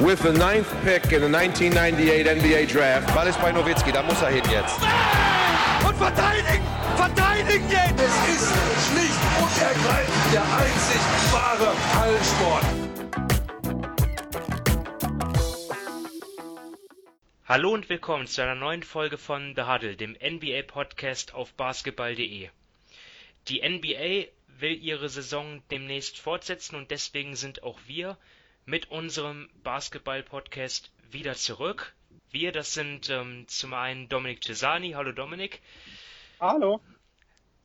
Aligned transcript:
with 0.00 0.20
the 0.22 0.32
ninth 0.32 0.68
pick 0.82 1.12
in 1.12 1.20
the 1.22 1.28
1998 1.28 2.26
NBA 2.26 2.66
Draft. 2.66 3.14
Ball 3.14 3.28
ist 3.28 3.40
bei 3.40 3.52
Nowitzki, 3.52 3.92
da 3.92 4.02
muss 4.02 4.20
er 4.22 4.30
hin 4.30 4.42
jetzt. 4.50 4.78
Und 5.86 5.96
verteidigen! 5.96 6.64
Verteidigen 6.96 7.70
jetzt! 7.70 8.00
Es 8.00 8.14
ist 8.28 8.52
schlicht 8.88 9.20
und 9.40 9.62
ergreifend 9.62 10.32
der 10.32 10.42
einzig 10.42 11.00
wahre 11.32 11.72
Hallensport. 12.00 12.64
Hallo 17.46 17.72
und 17.72 17.88
willkommen 17.88 18.26
zu 18.26 18.42
einer 18.42 18.54
neuen 18.56 18.82
Folge 18.82 19.18
von 19.18 19.54
The 19.54 19.62
Huddle, 19.62 19.96
dem 19.96 20.16
NBA-Podcast 20.20 21.34
auf 21.34 21.52
basketball.de. 21.54 22.48
Die 23.48 23.68
NBA 23.68 24.28
will 24.58 24.82
ihre 24.82 25.08
Saison 25.08 25.62
demnächst 25.70 26.18
fortsetzen 26.18 26.74
und 26.74 26.90
deswegen 26.90 27.36
sind 27.36 27.62
auch 27.62 27.78
wir 27.86 28.16
mit 28.66 28.90
unserem 28.90 29.48
Basketball-Podcast 29.62 30.90
wieder 31.10 31.34
zurück. 31.34 31.94
Wir, 32.30 32.52
das 32.52 32.72
sind 32.72 33.10
ähm, 33.10 33.46
zum 33.46 33.74
einen 33.74 34.08
Dominik 34.08 34.42
Cesani. 34.42 34.92
Hallo 34.92 35.12
Dominik. 35.12 35.60
Hallo. 36.40 36.80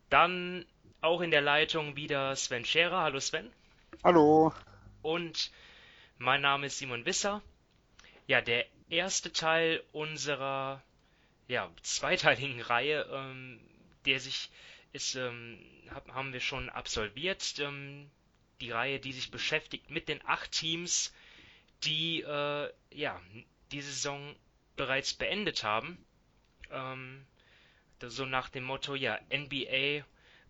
Dann 0.09 0.65
auch 1.01 1.21
in 1.21 1.31
der 1.31 1.41
Leitung 1.41 1.95
wieder 1.95 2.35
Sven 2.35 2.65
Scherer. 2.65 3.01
Hallo 3.01 3.19
Sven. 3.19 3.51
Hallo. 4.03 4.53
Und 5.01 5.51
mein 6.17 6.41
Name 6.41 6.67
ist 6.67 6.77
Simon 6.77 7.05
Wisser. 7.05 7.41
Ja, 8.27 8.41
der 8.41 8.65
erste 8.89 9.31
Teil 9.31 9.83
unserer 9.91 10.83
ja, 11.47 11.69
zweiteiligen 11.81 12.61
Reihe, 12.61 13.07
ähm, 13.11 13.59
der 14.05 14.19
sich 14.19 14.49
ist, 14.91 15.15
ähm, 15.15 15.59
hab, 15.89 16.09
haben 16.11 16.33
wir 16.33 16.39
schon 16.39 16.69
absolviert. 16.69 17.57
Ähm, 17.59 18.09
die 18.61 18.71
Reihe, 18.71 18.99
die 18.99 19.13
sich 19.13 19.31
beschäftigt 19.31 19.89
mit 19.89 20.09
den 20.09 20.21
acht 20.25 20.51
Teams, 20.51 21.13
die 21.83 22.21
äh, 22.21 22.69
ja 22.91 23.21
die 23.71 23.81
Saison 23.81 24.35
bereits 24.75 25.13
beendet 25.13 25.63
haben. 25.63 25.97
Ähm, 26.71 27.25
so 28.01 28.25
nach 28.25 28.49
dem 28.49 28.63
Motto, 28.63 28.95
ja, 28.95 29.19
NBA 29.33 30.05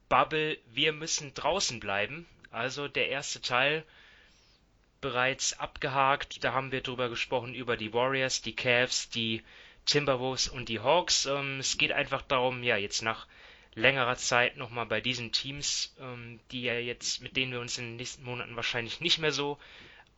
Bubble, 0.08 0.58
wir 0.68 0.94
müssen 0.94 1.34
draußen 1.34 1.80
bleiben. 1.80 2.28
Also 2.52 2.88
der 2.88 3.10
erste 3.10 3.42
Teil 3.42 3.86
bereits 5.02 5.60
abgehakt. 5.60 6.44
Da 6.44 6.54
haben 6.54 6.72
wir 6.72 6.82
drüber 6.82 7.10
gesprochen 7.10 7.54
über 7.54 7.78
die 7.78 7.94
Warriors, 7.94 8.42
die 8.42 8.56
Cavs, 8.56 9.10
die 9.10 9.44
Timberwolves 9.86 10.48
und 10.48 10.70
die 10.70 10.80
Hawks. 10.80 11.26
Ähm, 11.26 11.60
es 11.60 11.78
geht 11.78 11.92
einfach 11.92 12.22
darum, 12.24 12.64
ja, 12.64 12.78
jetzt 12.78 13.02
nach 13.02 13.28
längerer 13.76 14.16
Zeit 14.16 14.58
nochmal 14.58 14.86
bei 14.86 15.02
diesen 15.02 15.32
Teams, 15.32 15.96
ähm, 16.00 16.40
die 16.52 16.64
ja 16.64 16.74
jetzt, 16.74 17.22
mit 17.22 17.38
denen 17.38 17.52
wir 17.52 17.60
uns 17.60 17.78
in 17.78 17.86
den 17.86 17.96
nächsten 17.98 18.24
Monaten 18.24 18.56
wahrscheinlich 18.56 19.00
nicht 19.00 19.20
mehr 19.20 19.32
so 19.32 19.58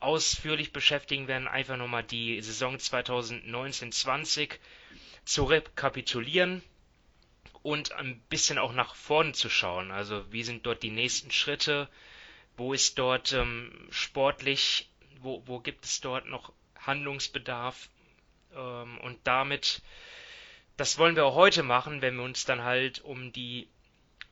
ausführlich 0.00 0.72
beschäftigen 0.72 1.28
werden, 1.28 1.46
einfach 1.46 1.76
nochmal 1.76 2.02
die 2.02 2.40
Saison 2.40 2.76
2019-20 2.76 4.58
zu 5.24 5.44
rekapitulieren 5.44 6.62
und 7.62 7.92
ein 7.92 8.20
bisschen 8.28 8.58
auch 8.58 8.72
nach 8.72 8.94
vorne 8.94 9.32
zu 9.32 9.48
schauen. 9.48 9.92
Also 9.92 10.30
wie 10.32 10.42
sind 10.42 10.66
dort 10.66 10.82
die 10.82 10.90
nächsten 10.90 11.30
Schritte? 11.30 11.88
Wo 12.56 12.72
ist 12.72 12.98
dort 12.98 13.32
ähm, 13.32 13.88
sportlich, 13.90 14.88
wo, 15.20 15.42
wo 15.46 15.60
gibt 15.60 15.84
es 15.84 16.00
dort 16.00 16.26
noch 16.26 16.52
Handlungsbedarf? 16.80 17.88
Ähm, 18.54 18.98
und 18.98 19.18
damit 19.24 19.82
das 20.76 20.98
wollen 20.98 21.16
wir 21.16 21.26
auch 21.26 21.34
heute 21.34 21.62
machen, 21.62 22.02
wenn 22.02 22.16
wir 22.16 22.24
uns 22.24 22.44
dann 22.44 22.62
halt 22.62 23.00
um 23.00 23.32
die 23.32 23.68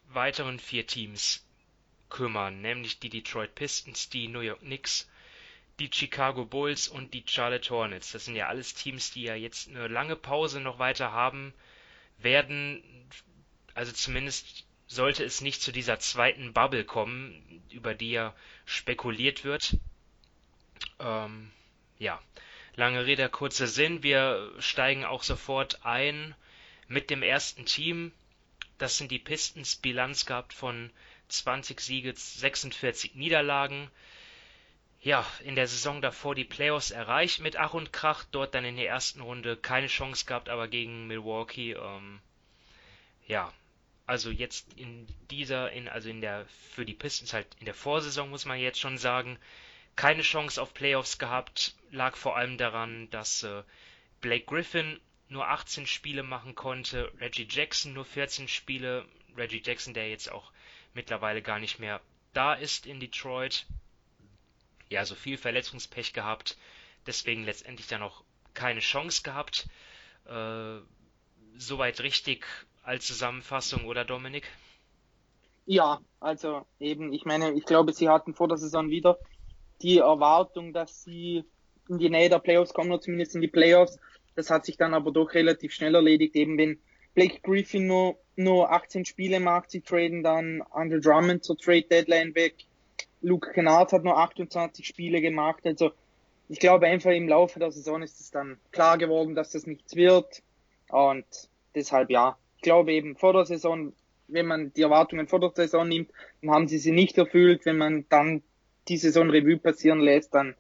weiteren 0.09 0.59
vier 0.59 0.87
Teams 0.87 1.47
kümmern, 2.09 2.61
nämlich 2.61 2.99
die 2.99 3.11
Detroit 3.11 3.55
Pistons, 3.55 4.09
die 4.09 4.29
New 4.29 4.41
York 4.41 4.61
Knicks, 4.61 5.09
die 5.79 5.91
Chicago 5.93 6.45
Bulls 6.45 6.89
und 6.89 7.15
die 7.15 7.25
Charlotte 7.27 7.71
Hornets. 7.71 8.13
Das 8.13 8.25
sind 8.25 8.37
ja 8.37 8.49
alles 8.49 8.75
Teams, 8.75 9.13
die 9.13 9.23
ja 9.23 9.35
jetzt 9.35 9.69
eine 9.69 9.87
lange 9.89 10.17
Pause 10.17 10.61
noch 10.61 10.79
weiter 10.79 11.13
haben 11.13 11.55
werden. 12.19 12.83
Also 13.75 13.93
zumindest 13.93 14.67
sollte 14.87 15.25
es 15.25 15.41
nicht 15.41 15.63
zu 15.63 15.73
dieser 15.73 16.01
zweiten 16.01 16.53
Bubble 16.53 16.85
kommen, 16.85 17.63
über 17.71 17.95
die 17.95 18.11
ja 18.11 18.35
spekuliert 18.65 19.45
wird. 19.45 19.77
Ähm, 20.99 21.53
ja, 21.99 22.21
Lange 22.77 23.05
Rede, 23.05 23.29
kurzer 23.29 23.67
Sinn. 23.67 24.03
Wir 24.03 24.53
steigen 24.59 25.05
auch 25.05 25.23
sofort 25.23 25.85
ein 25.85 26.35
mit 26.91 27.09
dem 27.09 27.23
ersten 27.23 27.65
Team. 27.65 28.13
Das 28.77 28.99
sind 28.99 29.11
die 29.11 29.19
Pistons. 29.19 29.77
Bilanz 29.77 30.27
gehabt 30.27 30.53
von 30.53 30.91
20 31.29 31.81
Siege, 31.81 32.13
46 32.15 33.15
Niederlagen. 33.15 33.89
Ja, 35.01 35.25
in 35.45 35.55
der 35.55 35.69
Saison 35.69 36.03
davor 36.03 36.35
die 36.35 36.45
Playoffs 36.45 36.91
erreicht 36.91 37.39
mit 37.41 37.57
Ach 37.57 37.75
und 37.75 37.93
Krach. 37.93 38.25
Dort 38.33 38.55
dann 38.55 38.65
in 38.65 38.77
der 38.77 38.89
ersten 38.89 39.21
Runde 39.21 39.57
keine 39.57 39.87
Chance 39.87 40.27
gehabt, 40.27 40.49
aber 40.49 40.67
gegen 40.67 41.07
Milwaukee. 41.07 41.73
Ähm, 41.73 42.21
ja, 43.29 43.53
also 44.07 44.31
jetzt 44.31 44.73
in 44.75 45.07
dieser, 45.31 45.71
in, 45.71 45.89
also 45.89 46.11
in 46.11 46.21
der, 46.21 46.45
für 46.75 46.85
die 46.85 46.95
Pistons 46.95 47.33
halt 47.33 47.47
in 47.61 47.67
der 47.67 47.75
Vorsaison 47.75 48.29
muss 48.29 48.47
man 48.47 48.59
jetzt 48.59 48.81
schon 48.81 48.99
sagen, 48.99 49.39
keine 49.95 50.23
Chance 50.23 50.61
auf 50.61 50.75
Playoffs 50.75 51.19
gehabt, 51.19 51.75
lag 51.93 52.17
vor 52.17 52.37
allem 52.37 52.59
daran, 52.59 53.09
dass 53.11 53.45
äh, 53.45 53.63
Blake 54.21 54.47
Griffin 54.47 55.01
nur 55.31 55.49
18 55.49 55.87
Spiele 55.87 56.23
machen 56.23 56.55
konnte, 56.55 57.13
Reggie 57.21 57.47
Jackson 57.49 57.93
nur 57.93 58.05
14 58.05 58.49
Spiele, 58.49 59.07
Reggie 59.37 59.63
Jackson, 59.65 59.95
der 59.95 60.11
jetzt 60.11 60.31
auch 60.31 60.53
mittlerweile 60.93 61.41
gar 61.41 61.59
nicht 61.59 61.79
mehr 61.79 62.01
da 62.33 62.55
ist 62.55 62.87
in 62.87 63.01
Detroit. 63.01 63.67
Ja, 64.89 65.05
so 65.05 65.15
viel 65.15 65.39
Verletzungspech 65.39 66.13
gehabt, 66.13 66.57
deswegen 67.07 67.45
letztendlich 67.45 67.87
dann 67.87 68.03
auch 68.03 68.25
keine 68.55 68.81
Chance 68.81 69.23
gehabt. 69.23 69.69
Äh, 70.27 70.81
soweit 71.57 72.01
richtig 72.01 72.45
als 72.83 73.07
Zusammenfassung, 73.07 73.85
oder 73.85 74.05
Dominik? 74.05 74.49
Ja, 75.67 76.01
also 76.19 76.67
eben, 76.81 77.13
ich 77.13 77.25
meine, 77.25 77.53
ich 77.53 77.65
glaube, 77.65 77.93
sie 77.93 78.09
hatten 78.09 78.35
vor 78.35 78.49
der 78.49 78.57
Saison 78.57 78.91
wieder 78.91 79.19
die 79.83 79.99
Erwartung, 79.99 80.73
dass 80.73 81.05
sie 81.05 81.45
in 81.89 81.99
die 81.99 82.11
Nähe 82.11 82.29
der 82.29 82.39
Playoffs 82.39 82.75
kommen, 82.75 82.91
oder 82.91 83.01
zumindest 83.01 83.35
in 83.37 83.41
die 83.41 83.49
Playoffs. 83.49 83.99
Das 84.37 84.51
hat 84.51 84.65
sich 84.65 84.77
dann 84.77 84.95
aber 84.95 85.13
doch 85.13 85.35
relativ 85.35 85.73
schnell 85.73 85.95
erledigt, 85.95 86.37
eben 86.37 86.57
wenn 86.59 86.79
Blake 87.15 87.41
Griffin 87.43 87.87
nur, 87.87 88.19
nur 88.37 88.73
18 88.73 89.05
Spiele 89.05 89.41
macht, 89.41 89.71
sie 89.71 89.81
traden 89.81 90.23
dann 90.23 90.63
Andre 90.71 91.01
Drummond 91.01 91.45
zur 91.45 91.59
Trade 91.59 91.83
Deadline 91.83 92.35
weg. 92.35 92.55
Luke 93.21 93.53
Kennard 93.53 93.93
hat 93.93 94.05
nur 94.05 94.17
28 94.17 94.87
Spiele 94.87 95.21
gemacht, 95.21 95.67
also 95.67 95.91
ich 96.49 96.59
glaube 96.59 96.87
einfach 96.87 97.13
im 97.13 97.29
Laufe 97.29 97.61
der 97.61 97.71
Saison 97.71 98.03
ist 98.03 98.19
es 98.21 98.31
dann 98.31 98.59
klar 98.73 98.99
geworden, 98.99 99.35
dass 99.35 99.51
das 99.51 99.67
nichts 99.67 99.95
wird. 99.95 100.43
Und 100.89 101.25
deshalb 101.75 102.11
ja, 102.11 102.37
ich 102.57 102.63
glaube 102.63 102.93
eben 102.93 103.17
vor 103.17 103.33
der 103.33 103.45
Saison, 103.45 103.93
wenn 104.27 104.47
man 104.47 104.73
die 104.73 104.83
Erwartungen 104.83 105.29
vor 105.29 105.39
der 105.41 105.53
Saison 105.55 105.87
nimmt, 105.87 106.11
dann 106.43 106.51
haben 106.51 106.69
sie 106.69 106.79
sie 106.79 106.91
nicht 106.91 107.17
erfüllt, 107.19 107.67
wenn 107.67 107.79
man 107.79 108.05
dann 108.09 108.43
die 108.89 108.97
Saison 108.97 109.31
Revue 109.31 109.59
passieren 109.59 110.01
lässt, 110.01 110.35
dann 110.35 110.57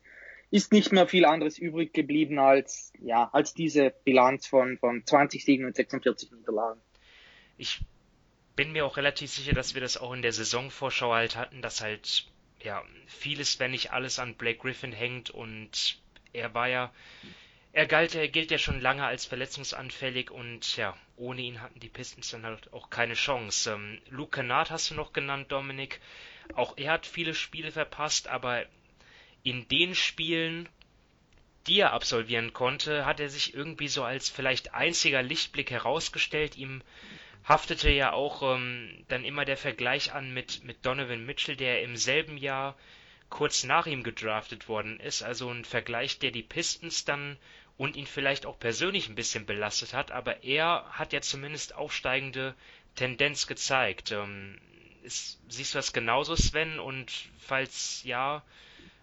ist 0.51 0.73
nicht 0.73 0.93
mehr 0.93 1.07
viel 1.07 1.25
anderes 1.25 1.59
übrig 1.59 1.93
geblieben 1.93 2.39
als, 2.39 2.93
ja, 3.01 3.31
als 3.33 3.55
diese 3.55 3.95
Bilanz 4.05 4.47
von, 4.47 4.79
von 4.79 5.07
20 5.07 5.45
Siegen 5.45 5.65
und 5.65 5.77
46 5.77 6.33
Niederlagen. 6.33 6.81
Ich 7.57 7.81
bin 8.57 8.73
mir 8.73 8.85
auch 8.85 8.97
relativ 8.97 9.31
sicher, 9.31 9.53
dass 9.53 9.75
wir 9.75 9.81
das 9.81 9.97
auch 9.97 10.13
in 10.13 10.23
der 10.23 10.33
Saisonvorschau 10.33 11.13
halt 11.13 11.37
hatten, 11.37 11.63
dass 11.63 11.81
halt, 11.81 12.27
ja, 12.63 12.83
vieles, 13.07 13.61
wenn 13.61 13.71
nicht 13.71 13.93
alles 13.93 14.19
an 14.19 14.35
Blake 14.35 14.59
Griffin 14.59 14.93
hängt 14.93 15.31
und 15.31 15.99
er 16.33 16.53
war 16.53 16.69
ja, 16.69 16.93
er 17.73 17.87
galt, 17.87 18.17
er 18.17 18.29
gilt 18.29 18.51
ja 18.51 18.59
schon 18.59 18.81
lange 18.81 19.05
als 19.05 19.25
verletzungsanfällig 19.25 20.33
und 20.33 20.77
ja, 20.77 20.97
ohne 21.17 21.43
ihn 21.43 21.61
hatten 21.61 21.79
die 21.79 21.89
Pistons 21.89 22.31
dann 22.31 22.45
halt 22.45 22.73
auch 22.73 22.91
keine 22.91 23.15
Chance. 23.15 23.73
Ähm, 23.73 23.99
Luke 24.09 24.33
Kennard 24.33 24.71
hast 24.71 24.91
du 24.91 24.95
noch 24.95 25.13
genannt, 25.13 25.53
Dominik. 25.53 26.01
Auch 26.55 26.77
er 26.77 26.93
hat 26.93 27.07
viele 27.07 27.35
Spiele 27.35 27.71
verpasst, 27.71 28.27
aber 28.27 28.67
in 29.43 29.67
den 29.69 29.95
Spielen, 29.95 30.69
die 31.67 31.81
er 31.81 31.93
absolvieren 31.93 32.53
konnte, 32.53 33.05
hat 33.05 33.21
er 33.21 33.29
sich 33.29 33.55
irgendwie 33.55 33.89
so 33.89 34.03
als 34.05 34.29
vielleicht 34.29 34.75
einziger 34.75 35.23
Lichtblick 35.23 35.71
herausgestellt. 35.71 36.57
Ihm 36.57 36.83
haftete 37.45 37.91
ja 37.91 38.13
auch 38.13 38.43
ähm, 38.43 39.05
dann 39.09 39.25
immer 39.25 39.45
der 39.45 39.57
Vergleich 39.57 40.13
an 40.13 40.33
mit, 40.33 40.65
mit 40.65 40.85
Donovan 40.85 41.25
Mitchell, 41.25 41.57
der 41.57 41.83
im 41.83 41.97
selben 41.97 42.37
Jahr 42.37 42.77
kurz 43.29 43.65
nach 43.65 43.87
ihm 43.87 44.03
gedraftet 44.03 44.69
worden 44.69 45.01
ist. 45.01 45.23
Also 45.23 45.49
ein 45.51 45.65
Vergleich, 45.65 46.19
der 46.19 46.31
die 46.31 46.43
Pistons 46.43 47.05
dann 47.05 47.39
und 47.77 47.97
ihn 47.97 48.07
vielleicht 48.07 48.45
auch 48.45 48.59
persönlich 48.59 49.09
ein 49.09 49.15
bisschen 49.15 49.47
belastet 49.47 49.95
hat, 49.95 50.11
aber 50.11 50.43
er 50.45 50.85
hat 50.91 51.13
ja 51.15 51.23
zumindest 51.23 51.75
aufsteigende 51.75 52.55
Tendenz 52.95 53.47
gezeigt. 53.47 54.13
Ähm, 54.13 54.59
ist, 55.03 55.41
siehst 55.49 55.75
du 55.75 55.79
das 55.79 55.93
genauso, 55.93 56.37
Sven? 56.37 56.79
Und 56.79 57.11
falls 57.39 58.03
ja, 58.05 58.43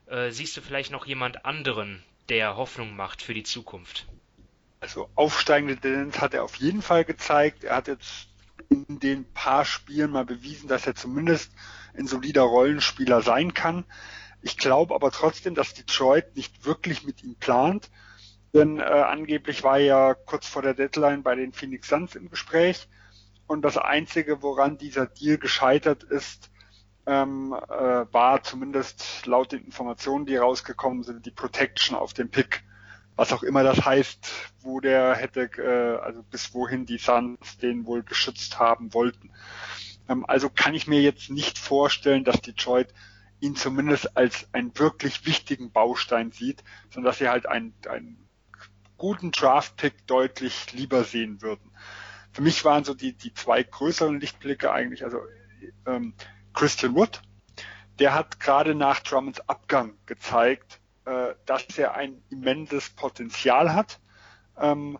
äh, 0.07 0.31
siehst 0.31 0.57
du 0.57 0.61
vielleicht 0.61 0.91
noch 0.91 1.05
jemand 1.05 1.45
anderen, 1.45 2.03
der 2.29 2.57
Hoffnung 2.57 2.95
macht 2.95 3.21
für 3.21 3.33
die 3.33 3.43
Zukunft? 3.43 4.07
Also 4.79 5.09
aufsteigende 5.15 5.77
Tendenz 5.77 6.19
hat 6.19 6.33
er 6.33 6.43
auf 6.43 6.55
jeden 6.55 6.81
Fall 6.81 7.03
gezeigt. 7.03 7.63
Er 7.63 7.77
hat 7.77 7.87
jetzt 7.87 8.27
in 8.69 8.99
den 8.99 9.25
paar 9.33 9.65
Spielen 9.65 10.11
mal 10.11 10.25
bewiesen, 10.25 10.67
dass 10.67 10.85
er 10.85 10.95
zumindest 10.95 11.51
ein 11.97 12.07
solider 12.07 12.43
Rollenspieler 12.43 13.21
sein 13.21 13.53
kann. 13.53 13.85
Ich 14.41 14.57
glaube 14.57 14.93
aber 14.93 15.11
trotzdem, 15.11 15.55
dass 15.55 15.73
Detroit 15.73 16.35
nicht 16.35 16.65
wirklich 16.65 17.03
mit 17.03 17.23
ihm 17.23 17.35
plant, 17.35 17.89
denn 18.53 18.79
äh, 18.79 18.83
angeblich 18.83 19.63
war 19.63 19.79
er 19.79 19.85
ja 19.85 20.13
kurz 20.13 20.47
vor 20.47 20.61
der 20.61 20.73
Deadline 20.73 21.23
bei 21.23 21.35
den 21.35 21.53
Phoenix 21.53 21.87
Suns 21.89 22.15
im 22.15 22.29
Gespräch 22.29 22.87
und 23.47 23.63
das 23.63 23.77
Einzige, 23.77 24.41
woran 24.43 24.77
dieser 24.77 25.07
Deal 25.07 25.37
gescheitert 25.37 26.03
ist, 26.03 26.51
ähm, 27.07 27.55
äh, 27.69 28.05
war 28.11 28.43
zumindest 28.43 29.25
laut 29.25 29.53
den 29.53 29.63
Informationen, 29.63 30.25
die 30.25 30.35
rausgekommen 30.35 31.03
sind, 31.03 31.25
die 31.25 31.31
Protection 31.31 31.97
auf 31.97 32.13
dem 32.13 32.29
Pick. 32.29 32.63
Was 33.15 33.31
auch 33.31 33.43
immer 33.43 33.63
das 33.63 33.83
heißt, 33.83 34.29
wo 34.59 34.81
der 34.81 35.15
hätte, 35.15 35.49
äh, 35.57 36.03
also 36.03 36.21
bis 36.21 36.53
wohin 36.53 36.85
die 36.85 36.97
Suns 36.97 37.57
den 37.57 37.85
wohl 37.85 38.03
geschützt 38.03 38.59
haben 38.59 38.93
wollten. 38.93 39.31
Ähm, 40.09 40.25
also 40.27 40.49
kann 40.49 40.73
ich 40.73 40.85
mir 40.85 41.01
jetzt 41.01 41.29
nicht 41.29 41.57
vorstellen, 41.57 42.25
dass 42.25 42.41
Detroit 42.41 42.93
ihn 43.39 43.55
zumindest 43.55 44.17
als 44.17 44.49
einen 44.53 44.77
wirklich 44.77 45.25
wichtigen 45.25 45.71
Baustein 45.71 46.31
sieht, 46.31 46.63
sondern 46.89 47.11
dass 47.11 47.19
sie 47.19 47.29
halt 47.29 47.47
einen, 47.47 47.73
einen 47.87 48.27
guten 48.97 49.31
Draft-Pick 49.31 50.07
deutlich 50.07 50.73
lieber 50.73 51.05
sehen 51.05 51.41
würden. 51.41 51.71
Für 52.33 52.41
mich 52.41 52.65
waren 52.65 52.83
so 52.83 52.93
die, 52.93 53.13
die 53.13 53.33
zwei 53.33 53.63
größeren 53.63 54.19
Lichtblicke 54.19 54.71
eigentlich, 54.71 55.05
also 55.05 55.21
ähm, 55.85 56.13
Christian 56.57 56.95
Wood, 56.95 57.21
der 57.99 58.15
hat 58.15 58.39
gerade 58.39 58.73
nach 58.73 59.01
Drummonds 59.01 59.47
Abgang 59.47 59.93
gezeigt, 60.07 60.79
äh, 61.05 61.35
dass 61.45 61.77
er 61.77 61.93
ein 61.93 62.23
immenses 62.31 62.89
Potenzial 62.89 63.75
hat. 63.75 63.99
Ähm, 64.57 64.97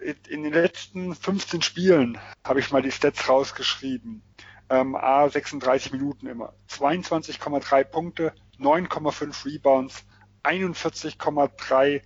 in 0.00 0.44
den 0.44 0.54
letzten 0.54 1.14
15 1.14 1.60
Spielen 1.60 2.16
habe 2.46 2.60
ich 2.60 2.70
mal 2.70 2.80
die 2.80 2.92
Stats 2.92 3.28
rausgeschrieben. 3.28 4.22
Ähm, 4.70 4.96
A, 4.96 5.28
36 5.28 5.92
Minuten 5.92 6.26
immer. 6.26 6.54
22,3 6.70 7.84
Punkte, 7.84 8.32
9,5 8.58 9.44
Rebounds, 9.44 10.06
41,3, 10.44 12.00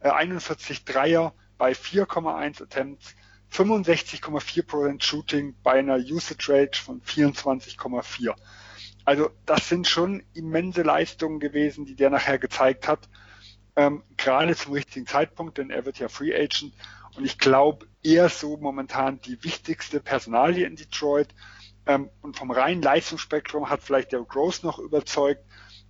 äh, 0.00 0.10
41 0.10 0.84
Dreier 0.84 1.32
bei 1.56 1.72
4,1 1.72 2.62
Attempts, 2.62 3.14
65,4% 3.52 5.02
Shooting 5.02 5.54
bei 5.62 5.72
einer 5.72 5.96
Usage 5.96 6.52
Rate 6.52 6.78
von 6.78 7.00
24,4. 7.02 8.34
Also 9.04 9.30
das 9.46 9.68
sind 9.68 9.88
schon 9.88 10.22
immense 10.34 10.82
Leistungen 10.82 11.40
gewesen, 11.40 11.86
die 11.86 11.96
der 11.96 12.10
nachher 12.10 12.38
gezeigt 12.38 12.86
hat. 12.86 13.08
Ähm, 13.74 14.02
gerade 14.16 14.54
zum 14.54 14.72
richtigen 14.72 15.06
Zeitpunkt, 15.06 15.56
denn 15.56 15.70
er 15.70 15.86
wird 15.86 15.98
ja 15.98 16.08
Free 16.08 16.34
Agent. 16.34 16.74
Und 17.16 17.24
ich 17.24 17.38
glaube, 17.38 17.86
er 18.02 18.28
so 18.28 18.56
momentan 18.56 19.20
die 19.20 19.42
wichtigste 19.44 20.00
Personalie 20.00 20.66
in 20.66 20.76
Detroit. 20.76 21.28
Ähm, 21.86 22.10
und 22.20 22.36
vom 22.36 22.50
reinen 22.50 22.82
Leistungsspektrum 22.82 23.70
hat 23.70 23.82
vielleicht 23.82 24.12
der 24.12 24.20
Gross 24.20 24.62
noch 24.62 24.78
überzeugt. 24.78 25.42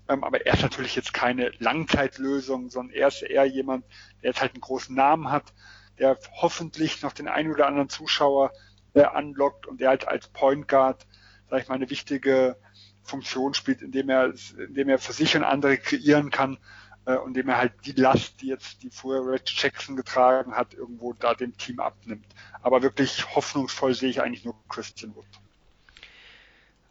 Ähm, 0.09 0.23
aber 0.23 0.47
er 0.47 0.55
ist 0.55 0.63
natürlich 0.63 0.95
jetzt 0.95 1.13
keine 1.13 1.51
Langzeitlösung, 1.59 2.71
sondern 2.71 2.95
er 2.95 3.09
ist 3.09 3.23
eher 3.23 3.45
jemand, 3.47 3.85
der 4.23 4.31
jetzt 4.31 4.41
halt 4.41 4.55
einen 4.55 4.61
großen 4.61 4.95
Namen 4.95 5.31
hat, 5.31 5.53
der 5.99 6.19
hoffentlich 6.33 7.03
noch 7.03 7.13
den 7.13 7.29
einen 7.29 7.53
oder 7.53 7.67
anderen 7.67 7.89
Zuschauer 7.89 8.53
äh, 8.95 9.03
anlockt 9.03 9.67
und 9.67 9.81
der 9.81 9.91
halt 9.91 10.09
als 10.09 10.29
Point 10.29 10.69
Guard, 10.69 11.07
sag 11.51 11.63
ich 11.63 11.69
mal, 11.69 11.77
eine 11.77 11.91
wichtige 11.91 12.57
Funktion 13.03 13.55
spielt, 13.55 13.83
indem 13.83 14.09
er, 14.11 14.33
indem 14.59 14.89
er 14.89 14.99
für 14.99 15.13
sich 15.13 15.37
und 15.37 15.45
andere 15.45 15.79
kreieren 15.79 16.31
kann 16.31 16.59
äh, 17.07 17.17
und 17.17 17.29
indem 17.29 17.49
er 17.49 17.57
halt 17.57 17.73
die 17.85 17.93
Last, 17.93 18.41
die 18.41 18.49
jetzt 18.49 18.83
die 18.83 18.91
vorher 18.91 19.25
Red 19.25 19.51
Jackson 19.51 19.97
getragen 19.97 20.55
hat, 20.55 20.75
irgendwo 20.75 21.15
da 21.15 21.35
dem 21.35 21.57
Team 21.57 21.81
abnimmt. 21.81 22.27
Aber 22.63 22.83
wirklich 22.83 23.35
hoffnungsvoll 23.35 23.95
sehe 23.95 24.11
ich 24.11 24.21
eigentlich 24.21 24.45
nur 24.45 24.55
Christian 24.69 25.15
Wood. 25.15 25.27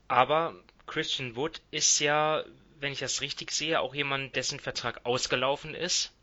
Aber 0.08 0.56
Christian 0.88 1.36
Wood 1.36 1.62
ist 1.70 2.00
ja, 2.00 2.44
wenn 2.80 2.94
ich 2.94 3.00
das 3.00 3.22
richtig 3.22 3.52
sehe, 3.52 3.80
auch 3.80 3.94
jemand, 3.94 4.36
dessen 4.36 4.60
Vertrag 4.60 5.06
ausgelaufen 5.06 5.76
ist. 5.76 6.14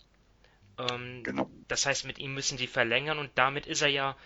Ähm, 0.78 1.22
genau. 1.22 1.50
Das 1.68 1.86
heißt, 1.86 2.04
mit 2.04 2.18
ihm 2.18 2.34
müssen 2.34 2.58
sie 2.58 2.66
verlängern 2.66 3.18
und 3.18 3.30
damit 3.34 3.66
ist 3.66 3.82
er 3.82 3.88
ja 3.88 4.16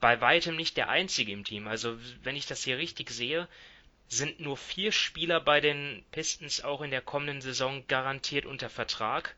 bei 0.00 0.20
weitem 0.20 0.56
nicht 0.56 0.76
der 0.76 0.88
Einzige 0.88 1.32
im 1.32 1.44
Team. 1.44 1.66
Also 1.66 1.98
wenn 2.22 2.36
ich 2.36 2.46
das 2.46 2.64
hier 2.64 2.78
richtig 2.78 3.10
sehe, 3.10 3.48
sind 4.08 4.40
nur 4.40 4.56
vier 4.56 4.92
Spieler 4.92 5.40
bei 5.40 5.60
den 5.60 6.04
Pistons 6.12 6.62
auch 6.62 6.80
in 6.80 6.90
der 6.90 7.02
kommenden 7.02 7.40
Saison 7.40 7.86
garantiert 7.88 8.46
unter 8.46 8.70
Vertrag. 8.70 9.36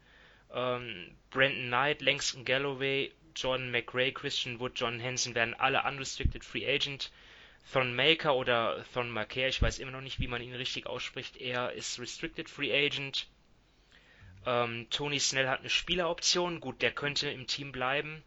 Ähm, 0.55 1.11
Brandon 1.31 1.67
Knight, 1.67 2.03
Langston 2.03 2.45
Galloway, 2.45 3.13
Jordan 3.35 3.71
McRae, 3.71 4.13
Christian 4.13 4.61
Wood, 4.61 4.73
John 4.77 5.01
Henson 5.01 5.35
werden 5.35 5.55
alle 5.55 5.83
unrestricted 5.85 6.45
free 6.45 6.67
agent. 6.67 7.11
Thon 7.73 7.95
Maker 7.95 8.35
oder 8.35 8.85
Thon 8.93 9.11
Maker, 9.11 9.47
ich 9.47 9.63
weiß 9.63 9.79
immer 9.79 9.93
noch 9.93 10.01
nicht, 10.01 10.19
wie 10.19 10.27
man 10.27 10.43
ihn 10.43 10.55
richtig 10.55 10.87
ausspricht, 10.87 11.37
er 11.37 11.73
ist 11.73 12.01
restricted 12.01 12.49
free 12.49 12.73
agent. 12.73 13.29
Ähm, 14.47 14.87
Tony 14.91 15.19
Snell 15.19 15.49
hat 15.49 15.61
eine 15.61 15.71
Spieleroption, 15.71 16.61
gut, 16.61 16.83
der 16.83 16.93
könnte 16.93 17.31
im 17.31 17.47
Team 17.47 17.73
bleiben. 17.73 18.23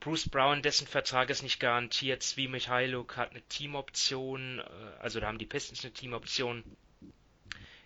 Bruce 0.00 0.28
Brown, 0.28 0.62
dessen 0.62 0.86
Vertrag 0.86 1.30
ist 1.30 1.42
nicht 1.42 1.60
garantiert. 1.60 2.22
Zvi 2.22 2.48
Michailuk 2.48 3.16
hat 3.16 3.30
eine 3.30 3.42
Teamoption, 3.42 4.58
äh, 4.58 5.00
also 5.00 5.20
da 5.20 5.26
haben 5.26 5.38
die 5.38 5.46
Pistons 5.46 5.84
eine 5.84 5.94
Teamoption. 5.94 6.62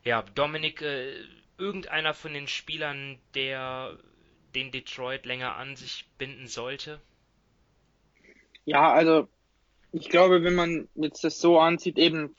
Ja, 0.04 0.22
Dominik, 0.22 0.82
äh, 0.82 1.12
irgendeiner 1.58 2.14
von 2.14 2.32
den 2.32 2.48
Spielern, 2.48 3.18
der 3.34 3.98
den 4.54 4.70
Detroit 4.70 5.26
länger 5.26 5.56
an 5.56 5.76
sich 5.76 6.06
binden 6.18 6.46
sollte? 6.46 7.00
Ja, 8.64 8.92
also 8.92 9.28
ich 9.92 10.08
glaube, 10.08 10.42
wenn 10.42 10.54
man 10.54 10.88
jetzt 10.94 11.24
das 11.24 11.40
so 11.40 11.58
ansieht, 11.58 11.98
eben 11.98 12.34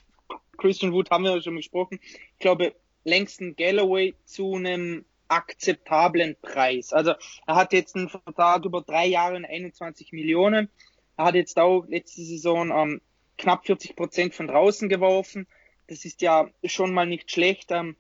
Christian 0.58 0.92
Wood 0.92 1.10
haben 1.10 1.24
wir 1.24 1.36
ja 1.36 1.42
schon 1.42 1.56
gesprochen, 1.56 2.00
ich 2.02 2.40
glaube, 2.40 2.76
Langston 3.04 3.56
Galloway 3.56 4.16
zu 4.26 4.56
einem 4.56 5.06
akzeptablen 5.28 6.36
Preis. 6.42 6.92
Also 6.92 7.14
er 7.48 7.56
hat 7.56 7.74
jetzt 7.74 7.96
einen 7.96 8.10
Vertrag 8.10 8.66
über 8.66 8.82
drei 8.82 9.06
Jahre 9.06 9.36
und 9.36 9.46
21 9.46 10.12
Millionen. 10.12 10.70
Er 11.18 11.26
hat 11.26 11.36
jetzt 11.36 11.58
auch 11.58 11.86
letzte 11.88 12.24
Saison 12.24 12.72
ähm, 12.72 13.02
knapp 13.38 13.66
40 13.66 13.96
Prozent 13.96 14.34
von 14.34 14.48
draußen 14.48 14.90
geworfen. 14.90 15.48
Das 15.88 16.06
ist 16.06 16.22
ja 16.22 16.50
schon 16.64 16.94
mal 16.94 17.06
nicht 17.06 17.32
schlecht. 17.32 17.72
Ähm, 17.72 17.96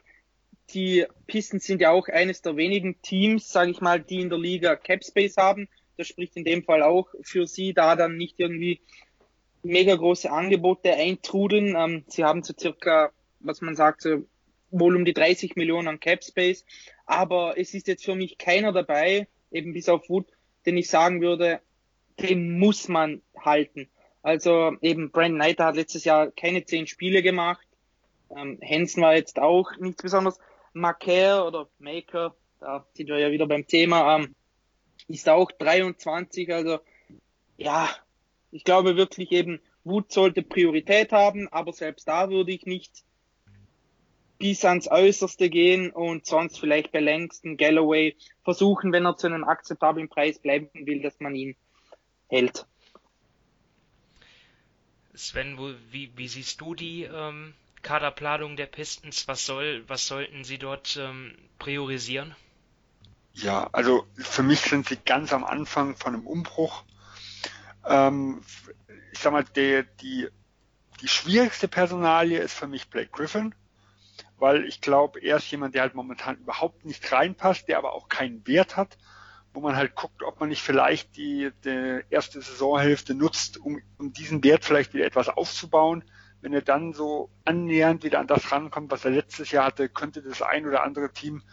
die 0.71 1.05
Pistons 1.27 1.65
sind 1.65 1.81
ja 1.81 1.91
auch 1.91 2.07
eines 2.07 2.41
der 2.41 2.55
wenigen 2.55 3.01
Teams, 3.01 3.51
sage 3.51 3.71
ich 3.71 3.81
mal, 3.81 3.99
die 3.99 4.21
in 4.21 4.29
der 4.29 4.37
Liga 4.37 4.75
Cap 4.75 5.03
Space 5.03 5.37
haben. 5.37 5.67
Das 5.97 6.07
spricht 6.07 6.35
in 6.37 6.45
dem 6.45 6.63
Fall 6.63 6.83
auch 6.83 7.07
für 7.21 7.47
sie, 7.47 7.73
da 7.73 7.95
dann 7.95 8.17
nicht 8.17 8.39
irgendwie 8.39 8.79
mega 9.63 9.95
große 9.95 10.31
Angebote 10.31 10.93
eintrudeln. 10.93 11.75
Ähm, 11.75 12.03
sie 12.07 12.23
haben 12.23 12.43
so 12.43 12.53
circa, 12.57 13.11
was 13.39 13.61
man 13.61 13.75
sagt, 13.75 14.01
so 14.01 14.25
wohl 14.71 14.95
um 14.95 15.05
die 15.05 15.13
30 15.13 15.55
Millionen 15.55 15.87
an 15.87 15.99
Cap 15.99 16.23
Space. 16.23 16.65
Aber 17.05 17.57
es 17.57 17.73
ist 17.73 17.87
jetzt 17.87 18.05
für 18.05 18.15
mich 18.15 18.37
keiner 18.37 18.71
dabei, 18.71 19.27
eben 19.51 19.73
bis 19.73 19.89
auf 19.89 20.09
Wood, 20.09 20.27
den 20.65 20.77
ich 20.77 20.89
sagen 20.89 21.21
würde, 21.21 21.59
den 22.19 22.59
muss 22.59 22.87
man 22.87 23.21
halten. 23.37 23.89
Also 24.21 24.73
eben 24.81 25.11
Brandon 25.11 25.39
Knight 25.39 25.59
hat 25.59 25.75
letztes 25.75 26.03
Jahr 26.03 26.31
keine 26.31 26.65
zehn 26.65 26.87
Spiele 26.87 27.23
gemacht. 27.23 27.65
Ähm, 28.35 28.59
Hansen 28.63 29.01
war 29.01 29.15
jetzt 29.15 29.39
auch 29.39 29.71
nichts 29.79 30.03
besonders. 30.03 30.37
Maker 30.73 31.47
oder 31.47 31.67
Maker, 31.79 32.35
da 32.59 32.85
sind 32.93 33.07
wir 33.07 33.17
ja 33.17 33.31
wieder 33.31 33.47
beim 33.47 33.65
Thema, 33.65 34.17
ähm, 34.17 34.35
ist 35.07 35.27
auch 35.27 35.51
23. 35.51 36.53
Also 36.53 36.79
ja, 37.57 37.89
ich 38.51 38.63
glaube 38.63 38.95
wirklich 38.95 39.31
eben, 39.31 39.59
Wood 39.83 40.11
sollte 40.11 40.43
Priorität 40.43 41.11
haben, 41.11 41.47
aber 41.47 41.73
selbst 41.73 42.07
da 42.07 42.29
würde 42.29 42.51
ich 42.51 42.65
nicht 42.65 43.03
bis 44.39 44.63
ans 44.63 44.89
Äußerste 44.89 45.49
gehen 45.49 45.91
und 45.91 46.25
sonst 46.25 46.59
vielleicht 46.59 46.91
bei 46.91 47.01
Langston 47.01 47.57
Galloway 47.57 48.15
versuchen, 48.43 48.91
wenn 48.93 49.05
er 49.05 49.17
zu 49.17 49.27
einem 49.27 49.43
akzeptablen 49.43 50.07
Preis 50.07 50.39
bleiben 50.39 50.69
will, 50.73 51.01
dass 51.01 51.19
man 51.19 51.35
ihn 51.35 51.55
hält. 52.27 52.65
Sven, 55.13 55.57
wie, 55.91 56.13
wie 56.15 56.27
siehst 56.29 56.61
du 56.61 56.73
die 56.73 57.03
ähm, 57.03 57.53
Kaderplanung 57.81 58.55
der 58.55 58.67
Pistons? 58.67 59.27
Was 59.27 59.45
soll, 59.45 59.83
was 59.87 60.07
sollten 60.07 60.45
sie 60.45 60.57
dort 60.57 60.97
ähm, 60.97 61.35
priorisieren? 61.59 62.33
Ja, 63.33 63.69
also 63.73 64.07
für 64.15 64.43
mich 64.43 64.61
sind 64.61 64.87
sie 64.87 64.97
ganz 65.05 65.33
am 65.33 65.43
Anfang 65.43 65.97
von 65.97 66.13
einem 66.13 66.25
Umbruch. 66.25 66.83
Ähm, 67.85 68.41
ich 69.11 69.19
sag 69.19 69.33
mal, 69.33 69.43
der, 69.43 69.83
die, 69.83 70.29
die 71.01 71.07
schwierigste 71.09 71.67
Personalie 71.67 72.39
ist 72.39 72.53
für 72.53 72.67
mich 72.67 72.87
Blake 72.87 73.09
Griffin 73.11 73.53
weil 74.39 74.65
ich 74.65 74.81
glaube, 74.81 75.19
er 75.19 75.37
ist 75.37 75.49
jemand, 75.51 75.75
der 75.75 75.83
halt 75.83 75.95
momentan 75.95 76.37
überhaupt 76.37 76.85
nicht 76.85 77.11
reinpasst, 77.11 77.67
der 77.67 77.77
aber 77.77 77.93
auch 77.93 78.09
keinen 78.09 78.45
Wert 78.47 78.77
hat, 78.77 78.97
wo 79.53 79.61
man 79.61 79.75
halt 79.75 79.95
guckt, 79.95 80.23
ob 80.23 80.39
man 80.39 80.49
nicht 80.49 80.61
vielleicht 80.61 81.17
die, 81.17 81.51
die 81.63 82.01
erste 82.09 82.41
Saisonhälfte 82.41 83.13
nutzt, 83.13 83.57
um, 83.57 83.81
um 83.97 84.13
diesen 84.13 84.43
Wert 84.43 84.65
vielleicht 84.65 84.93
wieder 84.93 85.05
etwas 85.05 85.29
aufzubauen. 85.29 86.03
Wenn 86.41 86.53
er 86.53 86.61
dann 86.61 86.93
so 86.93 87.29
annähernd 87.45 88.03
wieder 88.03 88.19
an 88.19 88.27
das 88.27 88.51
rankommt, 88.51 88.91
was 88.91 89.03
er 89.03 89.11
letztes 89.11 89.51
Jahr 89.51 89.65
hatte, 89.65 89.89
könnte 89.89 90.21
das 90.21 90.41
ein 90.41 90.65
oder 90.65 90.83
andere 90.83 91.11
Team 91.11 91.43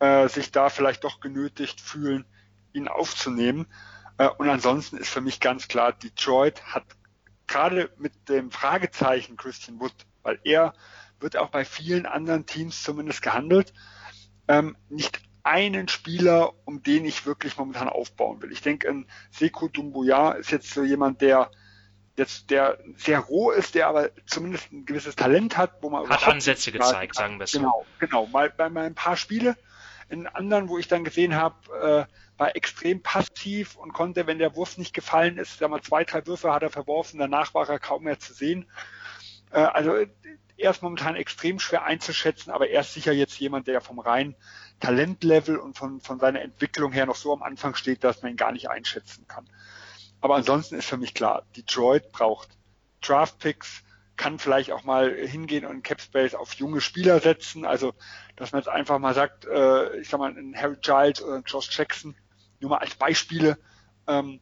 äh, 0.00 0.28
sich 0.28 0.50
da 0.50 0.68
vielleicht 0.68 1.04
doch 1.04 1.20
genötigt 1.20 1.80
fühlen, 1.80 2.24
ihn 2.72 2.88
aufzunehmen. 2.88 3.66
Äh, 4.18 4.28
und 4.28 4.48
ansonsten 4.48 4.98
ist 4.98 5.08
für 5.08 5.20
mich 5.20 5.40
ganz 5.40 5.68
klar, 5.68 5.92
Detroit 5.92 6.62
hat 6.64 6.84
gerade 7.46 7.90
mit 7.98 8.28
dem 8.28 8.50
Fragezeichen 8.50 9.36
Christian 9.36 9.80
Wood, 9.80 9.94
weil 10.22 10.40
er 10.44 10.74
wird 11.22 11.36
auch 11.36 11.48
bei 11.48 11.64
vielen 11.64 12.06
anderen 12.06 12.46
Teams 12.46 12.82
zumindest 12.82 13.22
gehandelt. 13.22 13.72
Ähm, 14.48 14.76
nicht 14.88 15.20
einen 15.42 15.88
Spieler, 15.88 16.52
um 16.64 16.82
den 16.82 17.04
ich 17.04 17.26
wirklich 17.26 17.56
momentan 17.56 17.88
aufbauen 17.88 18.42
will. 18.42 18.52
Ich 18.52 18.62
denke, 18.62 18.88
ein 18.88 19.06
Sekou 19.30 19.68
Dumbuya 19.68 20.32
ist 20.32 20.50
jetzt 20.50 20.70
so 20.70 20.84
jemand, 20.84 21.20
der 21.20 21.50
jetzt 22.16 22.50
der 22.50 22.78
sehr 22.96 23.20
roh 23.20 23.50
ist, 23.50 23.74
der 23.74 23.88
aber 23.88 24.10
zumindest 24.26 24.70
ein 24.70 24.84
gewisses 24.84 25.16
Talent 25.16 25.56
hat, 25.56 25.82
wo 25.82 25.90
man 25.90 26.08
hat 26.08 26.26
Ansätze 26.28 26.70
gezeigt, 26.70 27.14
sagen 27.14 27.38
wir 27.38 27.44
es 27.44 27.52
so. 27.52 27.58
Genau, 27.58 27.86
genau. 27.98 28.26
Mal 28.26 28.50
bei 28.50 28.68
mal 28.68 28.84
ein 28.84 28.94
paar 28.94 29.16
Spiele, 29.16 29.56
in 30.12 30.26
anderen, 30.26 30.68
wo 30.68 30.78
ich 30.78 30.88
dann 30.88 31.04
gesehen 31.04 31.34
habe, 31.34 32.06
äh, 32.08 32.38
war 32.38 32.54
extrem 32.54 33.02
passiv 33.02 33.76
und 33.76 33.92
konnte, 33.92 34.26
wenn 34.26 34.38
der 34.38 34.54
Wurf 34.56 34.76
nicht 34.76 34.92
gefallen 34.92 35.38
ist, 35.38 35.58
sag 35.58 35.70
mal 35.70 35.80
zwei, 35.80 36.04
drei 36.04 36.26
Würfe 36.26 36.52
hat 36.52 36.62
er 36.62 36.70
verworfen, 36.70 37.18
danach 37.18 37.54
war 37.54 37.68
er 37.68 37.78
kaum 37.78 38.04
mehr 38.04 38.18
zu 38.18 38.34
sehen. 38.34 38.70
Äh, 39.50 39.60
also 39.60 40.04
er 40.56 40.70
ist 40.70 40.82
momentan 40.82 41.16
extrem 41.16 41.58
schwer 41.58 41.84
einzuschätzen, 41.84 42.50
aber 42.50 42.68
er 42.68 42.82
ist 42.82 42.94
sicher 42.94 43.12
jetzt 43.12 43.38
jemand, 43.38 43.66
der 43.66 43.80
vom 43.80 43.98
reinen 43.98 44.36
Talentlevel 44.80 45.56
und 45.56 45.76
von, 45.76 46.00
von 46.00 46.18
seiner 46.18 46.42
Entwicklung 46.42 46.92
her 46.92 47.06
noch 47.06 47.16
so 47.16 47.32
am 47.32 47.42
Anfang 47.42 47.74
steht, 47.74 48.04
dass 48.04 48.22
man 48.22 48.32
ihn 48.32 48.36
gar 48.36 48.52
nicht 48.52 48.68
einschätzen 48.68 49.26
kann. 49.28 49.48
Aber 50.20 50.36
ansonsten 50.36 50.76
ist 50.76 50.86
für 50.86 50.96
mich 50.96 51.14
klar, 51.14 51.44
Detroit 51.56 52.12
braucht 52.12 52.48
Draftpicks, 53.00 53.82
kann 54.16 54.38
vielleicht 54.38 54.70
auch 54.70 54.84
mal 54.84 55.12
hingehen 55.14 55.64
und 55.64 55.82
Capspace 55.82 56.34
auf 56.34 56.54
junge 56.54 56.80
Spieler 56.80 57.18
setzen. 57.18 57.64
Also, 57.64 57.94
dass 58.36 58.52
man 58.52 58.60
jetzt 58.60 58.68
einfach 58.68 58.98
mal 58.98 59.14
sagt, 59.14 59.46
äh, 59.46 59.96
ich 59.98 60.08
sag 60.08 60.20
mal, 60.20 60.30
ein 60.30 60.54
Harry 60.56 60.76
Giles 60.80 61.22
oder 61.22 61.36
ein 61.36 61.44
Josh 61.44 61.76
Jackson, 61.76 62.14
nur 62.60 62.70
mal 62.70 62.78
als 62.78 62.94
Beispiele, 62.94 63.58
ähm, 64.06 64.40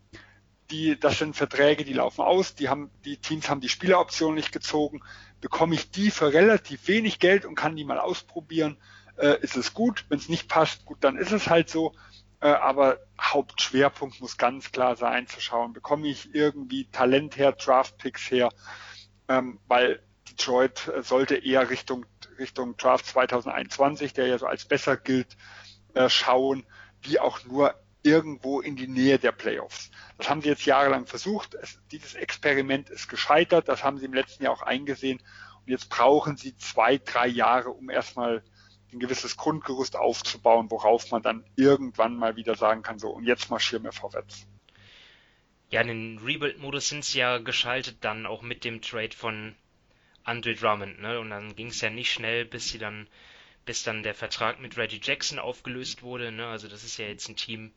die, 0.70 0.98
das 0.98 1.18
sind 1.18 1.34
Verträge, 1.36 1.84
die 1.84 1.94
laufen 1.94 2.22
aus, 2.22 2.54
die 2.54 2.68
haben, 2.68 2.90
die 3.04 3.16
Teams 3.16 3.48
haben 3.48 3.60
die 3.60 3.68
Spieleroption 3.68 4.34
nicht 4.34 4.52
gezogen, 4.52 5.00
bekomme 5.40 5.74
ich 5.74 5.90
die 5.90 6.10
für 6.10 6.32
relativ 6.32 6.88
wenig 6.88 7.18
Geld 7.18 7.44
und 7.44 7.54
kann 7.54 7.76
die 7.76 7.84
mal 7.84 7.98
ausprobieren, 7.98 8.76
äh, 9.16 9.40
ist 9.40 9.56
es 9.56 9.74
gut. 9.74 10.04
Wenn 10.08 10.18
es 10.18 10.28
nicht 10.28 10.48
passt, 10.48 10.84
gut, 10.84 10.98
dann 11.00 11.16
ist 11.16 11.32
es 11.32 11.48
halt 11.48 11.68
so. 11.68 11.94
Äh, 12.40 12.48
aber 12.48 12.98
Hauptschwerpunkt 13.20 14.20
muss 14.20 14.38
ganz 14.38 14.72
klar 14.72 14.96
sein, 14.96 15.26
zu 15.26 15.40
schauen, 15.40 15.72
bekomme 15.72 16.08
ich 16.08 16.34
irgendwie 16.34 16.86
Talent 16.90 17.36
her, 17.36 17.52
Draft-Picks 17.52 18.30
her, 18.30 18.48
ähm, 19.28 19.60
weil 19.68 20.02
Detroit 20.30 20.88
äh, 20.88 21.02
sollte 21.02 21.36
eher 21.36 21.68
Richtung, 21.68 22.06
Richtung 22.38 22.76
Draft 22.78 23.06
2021, 23.06 24.14
der 24.14 24.26
ja 24.26 24.38
so 24.38 24.46
als 24.46 24.64
besser 24.64 24.96
gilt, 24.96 25.36
äh, 25.94 26.08
schauen, 26.08 26.64
wie 27.02 27.20
auch 27.20 27.44
nur 27.44 27.74
irgendwo 28.02 28.60
in 28.60 28.76
die 28.76 28.88
Nähe 28.88 29.18
der 29.18 29.32
Playoffs. 29.32 29.90
Das 30.18 30.28
haben 30.28 30.42
sie 30.42 30.48
jetzt 30.48 30.64
jahrelang 30.64 31.06
versucht. 31.06 31.54
Es, 31.54 31.78
dieses 31.90 32.14
Experiment 32.14 32.90
ist 32.90 33.08
gescheitert. 33.08 33.68
Das 33.68 33.84
haben 33.84 33.98
sie 33.98 34.06
im 34.06 34.14
letzten 34.14 34.44
Jahr 34.44 34.52
auch 34.52 34.62
eingesehen. 34.62 35.18
Und 35.64 35.68
jetzt 35.68 35.90
brauchen 35.90 36.36
sie 36.36 36.56
zwei, 36.56 36.98
drei 36.98 37.26
Jahre, 37.26 37.70
um 37.70 37.90
erstmal 37.90 38.42
ein 38.92 38.98
gewisses 38.98 39.36
Grundgerüst 39.36 39.96
aufzubauen, 39.96 40.70
worauf 40.70 41.10
man 41.10 41.22
dann 41.22 41.44
irgendwann 41.56 42.16
mal 42.16 42.36
wieder 42.36 42.56
sagen 42.56 42.82
kann, 42.82 42.98
so, 42.98 43.10
und 43.10 43.24
jetzt 43.24 43.50
marschieren 43.50 43.84
wir 43.84 43.92
vorwärts. 43.92 44.46
Ja, 45.70 45.82
in 45.82 45.88
den 45.88 46.18
Rebuild-Modus 46.18 46.88
sind 46.88 47.04
sie 47.04 47.20
ja 47.20 47.38
geschaltet 47.38 47.98
dann 48.00 48.26
auch 48.26 48.42
mit 48.42 48.64
dem 48.64 48.82
Trade 48.82 49.14
von 49.14 49.54
Andre 50.24 50.54
Drummond, 50.54 51.00
ne? 51.00 51.20
Und 51.20 51.30
dann 51.30 51.54
ging 51.54 51.68
es 51.68 51.80
ja 51.80 51.90
nicht 51.90 52.12
schnell, 52.12 52.44
bis 52.44 52.70
sie 52.70 52.78
dann, 52.78 53.06
bis 53.64 53.84
dann 53.84 54.02
der 54.02 54.14
Vertrag 54.14 54.60
mit 54.60 54.76
Reggie 54.76 55.00
Jackson 55.02 55.38
aufgelöst 55.38 56.02
wurde, 56.02 56.32
ne? 56.32 56.48
Also 56.48 56.66
das 56.66 56.82
ist 56.82 56.98
ja 56.98 57.06
jetzt 57.06 57.28
ein 57.28 57.36
Team, 57.36 57.72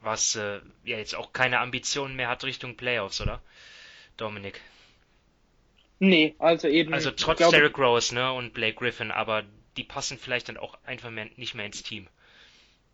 was 0.00 0.36
äh, 0.36 0.60
ja 0.84 0.98
jetzt 0.98 1.14
auch 1.14 1.32
keine 1.32 1.60
Ambitionen 1.60 2.16
mehr 2.16 2.28
hat 2.28 2.44
Richtung 2.44 2.76
Playoffs, 2.76 3.20
oder? 3.20 3.40
Dominik. 4.16 4.60
Nee, 5.98 6.34
also 6.38 6.68
eben. 6.68 6.94
Also 6.94 7.10
trotz 7.10 7.38
glaube, 7.38 7.56
Derrick 7.56 7.78
Rose, 7.78 8.14
ne, 8.14 8.32
und 8.32 8.54
Blake 8.54 8.76
Griffin, 8.76 9.10
aber 9.10 9.44
die 9.76 9.84
passen 9.84 10.18
vielleicht 10.18 10.48
dann 10.48 10.56
auch 10.56 10.78
einfach 10.84 11.10
mehr, 11.10 11.28
nicht 11.36 11.54
mehr 11.54 11.66
ins 11.66 11.82
Team. 11.82 12.08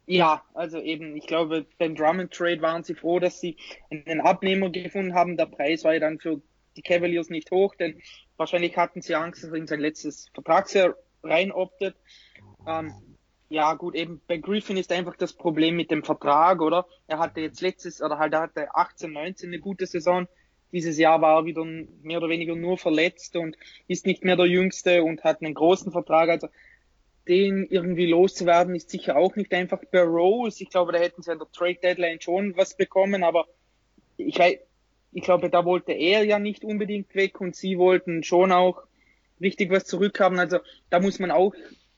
Ja, 0.07 0.45
also 0.55 0.81
eben, 0.81 1.17
ich 1.17 1.27
glaube, 1.27 1.67
beim 1.79 1.97
Drummond 1.97 2.33
Trade 2.33 2.63
waren 2.63 2.85
sie 2.85 2.95
froh, 2.95 3.19
dass 3.19 3.41
sie 3.41 3.57
einen 3.91 4.21
Abnehmer 4.21 4.71
gefunden 4.71 5.15
haben. 5.15 5.37
Der 5.37 5.47
Preis 5.47 5.83
war 5.83 5.95
ja 5.95 6.01
dann 6.01 6.21
für 6.21 6.41
die 6.77 6.83
Cavaliers 6.83 7.29
nicht 7.29 7.51
hoch, 7.51 7.75
denn 7.75 8.01
wahrscheinlich 8.37 8.77
hatten 8.77 9.03
sie 9.03 9.17
Angst, 9.17 9.43
dass 9.43 9.51
er 9.51 9.57
in 9.57 9.67
sein 9.67 9.81
letztes 9.81 10.29
Vertragsjahr 10.33 10.95
reinoptet. 11.25 11.97
Ähm, 12.69 12.93
ja, 13.49 13.75
gut, 13.75 13.95
eben 13.95 14.21
bei 14.27 14.39
Griffin 14.39 14.77
ist 14.77 14.93
einfach 14.93 15.17
das 15.17 15.33
Problem 15.33 15.77
mit 15.77 15.91
dem 15.91 16.03
Vertrag, 16.03 16.61
oder? 16.61 16.87
Er 17.07 17.19
hatte 17.19 17.41
jetzt 17.41 17.61
letztes, 17.61 18.03
oder 18.03 18.19
halt 18.19 18.33
er 18.33 18.43
hatte 18.43 18.75
18, 18.75 19.13
19 19.13 19.51
eine 19.51 19.61
gute 19.61 19.87
Saison. 19.87 20.27
Dieses 20.73 20.99
Jahr 20.99 21.21
war 21.21 21.41
er 21.41 21.45
wieder 21.45 21.65
mehr 21.65 22.19
oder 22.19 22.29
weniger 22.29 22.57
nur 22.57 22.77
verletzt 22.77 23.37
und 23.37 23.57
ist 23.87 24.05
nicht 24.05 24.25
mehr 24.25 24.37
der 24.37 24.47
Jüngste 24.47 25.05
und 25.05 25.23
hat 25.23 25.43
einen 25.43 25.55
großen 25.55 25.93
Vertrag. 25.93 26.29
Also 26.29 26.49
den 27.29 27.67
irgendwie 27.71 28.07
loszuwerden 28.07 28.75
ist 28.75 28.91
sicher 28.91 29.17
auch 29.17 29.37
nicht 29.37 29.53
einfach. 29.53 29.81
Bei 29.91 30.03
Rose, 30.03 30.63
ich 30.63 30.71
glaube, 30.71 30.93
da 30.93 30.99
hätten 30.99 31.23
sie 31.23 31.31
an 31.31 31.39
der 31.39 31.51
Trade 31.53 31.79
Deadline 31.83 32.21
schon 32.21 32.57
was 32.57 32.77
bekommen, 32.77 33.23
aber 33.23 33.47
ich 34.17 34.39
ich 35.13 35.23
glaube, 35.23 35.49
da 35.49 35.65
wollte 35.65 35.93
er 35.93 36.25
ja 36.25 36.39
nicht 36.39 36.63
unbedingt 36.65 37.15
weg 37.15 37.41
und 37.41 37.57
sie 37.57 37.79
wollten 37.79 38.23
schon 38.23 38.53
auch 38.53 38.83
richtig 39.41 39.71
was 39.71 39.85
zurückhaben. 39.85 40.39
Also 40.39 40.59
da 40.91 41.01
muss 41.01 41.19
man 41.19 41.31
auch 41.31 41.55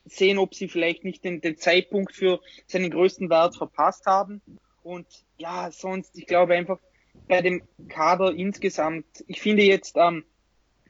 sehen, 0.09 0.39
ob 0.39 0.55
sie 0.55 0.69
vielleicht 0.69 1.05
nicht 1.05 1.25
den, 1.25 1.41
den 1.41 1.57
Zeitpunkt 1.57 2.15
für 2.15 2.41
seinen 2.67 2.91
größten 2.91 3.31
Wert 3.31 3.57
verpasst 3.57 4.07
haben. 4.07 4.41
Und 4.83 5.07
ja, 5.37 5.71
sonst, 5.71 6.17
ich 6.19 6.27
glaube 6.27 6.55
einfach 6.55 6.79
bei 7.27 7.43
dem 7.43 7.63
Kader 7.89 8.33
insgesamt, 8.35 9.07
ich 9.27 9.41
finde 9.41 9.63
jetzt, 9.65 9.97
ähm, 9.97 10.25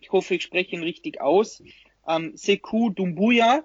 ich 0.00 0.12
hoffe, 0.12 0.34
ich 0.34 0.42
spreche 0.42 0.76
ihn 0.76 0.82
richtig 0.82 1.20
aus, 1.20 1.62
ähm, 2.06 2.36
Sekou 2.36 2.90
Dumbuya, 2.90 3.64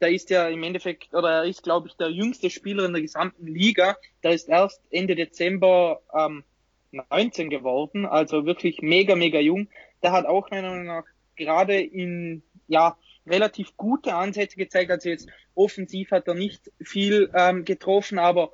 der 0.00 0.10
ist 0.10 0.30
ja 0.30 0.48
im 0.48 0.62
Endeffekt, 0.62 1.12
oder 1.14 1.30
er 1.30 1.44
ist, 1.44 1.62
glaube 1.62 1.88
ich, 1.88 1.94
der 1.96 2.10
jüngste 2.10 2.50
Spieler 2.50 2.84
in 2.84 2.92
der 2.92 3.02
gesamten 3.02 3.46
Liga. 3.46 3.96
Der 4.22 4.32
ist 4.32 4.48
erst 4.48 4.80
Ende 4.90 5.16
Dezember 5.16 6.00
ähm, 6.14 6.44
19 6.92 7.50
geworden, 7.50 8.06
also 8.06 8.46
wirklich 8.46 8.80
mega, 8.80 9.16
mega 9.16 9.40
jung. 9.40 9.68
Der 10.02 10.12
hat 10.12 10.26
auch 10.26 10.50
meiner 10.50 10.70
Meinung 10.70 10.86
nach 10.86 11.04
gerade 11.36 11.80
in, 11.80 12.42
ja, 12.68 12.96
relativ 13.28 13.76
gute 13.76 14.14
Ansätze 14.14 14.56
gezeigt. 14.56 14.90
Also 14.90 15.08
jetzt 15.08 15.28
offensiv 15.54 16.10
hat 16.10 16.28
er 16.28 16.34
nicht 16.34 16.70
viel 16.80 17.30
ähm, 17.34 17.64
getroffen, 17.64 18.18
aber 18.18 18.52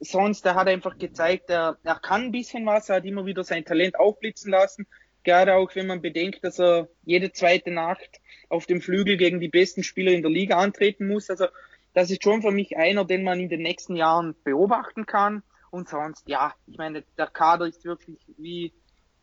sonst, 0.00 0.44
er 0.46 0.54
hat 0.54 0.68
einfach 0.68 0.98
gezeigt, 0.98 1.50
er, 1.50 1.78
er 1.82 1.96
kann 1.96 2.22
ein 2.22 2.32
bisschen 2.32 2.66
was, 2.66 2.88
er 2.88 2.96
hat 2.96 3.04
immer 3.04 3.26
wieder 3.26 3.44
sein 3.44 3.64
Talent 3.64 3.98
aufblitzen 3.98 4.50
lassen. 4.50 4.86
Gerade 5.22 5.54
auch 5.54 5.74
wenn 5.74 5.86
man 5.86 6.02
bedenkt, 6.02 6.44
dass 6.44 6.58
er 6.58 6.88
jede 7.04 7.32
zweite 7.32 7.70
Nacht 7.70 8.20
auf 8.48 8.66
dem 8.66 8.82
Flügel 8.82 9.16
gegen 9.16 9.40
die 9.40 9.48
besten 9.48 9.82
Spieler 9.82 10.12
in 10.12 10.22
der 10.22 10.30
Liga 10.30 10.58
antreten 10.58 11.08
muss. 11.08 11.30
Also 11.30 11.46
das 11.94 12.10
ist 12.10 12.22
schon 12.22 12.42
für 12.42 12.50
mich 12.50 12.76
einer, 12.76 13.04
den 13.04 13.24
man 13.24 13.40
in 13.40 13.48
den 13.48 13.62
nächsten 13.62 13.96
Jahren 13.96 14.34
beobachten 14.44 15.06
kann. 15.06 15.42
Und 15.70 15.88
sonst, 15.88 16.28
ja, 16.28 16.54
ich 16.66 16.76
meine, 16.76 17.02
der 17.16 17.26
Kader 17.26 17.66
ist 17.66 17.84
wirklich, 17.84 18.18
wie, 18.36 18.72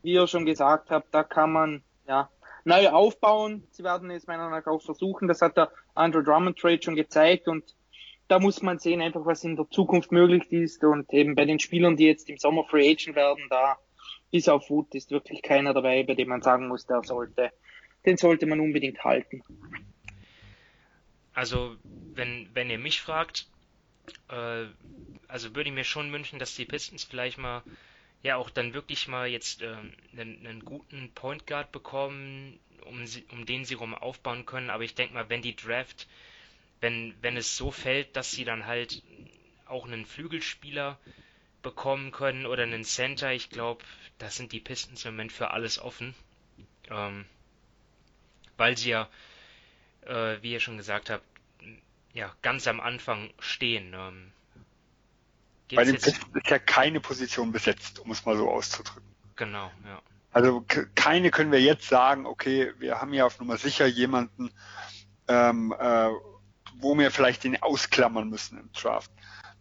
wie 0.01 0.13
ihr 0.13 0.27
schon 0.27 0.45
gesagt 0.45 0.89
habt, 0.89 1.13
da 1.13 1.23
kann 1.23 1.51
man 1.51 1.83
ja 2.07 2.29
neu 2.63 2.89
aufbauen. 2.89 3.67
Sie 3.71 3.83
werden 3.83 4.09
es 4.11 4.27
meiner 4.27 4.49
Meinung 4.49 4.59
nach 4.59 4.67
auch 4.71 4.81
versuchen. 4.81 5.27
Das 5.27 5.41
hat 5.41 5.57
der 5.57 5.71
Andrew 5.93 6.21
Drummond 6.21 6.57
Trade 6.57 6.81
schon 6.81 6.95
gezeigt 6.95 7.47
und 7.47 7.75
da 8.27 8.39
muss 8.39 8.61
man 8.61 8.79
sehen, 8.79 9.01
einfach 9.01 9.25
was 9.25 9.43
in 9.43 9.57
der 9.57 9.69
Zukunft 9.69 10.11
möglich 10.11 10.51
ist 10.51 10.83
und 10.83 11.11
eben 11.13 11.35
bei 11.35 11.45
den 11.45 11.59
Spielern, 11.59 11.97
die 11.97 12.05
jetzt 12.05 12.29
im 12.29 12.37
Sommer 12.37 12.63
Free 12.63 12.89
Agent 12.89 13.15
werden, 13.15 13.45
da 13.49 13.77
bis 14.31 14.47
auf 14.47 14.69
Wut 14.69 14.95
ist 14.95 15.11
wirklich 15.11 15.41
keiner 15.41 15.73
dabei, 15.73 16.03
bei 16.03 16.15
dem 16.15 16.29
man 16.29 16.41
sagen 16.41 16.69
muss, 16.69 16.85
der 16.85 17.03
sollte, 17.03 17.51
den 18.05 18.15
sollte 18.15 18.45
man 18.45 18.61
unbedingt 18.61 19.03
halten. 19.03 19.43
Also, 21.33 21.75
wenn, 21.83 22.49
wenn 22.53 22.69
ihr 22.69 22.79
mich 22.79 23.01
fragt, 23.01 23.47
äh, 24.29 24.65
also 25.27 25.55
würde 25.55 25.69
ich 25.69 25.75
mir 25.75 25.83
schon 25.83 26.11
wünschen, 26.11 26.39
dass 26.39 26.55
die 26.55 26.65
Pistons 26.65 27.03
vielleicht 27.03 27.37
mal 27.37 27.63
ja 28.23 28.35
auch 28.35 28.49
dann 28.49 28.73
wirklich 28.73 29.07
mal 29.07 29.27
jetzt 29.27 29.61
äh, 29.61 29.75
einen, 30.13 30.45
einen 30.45 30.65
guten 30.65 31.11
Point 31.13 31.47
Guard 31.47 31.71
bekommen, 31.71 32.59
um, 32.85 33.05
sie, 33.05 33.25
um 33.31 33.45
den 33.45 33.65
sie 33.65 33.75
rum 33.75 33.95
aufbauen 33.95 34.45
können. 34.45 34.69
Aber 34.69 34.83
ich 34.83 34.95
denke 34.95 35.13
mal, 35.13 35.29
wenn 35.29 35.41
die 35.41 35.55
Draft, 35.55 36.07
wenn, 36.79 37.15
wenn 37.21 37.37
es 37.37 37.57
so 37.57 37.71
fällt, 37.71 38.15
dass 38.15 38.31
sie 38.31 38.45
dann 38.45 38.65
halt 38.65 39.01
auch 39.65 39.85
einen 39.85 40.05
Flügelspieler 40.05 40.99
bekommen 41.61 42.11
können 42.11 42.45
oder 42.45 42.63
einen 42.63 42.83
Center, 42.83 43.31
ich 43.33 43.49
glaube, 43.49 43.83
da 44.17 44.29
sind 44.29 44.51
die 44.51 44.59
Pistons 44.59 45.05
im 45.05 45.13
Moment 45.13 45.31
für 45.31 45.51
alles 45.51 45.79
offen. 45.79 46.13
Ähm, 46.89 47.25
weil 48.57 48.77
sie 48.77 48.91
ja, 48.91 49.09
äh, 50.05 50.37
wie 50.41 50.51
ihr 50.51 50.59
schon 50.59 50.77
gesagt 50.77 51.09
habt, 51.09 51.23
ja, 52.13 52.35
ganz 52.41 52.67
am 52.67 52.79
Anfang 52.79 53.33
stehen. 53.39 53.93
Ähm, 53.95 54.31
bei 55.75 55.83
den 55.83 55.95
Pistons 55.95 56.35
ist 56.35 56.49
ja 56.49 56.59
keine 56.59 56.99
Position 56.99 57.51
besetzt, 57.51 57.99
um 57.99 58.11
es 58.11 58.25
mal 58.25 58.37
so 58.37 58.49
auszudrücken. 58.49 59.15
Genau, 59.35 59.71
ja. 59.85 60.01
Also 60.31 60.65
keine 60.95 61.29
können 61.29 61.51
wir 61.51 61.61
jetzt 61.61 61.87
sagen, 61.87 62.25
okay, 62.25 62.71
wir 62.79 63.01
haben 63.01 63.13
ja 63.13 63.25
auf 63.25 63.39
Nummer 63.39 63.57
sicher 63.57 63.85
jemanden, 63.85 64.51
ähm, 65.27 65.73
äh, 65.77 66.09
wo 66.75 66.97
wir 66.97 67.11
vielleicht 67.11 67.43
den 67.43 67.61
ausklammern 67.61 68.29
müssen 68.29 68.57
im 68.57 68.71
Draft. 68.71 69.11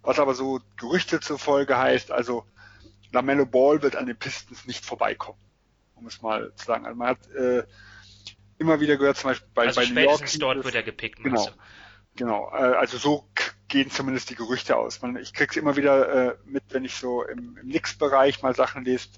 Was 0.02 0.19
aber 0.19 0.35
so 0.35 0.61
Gerüchte 0.76 1.21
zur 1.21 1.38
Folge 1.38 1.76
heißt, 1.76 2.12
also 2.12 2.45
Lamello 3.12 3.47
Ball 3.47 3.83
wird 3.83 3.97
an 3.97 4.07
den 4.07 4.17
Pistons 4.17 4.67
nicht 4.67 4.85
vorbeikommen, 4.85 5.40
um 5.97 6.07
es 6.07 6.23
mal 6.23 6.52
zu 6.55 6.67
sagen. 6.67 6.87
Also 6.87 6.97
man 6.97 7.09
hat 7.09 7.26
äh, 7.33 7.64
immer 8.59 8.81
wieder 8.81 8.97
gehört, 8.97 9.17
zum 9.17 9.31
Beispiel 9.31 9.49
bei, 9.55 9.67
also 9.67 9.81
bei 9.81 9.87
New 9.87 10.00
York. 10.00 10.31
dort 10.38 10.64
wird 10.64 10.75
er 10.75 10.83
gepickt. 10.85 11.23
Genau. 11.23 11.47
Du? 11.47 11.52
Genau, 12.17 12.50
äh, 12.52 12.76
also 12.76 12.99
so 12.99 13.29
gehen 13.71 13.91
zumindest 13.91 14.29
die 14.29 14.35
Gerüchte 14.35 14.77
aus. 14.77 15.00
Man, 15.00 15.17
ich 15.17 15.33
krieg's 15.33 15.57
immer 15.57 15.77
wieder 15.77 16.33
äh, 16.33 16.37
mit, 16.45 16.65
wenn 16.71 16.85
ich 16.85 16.97
so 16.97 17.25
im, 17.25 17.57
im 17.57 17.69
Nix-Bereich 17.69 18.43
mal 18.43 18.55
Sachen 18.55 18.85
lese, 18.85 19.09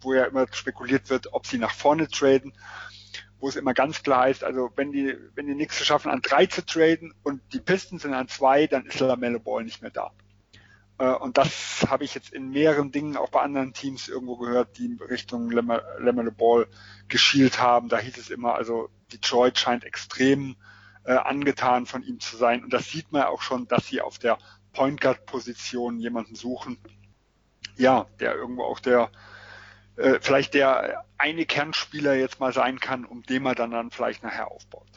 wo 0.00 0.14
ja 0.14 0.24
immer 0.24 0.46
spekuliert 0.52 1.10
wird, 1.10 1.32
ob 1.32 1.46
sie 1.46 1.58
nach 1.58 1.72
vorne 1.72 2.06
traden, 2.06 2.52
wo 3.40 3.48
es 3.48 3.56
immer 3.56 3.74
ganz 3.74 4.02
klar 4.02 4.24
heißt, 4.24 4.44
also 4.44 4.70
wenn 4.76 4.92
die, 4.92 5.16
wenn 5.34 5.46
die 5.46 5.54
Knicks 5.54 5.80
es 5.80 5.86
schaffen, 5.86 6.12
an 6.12 6.20
drei 6.22 6.46
zu 6.46 6.64
traden 6.64 7.12
und 7.24 7.40
die 7.52 7.60
Pistons 7.60 8.02
sind 8.02 8.14
an 8.14 8.28
zwei, 8.28 8.68
dann 8.68 8.86
ist 8.86 9.00
Lamello 9.00 9.40
Ball 9.40 9.64
nicht 9.64 9.82
mehr 9.82 9.90
da. 9.90 10.12
Äh, 10.98 11.14
und 11.14 11.38
das 11.38 11.86
habe 11.88 12.04
ich 12.04 12.14
jetzt 12.14 12.32
in 12.32 12.50
mehreren 12.50 12.92
Dingen 12.92 13.16
auch 13.16 13.30
bei 13.30 13.40
anderen 13.40 13.72
Teams 13.72 14.08
irgendwo 14.08 14.36
gehört, 14.36 14.78
die 14.78 14.86
in 14.86 15.00
Richtung 15.00 15.50
Lamello 15.50 16.30
Ball 16.30 16.68
geschielt 17.08 17.60
haben. 17.60 17.88
Da 17.88 17.98
hieß 17.98 18.18
es 18.18 18.30
immer, 18.30 18.54
also 18.54 18.90
Detroit 19.12 19.58
scheint 19.58 19.84
extrem 19.84 20.56
äh, 21.04 21.12
angetan 21.12 21.86
von 21.86 22.02
ihm 22.02 22.20
zu 22.20 22.36
sein. 22.36 22.64
Und 22.64 22.72
das 22.72 22.90
sieht 22.90 23.12
man 23.12 23.24
auch 23.24 23.42
schon, 23.42 23.66
dass 23.68 23.86
sie 23.86 24.00
auf 24.00 24.18
der 24.18 24.38
Point 24.72 25.00
Guard 25.00 25.26
Position 25.26 25.98
jemanden 25.98 26.34
suchen, 26.34 26.78
ja, 27.76 28.06
der 28.20 28.34
irgendwo 28.34 28.64
auch 28.64 28.80
der 28.80 29.10
äh, 29.96 30.18
vielleicht 30.20 30.54
der 30.54 31.04
eine 31.18 31.46
Kernspieler 31.46 32.14
jetzt 32.14 32.40
mal 32.40 32.52
sein 32.52 32.80
kann, 32.80 33.04
um 33.04 33.22
den 33.22 33.42
man 33.42 33.54
dann, 33.54 33.70
dann 33.70 33.90
vielleicht 33.90 34.22
nachher 34.22 34.50
aufbaut. 34.50 34.88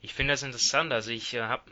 Ich 0.00 0.14
finde 0.14 0.32
das 0.32 0.42
interessant. 0.42 0.92
Also 0.92 1.10
ich 1.10 1.34
äh, 1.34 1.42
hab, 1.42 1.68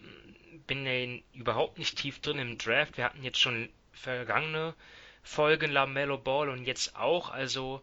bin 0.66 0.84
ja 0.84 1.18
überhaupt 1.32 1.78
nicht 1.78 1.96
tief 1.98 2.20
drin 2.20 2.38
im 2.38 2.58
Draft. 2.58 2.96
Wir 2.96 3.04
hatten 3.04 3.22
jetzt 3.22 3.40
schon 3.40 3.68
vergangene 3.92 4.74
Folgen 5.22 5.72
Lamello 5.72 6.18
Ball 6.18 6.50
und 6.50 6.64
jetzt 6.64 6.96
auch. 6.96 7.30
Also 7.30 7.82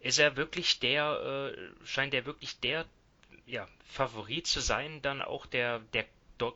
ist 0.00 0.18
er 0.18 0.36
wirklich 0.36 0.80
der, 0.80 1.54
äh, 1.54 1.86
scheint 1.86 2.14
er 2.14 2.26
wirklich 2.26 2.58
der 2.60 2.86
ja, 3.50 3.66
Favorit 3.84 4.46
zu 4.46 4.60
sein, 4.60 5.02
dann 5.02 5.22
auch 5.22 5.46
der, 5.46 5.80
der 5.80 6.06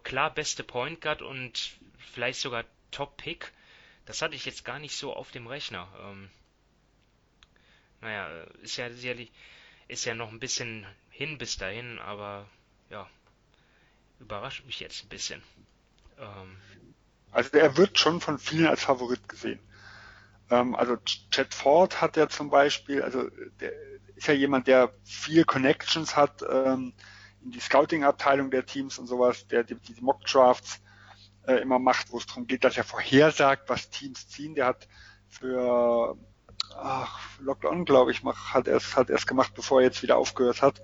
klar 0.02 0.32
beste 0.32 0.64
Point 0.64 1.00
Guard 1.00 1.22
und 1.22 1.72
vielleicht 1.98 2.40
sogar 2.40 2.64
Top 2.90 3.16
Pick. 3.16 3.52
Das 4.06 4.22
hatte 4.22 4.34
ich 4.34 4.44
jetzt 4.44 4.64
gar 4.64 4.78
nicht 4.78 4.96
so 4.96 5.14
auf 5.14 5.30
dem 5.30 5.46
Rechner. 5.46 5.88
Ähm, 6.00 6.30
naja, 8.00 8.28
ist 8.62 8.76
ja 8.76 8.90
sicherlich, 8.90 9.30
ist 9.88 10.04
ja 10.04 10.14
noch 10.14 10.30
ein 10.30 10.40
bisschen 10.40 10.86
hin 11.10 11.36
bis 11.36 11.58
dahin, 11.58 11.98
aber 11.98 12.48
ja, 12.90 13.08
überrascht 14.20 14.64
mich 14.64 14.80
jetzt 14.80 15.04
ein 15.04 15.08
bisschen. 15.08 15.42
Ähm, 16.18 16.56
also 17.32 17.50
er 17.58 17.76
wird 17.76 17.98
schon 17.98 18.20
von 18.20 18.38
vielen 18.38 18.66
als 18.66 18.84
Favorit 18.84 19.28
gesehen. 19.28 19.58
Ähm, 20.50 20.74
also 20.74 20.96
Chad 21.30 21.52
Ford 21.52 22.00
hat 22.00 22.16
ja 22.16 22.28
zum 22.28 22.50
Beispiel, 22.50 23.02
also 23.02 23.28
der 23.60 23.72
ist 24.16 24.28
ja 24.28 24.34
jemand, 24.34 24.66
der 24.66 24.92
viel 25.02 25.44
Connections 25.44 26.16
hat 26.16 26.42
ähm, 26.48 26.94
in 27.42 27.50
die 27.50 27.60
Scouting-Abteilung 27.60 28.50
der 28.50 28.64
Teams 28.64 28.98
und 28.98 29.06
sowas, 29.06 29.46
der 29.48 29.64
die, 29.64 29.74
die 29.74 30.00
Mock-Drafts 30.00 30.80
äh, 31.46 31.56
immer 31.56 31.78
macht, 31.78 32.10
wo 32.12 32.18
es 32.18 32.26
darum 32.26 32.46
geht, 32.46 32.64
dass 32.64 32.76
er 32.76 32.84
vorhersagt, 32.84 33.68
was 33.68 33.90
Teams 33.90 34.28
ziehen. 34.28 34.54
Der 34.54 34.66
hat 34.66 34.88
für 35.28 36.16
ach, 36.76 37.18
Locked 37.40 37.64
On, 37.64 37.84
glaube 37.84 38.12
ich, 38.12 38.22
mach, 38.22 38.54
hat 38.54 38.68
er 38.68 38.76
es 38.76 38.96
hat 38.96 39.08
gemacht, 39.26 39.54
bevor 39.54 39.80
er 39.80 39.86
jetzt 39.86 40.02
wieder 40.02 40.16
aufgehört 40.16 40.62
hat, 40.62 40.82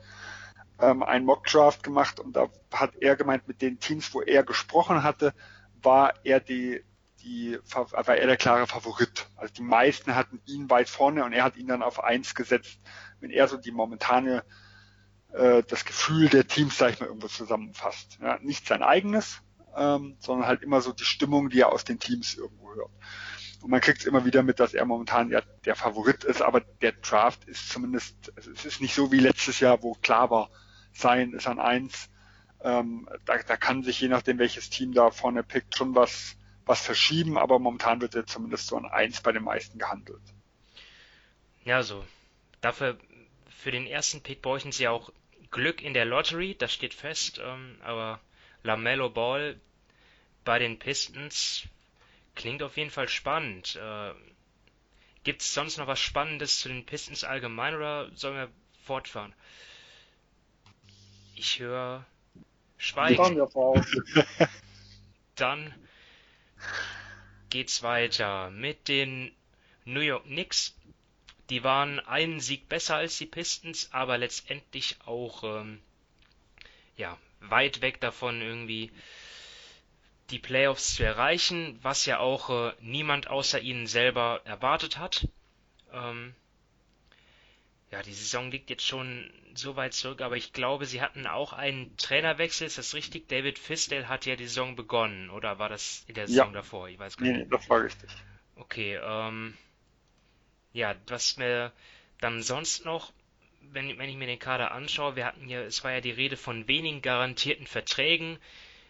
ähm, 0.80 1.02
einen 1.02 1.24
Mock-Draft 1.24 1.82
gemacht 1.82 2.20
und 2.20 2.34
da 2.34 2.48
hat 2.72 2.96
er 2.96 3.16
gemeint, 3.16 3.48
mit 3.48 3.62
den 3.62 3.78
Teams, 3.80 4.12
wo 4.14 4.22
er 4.22 4.42
gesprochen 4.42 5.02
hatte, 5.02 5.34
war 5.82 6.14
er 6.24 6.40
die 6.40 6.84
die 7.22 7.58
war 7.72 8.08
er 8.08 8.26
der 8.26 8.36
klare 8.36 8.66
Favorit. 8.66 9.28
Also 9.36 9.54
die 9.54 9.62
meisten 9.62 10.14
hatten 10.14 10.40
ihn 10.46 10.70
weit 10.70 10.88
vorne 10.88 11.24
und 11.24 11.32
er 11.32 11.44
hat 11.44 11.56
ihn 11.56 11.66
dann 11.66 11.82
auf 11.82 12.02
eins 12.02 12.34
gesetzt, 12.34 12.80
wenn 13.20 13.30
er 13.30 13.48
so 13.48 13.56
die 13.56 13.72
momentane 13.72 14.44
äh, 15.32 15.62
das 15.68 15.84
Gefühl 15.84 16.28
der 16.28 16.46
Teams, 16.46 16.78
sag 16.78 16.92
ich 16.92 17.00
mal, 17.00 17.06
irgendwo 17.06 17.28
zusammenfasst. 17.28 18.18
Ja, 18.20 18.38
nicht 18.40 18.66
sein 18.66 18.82
eigenes, 18.82 19.42
ähm, 19.76 20.16
sondern 20.18 20.46
halt 20.46 20.62
immer 20.62 20.80
so 20.80 20.92
die 20.92 21.04
Stimmung, 21.04 21.50
die 21.50 21.60
er 21.60 21.72
aus 21.72 21.84
den 21.84 21.98
Teams 21.98 22.34
irgendwo 22.34 22.74
hört. 22.74 22.90
Und 23.62 23.70
man 23.70 23.80
kriegt 23.80 24.00
es 24.00 24.06
immer 24.06 24.24
wieder 24.24 24.42
mit, 24.42 24.58
dass 24.58 24.72
er 24.72 24.86
momentan 24.86 25.30
ja 25.30 25.42
der 25.64 25.76
Favorit 25.76 26.24
ist, 26.24 26.40
aber 26.40 26.60
der 26.60 26.92
Draft 26.92 27.44
ist 27.44 27.68
zumindest, 27.68 28.32
also 28.36 28.50
es 28.50 28.64
ist 28.64 28.80
nicht 28.80 28.94
so 28.94 29.12
wie 29.12 29.20
letztes 29.20 29.60
Jahr, 29.60 29.82
wo 29.82 29.92
klar 29.94 30.30
war, 30.30 30.50
sein 30.92 31.34
ist 31.34 31.46
an 31.46 31.58
eins. 31.58 32.08
Ähm, 32.62 33.08
da, 33.26 33.36
da 33.38 33.56
kann 33.56 33.82
sich 33.82 34.00
je 34.00 34.08
nachdem, 34.08 34.38
welches 34.38 34.70
Team 34.70 34.92
da 34.92 35.10
vorne 35.10 35.42
pickt, 35.42 35.76
schon 35.76 35.94
was 35.94 36.36
was 36.66 36.80
verschieben, 36.80 37.38
aber 37.38 37.58
momentan 37.58 38.00
wird 38.00 38.14
er 38.14 38.26
zumindest 38.26 38.66
so 38.66 38.76
an 38.76 38.86
eins 38.86 39.20
bei 39.20 39.32
den 39.32 39.44
meisten 39.44 39.78
gehandelt. 39.78 40.22
Ja, 41.64 41.82
so. 41.82 42.04
Dafür, 42.60 42.98
für 43.48 43.70
den 43.70 43.86
ersten 43.86 44.22
Pick 44.22 44.42
bräuchten 44.42 44.72
sie 44.72 44.88
auch 44.88 45.12
Glück 45.50 45.82
in 45.82 45.94
der 45.94 46.04
Lottery, 46.04 46.54
das 46.54 46.72
steht 46.72 46.94
fest, 46.94 47.40
ähm, 47.42 47.76
aber 47.82 48.20
Lamello 48.62 49.10
Ball 49.10 49.58
bei 50.44 50.58
den 50.58 50.78
Pistons 50.78 51.64
klingt 52.34 52.62
auf 52.62 52.76
jeden 52.76 52.90
Fall 52.90 53.08
spannend. 53.08 53.76
Äh, 53.76 54.12
Gibt 55.24 55.42
es 55.42 55.52
sonst 55.52 55.76
noch 55.76 55.86
was 55.86 56.00
Spannendes 56.00 56.60
zu 56.60 56.68
den 56.68 56.86
Pistons 56.86 57.24
allgemein 57.24 57.74
oder 57.74 58.10
sollen 58.14 58.36
wir 58.36 58.48
fortfahren? 58.84 59.34
Ich 61.34 61.58
höre 61.58 62.06
Schweigen. 62.78 63.16
Dann 65.34 65.74
geht's 67.50 67.82
weiter 67.82 68.50
mit 68.50 68.88
den 68.88 69.32
New 69.84 70.00
York 70.00 70.24
Knicks. 70.24 70.76
Die 71.50 71.64
waren 71.64 71.98
einen 72.00 72.40
Sieg 72.40 72.68
besser 72.68 72.96
als 72.96 73.18
die 73.18 73.26
Pistons, 73.26 73.88
aber 73.92 74.18
letztendlich 74.18 74.96
auch 75.04 75.42
ähm, 75.42 75.80
ja 76.96 77.18
weit 77.40 77.80
weg 77.80 78.00
davon 78.00 78.40
irgendwie 78.40 78.92
die 80.30 80.38
Playoffs 80.38 80.94
zu 80.94 81.04
erreichen, 81.04 81.78
was 81.82 82.06
ja 82.06 82.20
auch 82.20 82.50
äh, 82.50 82.72
niemand 82.80 83.26
außer 83.26 83.60
ihnen 83.60 83.86
selber 83.86 84.42
erwartet 84.44 84.98
hat. 84.98 85.26
Ähm, 85.92 86.34
ja, 87.90 88.02
die 88.02 88.12
Saison 88.12 88.50
liegt 88.50 88.70
jetzt 88.70 88.86
schon 88.86 89.30
so 89.54 89.74
weit 89.74 89.94
zurück, 89.94 90.20
aber 90.20 90.36
ich 90.36 90.52
glaube, 90.52 90.86
sie 90.86 91.02
hatten 91.02 91.26
auch 91.26 91.52
einen 91.52 91.96
Trainerwechsel. 91.96 92.66
Ist 92.66 92.78
das 92.78 92.94
richtig? 92.94 93.28
David 93.28 93.58
Fisdale 93.58 94.08
hat 94.08 94.26
ja 94.26 94.36
die 94.36 94.46
Saison 94.46 94.76
begonnen, 94.76 95.28
oder 95.30 95.58
war 95.58 95.68
das 95.68 96.04
in 96.06 96.14
der 96.14 96.28
Saison 96.28 96.48
ja. 96.48 96.52
davor? 96.52 96.88
Ich 96.88 96.98
weiß 96.98 97.16
gar 97.16 97.26
nicht. 97.26 97.36
Nee, 97.36 97.46
das 97.50 97.68
war 97.68 97.82
richtig. 97.82 98.08
Okay, 98.54 99.00
ähm, 99.02 99.56
ja, 100.72 100.94
was 101.08 101.36
mir 101.36 101.72
dann 102.20 102.42
sonst 102.42 102.84
noch, 102.84 103.12
wenn, 103.72 103.98
wenn 103.98 104.08
ich 104.08 104.16
mir 104.16 104.26
den 104.26 104.38
Kader 104.38 104.70
anschaue, 104.70 105.16
wir 105.16 105.26
hatten 105.26 105.48
ja, 105.48 105.62
es 105.62 105.82
war 105.82 105.92
ja 105.92 106.00
die 106.00 106.10
Rede 106.10 106.36
von 106.36 106.68
wenigen 106.68 107.02
garantierten 107.02 107.66
Verträgen, 107.66 108.38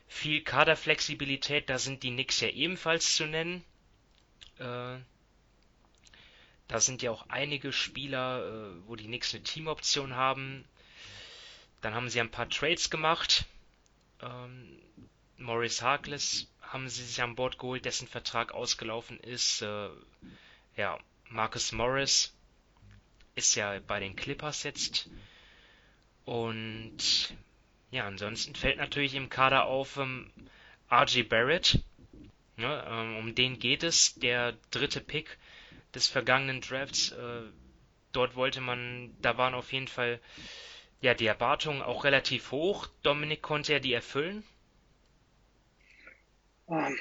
viel 0.09 0.43
Kaderflexibilität, 0.43 1.71
da 1.71 1.79
sind 1.79 2.03
die 2.03 2.11
Knicks 2.11 2.41
ja 2.41 2.49
ebenfalls 2.49 3.15
zu 3.15 3.27
nennen. 3.27 3.65
Äh, 4.59 4.97
da 6.71 6.79
sind 6.79 7.03
ja 7.03 7.11
auch 7.11 7.27
einige 7.29 7.73
Spieler, 7.73 8.47
äh, 8.47 8.87
wo 8.87 8.95
die 8.95 9.07
Knicks 9.07 9.35
eine 9.35 9.43
Teamoption 9.43 10.15
haben. 10.15 10.65
Dann 11.81 11.95
haben 11.95 12.09
sie 12.09 12.21
ein 12.21 12.31
paar 12.31 12.49
Trades 12.49 12.91
gemacht. 12.91 13.45
Ähm, 14.23 14.79
Maurice 15.37 15.85
Harkless 15.85 16.47
haben 16.63 16.89
sie 16.89 17.03
sich 17.03 17.21
an 17.23 17.35
Bord 17.35 17.59
geholt, 17.59 17.85
dessen 17.85 18.07
Vertrag 18.07 18.53
ausgelaufen 18.53 19.19
ist. 19.19 19.63
Äh, 19.63 19.89
ja, 20.77 20.97
Marcus 21.29 21.73
Morris 21.73 22.33
ist 23.35 23.57
ja 23.57 23.81
bei 23.81 23.99
den 23.99 24.15
Clippers 24.15 24.63
jetzt. 24.63 25.11
Und 26.25 27.35
ja, 27.91 28.07
ansonsten 28.07 28.55
fällt 28.55 28.77
natürlich 28.77 29.17
im 29.17 29.29
Kader 29.29 29.65
auf 29.65 29.97
ähm, 29.97 30.31
RG 30.89 31.25
Barrett. 31.25 31.81
Ja, 32.57 33.03
ähm, 33.03 33.17
um 33.17 33.35
den 33.35 33.59
geht 33.59 33.83
es. 33.83 34.15
Der 34.15 34.53
dritte 34.71 35.01
Pick 35.01 35.37
des 35.95 36.09
vergangenen 36.09 36.61
Drafts. 36.61 37.13
Äh, 37.13 37.43
dort 38.13 38.37
wollte 38.37 38.61
man, 38.61 39.15
da 39.23 39.37
waren 39.39 39.55
auf 39.55 39.73
jeden 39.73 39.89
Fall 39.89 40.21
ja 41.01 41.15
die 41.15 41.27
Erwartungen 41.27 41.83
auch 41.83 42.05
relativ 42.05 42.51
hoch. 42.51 42.89
Dominik 43.03 43.43
konnte 43.43 43.73
ja 43.73 43.79
die 43.79 43.93
erfüllen. 43.93 44.45
Ähm, 46.69 46.97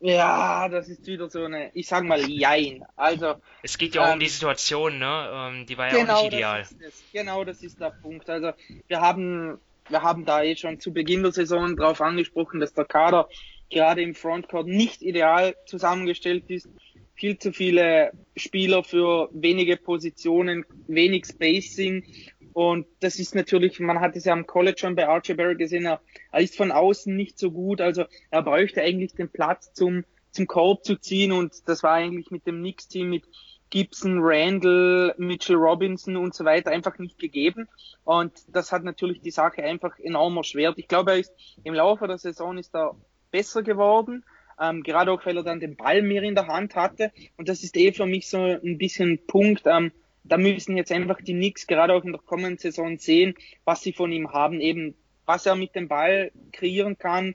ja, 0.00 0.68
das 0.68 0.88
ist 0.88 1.06
wieder 1.06 1.30
so 1.30 1.44
eine, 1.44 1.70
ich 1.74 1.86
sag 1.86 2.04
mal, 2.04 2.20
Jein. 2.28 2.84
Also. 2.96 3.36
Es 3.62 3.78
geht 3.78 3.94
ja 3.94 4.02
auch 4.02 4.08
ähm, 4.08 4.14
um 4.14 4.20
die 4.20 4.28
Situation, 4.28 4.98
ne? 4.98 5.30
Ähm, 5.32 5.66
die 5.66 5.78
war 5.78 5.88
ja 5.88 5.98
genau 5.98 6.16
auch 6.16 6.22
nicht 6.24 6.34
ideal. 6.34 6.60
Das 6.60 6.76
das. 6.78 7.02
Genau, 7.12 7.44
das 7.44 7.62
ist 7.62 7.80
der 7.80 7.90
Punkt. 7.90 8.28
Also, 8.28 8.52
wir 8.88 9.00
haben, 9.00 9.58
wir 9.88 10.02
haben 10.02 10.24
da 10.24 10.42
eh 10.42 10.56
schon 10.56 10.80
zu 10.80 10.92
Beginn 10.92 11.22
der 11.22 11.32
Saison 11.32 11.76
drauf 11.76 12.00
angesprochen, 12.00 12.60
dass 12.60 12.74
der 12.74 12.84
Kader 12.84 13.28
gerade 13.70 14.02
im 14.02 14.14
Frontcourt 14.14 14.66
nicht 14.66 15.02
ideal 15.02 15.56
zusammengestellt 15.66 16.44
ist 16.48 16.68
viel 17.14 17.38
zu 17.38 17.52
viele 17.52 18.12
Spieler 18.36 18.82
für 18.82 19.28
wenige 19.32 19.76
Positionen, 19.76 20.64
wenig 20.88 21.26
Spacing. 21.26 22.04
Und 22.52 22.86
das 23.00 23.18
ist 23.18 23.34
natürlich, 23.34 23.80
man 23.80 24.00
hat 24.00 24.16
es 24.16 24.24
ja 24.24 24.32
am 24.32 24.46
College 24.46 24.78
schon 24.78 24.94
bei 24.94 25.08
Archie 25.08 25.34
Barry 25.34 25.56
gesehen, 25.56 25.86
er, 25.86 26.00
er 26.30 26.40
ist 26.40 26.56
von 26.56 26.70
außen 26.70 27.14
nicht 27.14 27.38
so 27.38 27.50
gut. 27.50 27.80
Also 27.80 28.04
er 28.30 28.42
bräuchte 28.42 28.82
eigentlich 28.82 29.14
den 29.14 29.28
Platz 29.28 29.72
zum, 29.72 30.04
zum 30.30 30.46
Korb 30.46 30.84
zu 30.84 30.96
ziehen. 30.96 31.32
Und 31.32 31.68
das 31.68 31.82
war 31.82 31.94
eigentlich 31.94 32.30
mit 32.30 32.46
dem 32.46 32.58
Knicks-Team 32.58 33.10
mit 33.10 33.24
Gibson, 33.70 34.18
Randall, 34.20 35.14
Mitchell 35.18 35.56
Robinson 35.56 36.16
und 36.16 36.34
so 36.34 36.44
weiter 36.44 36.70
einfach 36.70 36.98
nicht 36.98 37.18
gegeben. 37.18 37.68
Und 38.04 38.32
das 38.48 38.70
hat 38.70 38.84
natürlich 38.84 39.20
die 39.20 39.32
Sache 39.32 39.64
einfach 39.64 39.98
enorm 39.98 40.36
erschwert. 40.36 40.78
Ich 40.78 40.86
glaube, 40.86 41.12
er 41.12 41.18
ist 41.18 41.32
im 41.64 41.74
Laufe 41.74 42.06
der 42.06 42.18
Saison 42.18 42.56
ist 42.56 42.74
er 42.74 42.94
besser 43.32 43.64
geworden. 43.64 44.24
Ähm, 44.60 44.82
gerade 44.82 45.10
auch, 45.10 45.24
weil 45.26 45.36
er 45.36 45.42
dann 45.42 45.60
den 45.60 45.76
Ball 45.76 46.02
mehr 46.02 46.22
in 46.22 46.34
der 46.34 46.46
Hand 46.46 46.74
hatte. 46.76 47.12
Und 47.36 47.48
das 47.48 47.62
ist 47.62 47.76
eh 47.76 47.92
für 47.92 48.06
mich 48.06 48.28
so 48.28 48.38
ein 48.38 48.78
bisschen 48.78 49.18
Punkt. 49.26 49.62
Ähm, 49.66 49.92
da 50.24 50.38
müssen 50.38 50.76
jetzt 50.76 50.92
einfach 50.92 51.20
die 51.20 51.34
Knicks 51.34 51.66
gerade 51.66 51.92
auch 51.92 52.04
in 52.04 52.12
der 52.12 52.20
kommenden 52.20 52.58
Saison 52.58 52.98
sehen, 52.98 53.34
was 53.64 53.82
sie 53.82 53.92
von 53.92 54.10
ihm 54.10 54.32
haben, 54.32 54.60
eben 54.60 54.94
was 55.26 55.46
er 55.46 55.54
mit 55.54 55.74
dem 55.74 55.88
Ball 55.88 56.32
kreieren 56.52 56.98
kann 56.98 57.34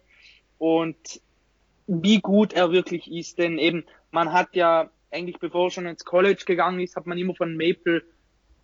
und 0.57 1.21
wie 1.87 2.19
gut 2.19 2.53
er 2.53 2.71
wirklich 2.71 3.11
ist. 3.11 3.37
Denn 3.37 3.57
eben, 3.57 3.85
man 4.11 4.31
hat 4.31 4.55
ja 4.55 4.89
eigentlich 5.11 5.39
bevor 5.39 5.67
er 5.67 5.71
schon 5.71 5.85
ins 5.85 6.05
College 6.05 6.43
gegangen 6.45 6.79
ist, 6.79 6.95
hat 6.95 7.07
man 7.07 7.17
immer 7.17 7.35
von 7.35 7.55
Maple 7.55 8.03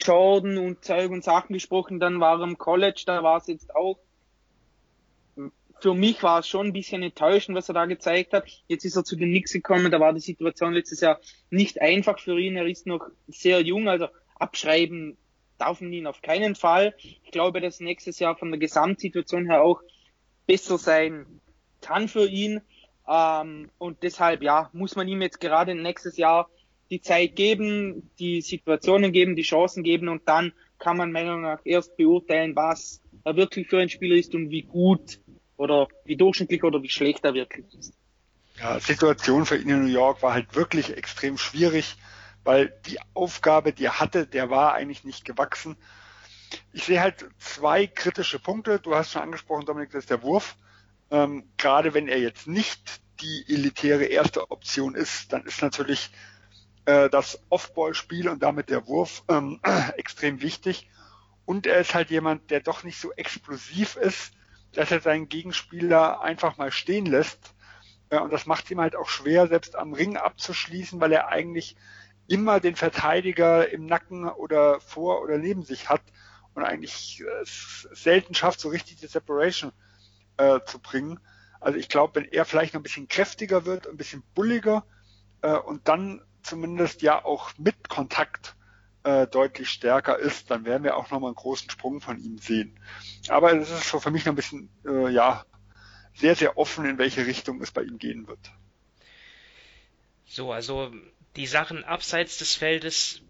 Jordan 0.02 0.58
und 0.58 0.84
Zeug 0.84 1.12
und 1.12 1.24
Sachen 1.24 1.54
gesprochen. 1.54 2.00
Dann 2.00 2.20
war 2.20 2.40
er 2.40 2.44
im 2.44 2.58
College, 2.58 3.04
da 3.06 3.24
war 3.24 3.38
es 3.38 3.48
jetzt 3.48 3.76
auch. 3.76 3.98
Für 5.86 5.94
mich 5.94 6.24
war 6.24 6.40
es 6.40 6.48
schon 6.48 6.66
ein 6.66 6.74
bisschen 6.74 7.04
enttäuschend, 7.04 7.56
was 7.56 7.70
er 7.70 7.76
da 7.76 7.86
gezeigt 7.86 8.34
hat. 8.34 8.46
Jetzt 8.68 8.86
ist 8.86 8.96
er 8.96 9.04
zu 9.04 9.16
den 9.16 9.30
Knicks 9.30 9.54
gekommen, 9.54 9.92
da 9.92 10.00
war 10.00 10.14
die 10.14 10.20
Situation 10.20 10.74
letztes 10.74 11.00
Jahr 11.00 11.20
nicht 11.52 11.80
einfach 11.80 12.18
für 12.18 12.40
ihn. 12.40 12.56
Er 12.56 12.66
ist 12.66 12.88
noch 12.88 13.08
sehr 13.28 13.62
jung, 13.62 13.88
also 13.88 14.08
abschreiben 14.34 15.16
darf 15.60 15.82
man 15.82 15.94
ihn 15.94 16.08
auf 16.08 16.24
keinen 16.24 16.56
Fall. 16.56 16.96
Ich 16.98 17.30
glaube, 17.30 17.62
dass 17.62 17.82
nächstes 17.82 18.18
Jahr 18.18 18.36
von 18.36 18.50
der 18.50 18.60
Gesamtsituation 18.60 19.46
her 19.46 19.62
auch 19.62 19.80
besser 20.48 20.80
sein 20.80 21.28
kann 21.82 22.08
für 22.08 22.28
ihn. 22.28 22.62
Ähm, 23.08 23.70
und 23.78 24.02
deshalb, 24.02 24.42
ja, 24.42 24.72
muss 24.74 24.96
man 24.96 25.08
ihm 25.08 25.22
jetzt 25.22 25.40
gerade 25.40 25.76
nächstes 25.76 26.18
Jahr 26.18 26.50
die 26.90 27.02
Zeit 27.02 27.36
geben, 27.36 28.10
die 28.18 28.42
Situationen 28.42 29.12
geben, 29.12 29.36
die 29.36 29.44
Chancen 29.44 29.84
geben 29.84 30.10
und 30.10 30.28
dann 30.28 30.52
kann 30.80 30.98
man 30.98 31.12
meiner 31.12 31.36
Meinung 31.36 31.44
nach 31.44 31.62
erst 31.64 31.96
beurteilen, 31.96 32.56
was 32.56 33.04
er 33.24 33.36
wirklich 33.36 33.68
für 33.68 33.78
ein 33.78 33.90
Spieler 33.90 34.16
ist 34.16 34.34
und 34.34 34.50
wie 34.50 34.64
gut 34.64 35.20
oder 35.58 35.88
wie 36.04 36.16
durchschnittlich 36.16 36.64
oder 36.64 36.82
wie 36.82 36.90
schlecht 36.90 37.24
er 37.24 37.34
wirklich 37.34 37.66
ist. 37.74 37.94
Ja, 38.60 38.80
Situation 38.80 39.46
für 39.46 39.58
ihn 39.58 39.70
in 39.70 39.82
New 39.82 39.92
York 39.92 40.22
war 40.22 40.34
halt 40.34 40.56
wirklich 40.56 40.96
extrem 40.96 41.38
schwierig, 41.38 41.98
weil 42.44 42.74
die 42.86 43.00
Aufgabe, 43.14 43.74
die 43.74 43.86
er 43.86 44.00
hatte, 44.00 44.26
der 44.26 44.50
war 44.50 44.74
eigentlich 44.74 45.04
nicht 45.04 45.26
gewachsen. 45.26 45.76
Ich 46.72 46.86
sehe 46.86 47.02
halt 47.02 47.26
zwei 47.38 47.88
kritische 47.88 48.40
Punkte. 48.40 48.80
Du 48.80 48.96
hast 48.96 49.12
schon 49.12 49.22
angesprochen, 49.22 49.66
Dominik, 49.66 49.92
das 49.92 50.04
ist 50.04 50.10
der 50.10 50.24
Wurf. 50.24 50.56
Ähm, 51.12 51.50
gerade 51.58 51.94
wenn 51.94 52.08
er 52.08 52.20
jetzt 52.20 52.48
nicht 52.48 53.02
die 53.22 53.46
elitäre 53.48 54.06
erste 54.06 54.52
Option 54.52 54.96
ist, 54.96 55.34
dann 55.34 55.44
ist 55.44 55.62
natürlich 55.62 56.12
äh, 56.86 57.10
das 57.10 57.40
Off-Ball-Spiel 57.50 58.30
und 58.30 58.42
damit 58.42 58.70
der 58.70 58.88
Wurf 58.88 59.24
ähm, 59.28 59.60
extrem 59.98 60.42
wichtig. 60.42 60.90
Und 61.46 61.68
er 61.68 61.80
ist 61.80 61.94
halt 61.94 62.10
jemand, 62.10 62.50
der 62.52 62.62
doch 62.62 62.84
nicht 62.84 63.00
so 63.00 63.12
explosiv 63.14 63.98
ist, 63.98 64.32
dass 64.78 64.92
er 64.92 65.02
seinen 65.02 65.30
Gegenspieler 65.30 66.22
einfach 66.22 66.58
mal 66.58 66.72
stehen 66.72 67.06
lässt. 67.06 67.54
Und 68.10 68.32
das 68.32 68.46
macht 68.46 68.70
ihm 68.70 68.80
halt 68.80 68.96
auch 68.96 69.10
schwer, 69.10 69.48
selbst 69.48 69.76
am 69.76 69.94
Ring 69.94 70.16
abzuschließen, 70.16 71.02
weil 71.02 71.12
er 71.12 71.28
eigentlich 71.30 71.76
immer 72.28 72.60
den 72.60 72.76
Verteidiger 72.76 73.70
im 73.70 73.86
Nacken 73.86 74.28
oder 74.28 74.80
vor 74.80 75.22
oder 75.22 75.38
neben 75.38 75.64
sich 75.64 75.90
hat 75.90 76.02
und 76.54 76.64
eigentlich 76.64 77.22
äh, 77.22 77.46
selten 77.94 78.34
schafft, 78.34 78.60
so 78.60 78.70
richtig 78.70 78.98
die 78.98 79.08
Separation 79.08 79.72
äh, 80.38 80.60
zu 80.66 80.80
bringen. 80.80 81.20
Also 81.60 81.78
ich 81.78 81.90
glaube, 81.90 82.16
wenn 82.16 82.32
er 82.32 82.46
vielleicht 82.46 82.74
noch 82.74 82.80
ein 82.80 82.84
bisschen 82.84 83.08
kräftiger 83.08 83.66
wird, 83.66 83.88
ein 83.88 83.98
bisschen 83.98 84.24
bulliger 84.34 84.86
äh, 85.42 85.56
und 85.56 85.88
dann 85.88 86.22
zumindest 86.42 87.02
ja 87.02 87.24
auch 87.24 87.52
mit 87.58 87.90
Kontakt 87.90 88.55
äh, 89.06 89.28
deutlich 89.28 89.70
stärker 89.70 90.18
ist, 90.18 90.50
dann 90.50 90.66
werden 90.66 90.84
wir 90.84 90.98
auch 90.98 91.12
nochmal 91.12 91.30
einen 91.30 91.36
großen 91.36 91.70
Sprung 91.70 92.02
von 92.02 92.20
ihm 92.20 92.40
sehen. 92.40 92.80
Aber 93.30 93.54
es 93.54 93.70
ist 93.70 93.90
so 93.90 94.00
für 94.00 94.12
mich 94.12 94.26
noch 94.26 94.34
ein 94.34 94.36
bisschen, 94.36 94.70
äh, 94.86 95.10
ja, 95.10 95.46
sehr, 96.16 96.36
sehr 96.36 96.58
offen, 96.58 96.86
in 96.86 96.98
welche 96.98 97.26
Richtung 97.26 97.62
es 97.62 97.72
bei 97.72 97.84
ihm 97.84 98.00
gehen 98.00 98.28
wird. 98.28 98.40
So, 100.26 100.52
also 100.52 100.92
die 101.36 101.46
Sachen 101.46 101.84
abseits 101.84 102.38
des 102.40 102.56
Feldes, 102.56 103.22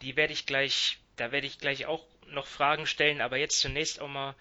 die 0.00 0.16
werde 0.16 0.32
ich 0.32 0.46
gleich, 0.46 0.98
da 1.16 1.30
werde 1.30 1.46
ich 1.46 1.58
gleich 1.58 1.86
auch 1.86 2.04
noch 2.26 2.46
Fragen 2.46 2.86
stellen, 2.86 3.20
aber 3.20 3.36
jetzt 3.36 3.60
zunächst 3.60 4.00
auch 4.00 4.08
mal 4.08 4.34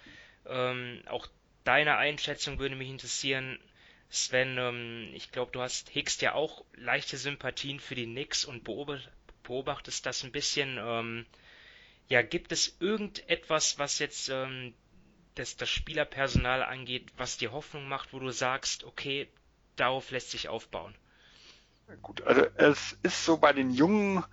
ähm, 0.47 1.03
auch 1.07 1.27
deine 1.63 1.97
Einschätzung 1.97 2.57
würde 2.57 2.75
mich 2.75 2.89
interessieren. 2.89 3.59
Sven, 4.09 4.57
ähm, 4.57 5.11
ich 5.13 5.31
glaube, 5.31 5.51
du 5.51 5.61
hast 5.61 5.93
hegst 5.93 6.21
ja 6.21 6.33
auch 6.33 6.65
leichte 6.73 7.17
Sympathien 7.17 7.79
für 7.79 7.95
die 7.95 8.05
Knicks 8.05 8.45
und 8.45 8.63
beobachtest 9.51 10.05
das 10.05 10.23
ein 10.23 10.31
bisschen. 10.31 10.79
Ähm, 10.81 11.25
ja, 12.07 12.21
gibt 12.21 12.53
es 12.53 12.77
irgendetwas, 12.79 13.77
was 13.77 13.99
jetzt 13.99 14.29
ähm, 14.29 14.73
das, 15.35 15.57
das 15.57 15.69
Spielerpersonal 15.69 16.63
angeht, 16.63 17.11
was 17.17 17.37
dir 17.37 17.51
Hoffnung 17.51 17.87
macht, 17.89 18.13
wo 18.13 18.19
du 18.19 18.31
sagst, 18.31 18.85
okay, 18.85 19.29
darauf 19.75 20.09
lässt 20.11 20.31
sich 20.31 20.47
aufbauen? 20.47 20.95
Gut, 22.01 22.21
also 22.21 22.45
es 22.55 22.97
ist 23.03 23.25
so 23.25 23.37
bei 23.37 23.51
den 23.51 23.71
Jungen 23.71 24.23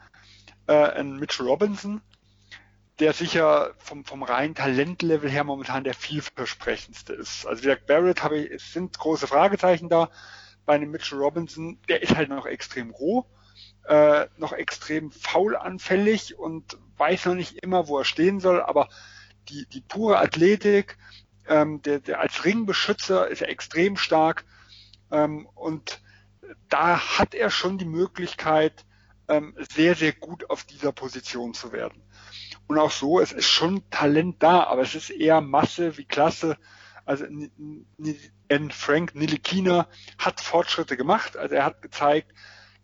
äh, 0.69 0.73
ein 0.73 1.17
Mitchell 1.17 1.47
Robinson, 1.47 2.01
der 3.01 3.13
sicher 3.13 3.75
vom, 3.79 4.05
vom 4.05 4.23
reinen 4.23 4.55
Talentlevel 4.55 5.29
her 5.29 5.43
momentan 5.43 5.83
der 5.83 5.95
vielversprechendste 5.95 7.15
ist. 7.15 7.45
Also 7.45 7.63
wie 7.63 7.67
gesagt, 7.67 7.87
Barrett 7.87 8.23
habe 8.23 8.39
ich, 8.39 8.53
es 8.53 8.73
sind 8.73 8.97
große 8.97 9.27
Fragezeichen 9.27 9.89
da. 9.89 10.11
Bei 10.65 10.75
einem 10.75 10.93
Mitchell 10.93 11.19
Robinson, 11.19 11.81
der 11.89 12.03
ist 12.03 12.15
halt 12.15 12.29
noch 12.29 12.47
extrem 12.47 12.91
roh, 12.91 13.27
äh, 13.89 14.27
noch 14.37 14.53
extrem 14.53 15.11
faulanfällig 15.11 16.39
und 16.39 16.77
weiß 16.99 17.27
noch 17.27 17.35
nicht 17.35 17.59
immer, 17.63 17.89
wo 17.89 17.99
er 17.99 18.05
stehen 18.05 18.39
soll, 18.39 18.63
aber 18.63 18.89
die, 19.49 19.67
die 19.67 19.81
pure 19.81 20.19
Athletik, 20.19 20.99
ähm, 21.47 21.81
der, 21.83 22.01
der 22.01 22.21
als 22.21 22.45
Ringbeschützer 22.45 23.29
ist 23.29 23.41
er 23.41 23.49
extrem 23.49 23.97
stark 23.97 24.45
ähm, 25.11 25.49
und 25.55 26.03
da 26.69 27.19
hat 27.19 27.35
er 27.35 27.51
schon 27.51 27.79
die 27.79 27.87
Möglichkeit, 27.87 28.85
ähm, 29.29 29.55
sehr, 29.75 29.95
sehr 29.95 30.13
gut 30.13 30.51
auf 30.51 30.65
dieser 30.65 30.93
Position 30.93 31.55
zu 31.55 31.73
werden. 31.73 32.03
Und 32.67 32.79
auch 32.79 32.91
so, 32.91 33.21
es 33.21 33.33
ist 33.33 33.49
schon 33.49 33.89
Talent 33.91 34.43
da, 34.43 34.65
aber 34.65 34.83
es 34.83 34.95
ist 34.95 35.11
eher 35.11 35.41
Masse 35.41 35.97
wie 35.97 36.05
Klasse. 36.05 36.59
Also 37.07 37.25
N. 37.25 38.71
Frank 38.71 39.15
Nilikina 39.15 39.89
hat 40.19 40.41
Fortschritte 40.41 40.97
gemacht. 40.99 41.39
Also 41.39 41.55
er 41.55 41.65
hat 41.65 41.81
gezeigt, 41.81 42.33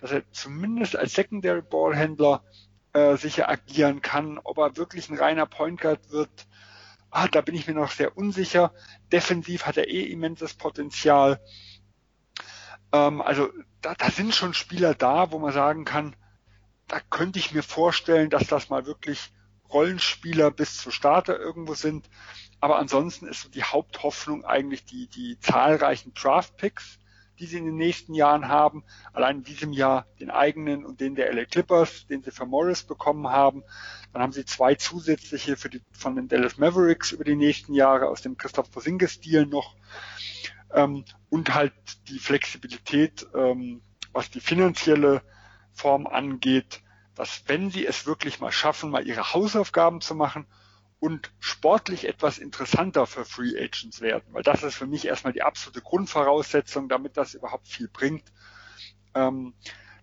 dass 0.05 0.13
er 0.13 0.31
zumindest 0.33 0.97
als 0.97 1.15
Secondary 1.15 1.63
Ballhändler 1.63 2.45
äh, 2.93 3.17
sicher 3.17 3.49
agieren 3.49 4.03
kann. 4.03 4.39
Ob 4.39 4.59
er 4.59 4.77
wirklich 4.77 5.09
ein 5.09 5.17
reiner 5.17 5.47
Point 5.47 5.81
Guard 5.81 6.11
wird, 6.11 6.47
ah, 7.09 7.27
da 7.27 7.41
bin 7.41 7.55
ich 7.55 7.67
mir 7.67 7.73
noch 7.73 7.91
sehr 7.91 8.15
unsicher. 8.15 8.75
Defensiv 9.13 9.65
hat 9.65 9.79
er 9.79 9.89
eh 9.89 10.03
immenses 10.03 10.53
Potenzial. 10.53 11.41
Ähm, 12.93 13.23
also 13.23 13.49
da, 13.81 13.95
da 13.95 14.11
sind 14.11 14.35
schon 14.35 14.53
Spieler 14.53 14.95
da, 14.95 15.33
wo 15.33 15.39
man 15.39 15.55
sagen 15.55 15.87
kann, 15.87 16.15
da 16.87 17.01
könnte 17.01 17.39
ich 17.39 17.55
mir 17.55 17.63
vorstellen, 17.63 18.29
dass 18.29 18.47
das 18.47 18.69
mal 18.69 18.85
wirklich 18.85 19.33
Rollenspieler 19.73 20.51
bis 20.51 20.77
zu 20.77 20.91
Starter 20.91 21.39
irgendwo 21.39 21.73
sind. 21.73 22.11
Aber 22.61 22.77
ansonsten 22.77 23.27
ist 23.27 23.55
die 23.55 23.65
Haupthoffnung 23.65 24.45
eigentlich 24.45 24.85
die, 24.85 25.07
die 25.07 25.41
zahlreichen 25.41 26.13
Draft-Picks, 26.13 26.99
die 27.39 27.47
sie 27.47 27.59
in 27.59 27.67
den 27.67 27.77
nächsten 27.77 28.15
Jahren 28.15 28.49
haben. 28.49 28.85
Allein 29.13 29.39
in 29.39 29.43
diesem 29.45 29.73
Jahr 29.73 30.07
den 30.21 30.31
eigenen 30.31 30.85
und 30.85 31.01
den 31.01 31.15
der 31.15 31.33
LA 31.33 31.45
Clippers, 31.45 32.07
den 32.07 32.23
sie 32.23 32.31
für 32.31 32.47
Morris 32.47 32.83
bekommen 32.83 33.29
haben. 33.29 33.63
Dann 34.13 34.23
haben 34.23 34.33
sie 34.33 34.45
zwei 34.45 34.75
zusätzliche 34.75 35.57
für 35.57 35.69
die, 35.69 35.83
von 35.93 36.17
den 36.17 36.29
Dallas 36.29 36.59
Mavericks 36.59 37.13
über 37.13 37.25
die 37.25 37.37
nächsten 37.37 37.75
Jahre 37.75 38.09
aus 38.09 38.23
dem 38.23 38.37
Christoph 38.37 38.71
Porzingis-Stil 38.71 39.47
noch. 39.47 39.75
Ähm, 40.73 41.05
und 41.29 41.55
halt 41.55 41.73
die 42.09 42.19
Flexibilität, 42.19 43.27
ähm, 43.35 43.83
was 44.13 44.31
die 44.31 44.41
finanzielle 44.41 45.23
Form 45.73 46.07
angeht, 46.07 46.83
dass 47.15 47.45
wenn 47.47 47.71
sie 47.71 47.87
es 47.87 48.07
wirklich 48.07 48.41
mal 48.41 48.53
schaffen, 48.53 48.91
mal 48.91 49.07
ihre 49.07 49.33
Hausaufgaben 49.33 50.01
zu 50.01 50.15
machen 50.15 50.47
und 51.05 51.31
sportlich 51.39 52.09
etwas 52.09 52.39
interessanter 52.39 53.07
für 53.07 53.27
Free 53.27 53.63
Agents 53.63 54.01
werden, 54.01 54.25
weil 54.33 54.43
das 54.43 54.63
ist 54.63 54.75
für 54.75 54.87
mich 54.87 55.07
erstmal 55.07 55.35
die 55.35 55.43
absolute 55.43 55.83
Grundvoraussetzung, 55.83 56.89
damit 56.89 57.19
das 57.19 57.35
überhaupt 57.35 57.69
viel 57.69 57.89
bringt, 57.89 58.33
ähm, 59.15 59.53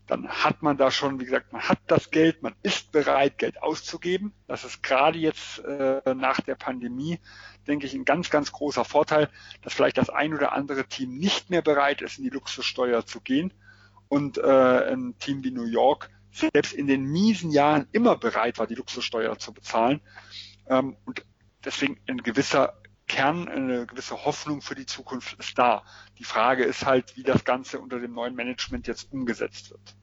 dann 0.05 0.29
hat 0.29 0.61
man 0.61 0.77
da 0.77 0.91
schon, 0.91 1.19
wie 1.19 1.25
gesagt, 1.25 1.53
man 1.53 1.63
hat 1.63 1.79
das 1.87 2.11
Geld, 2.11 2.43
man 2.43 2.53
ist 2.61 2.91
bereit, 2.91 3.39
Geld 3.39 3.63
auszugeben. 3.63 4.31
Das 4.45 4.63
ist 4.63 4.83
gerade 4.83 5.17
jetzt 5.17 5.57
äh, 5.65 6.13
nach 6.13 6.39
der 6.39 6.53
Pandemie, 6.53 7.19
denke 7.65 7.87
ich, 7.87 7.95
ein 7.95 8.05
ganz, 8.05 8.29
ganz 8.29 8.51
großer 8.51 8.85
Vorteil, 8.85 9.27
dass 9.63 9.73
vielleicht 9.73 9.97
das 9.97 10.11
ein 10.11 10.35
oder 10.35 10.51
andere 10.51 10.85
Team 10.85 11.17
nicht 11.17 11.49
mehr 11.49 11.63
bereit 11.63 12.03
ist, 12.03 12.19
in 12.19 12.25
die 12.25 12.29
Luxussteuer 12.29 13.07
zu 13.07 13.21
gehen 13.21 13.55
und 14.07 14.37
äh, 14.37 14.91
ein 14.91 15.15
Team 15.17 15.43
wie 15.43 15.49
New 15.49 15.65
York 15.65 16.11
selbst 16.31 16.73
in 16.73 16.85
den 16.85 17.05
miesen 17.05 17.49
Jahren 17.49 17.87
immer 17.91 18.15
bereit 18.15 18.59
war, 18.59 18.67
die 18.67 18.75
Luxussteuer 18.75 19.39
zu 19.39 19.51
bezahlen. 19.51 20.01
Ähm, 20.71 20.95
und 21.05 21.25
deswegen 21.65 21.99
ein 22.07 22.23
gewisser 22.23 22.81
Kern, 23.07 23.49
eine 23.49 23.85
gewisse 23.85 24.23
Hoffnung 24.23 24.61
für 24.61 24.73
die 24.73 24.85
Zukunft 24.85 25.37
ist 25.37 25.57
da. 25.57 25.83
Die 26.17 26.23
Frage 26.23 26.63
ist 26.63 26.85
halt, 26.85 27.17
wie 27.17 27.23
das 27.23 27.43
Ganze 27.43 27.79
unter 27.79 27.99
dem 27.99 28.13
neuen 28.13 28.35
Management 28.35 28.87
jetzt 28.87 29.11
umgesetzt 29.11 29.69
wird. 29.69 29.95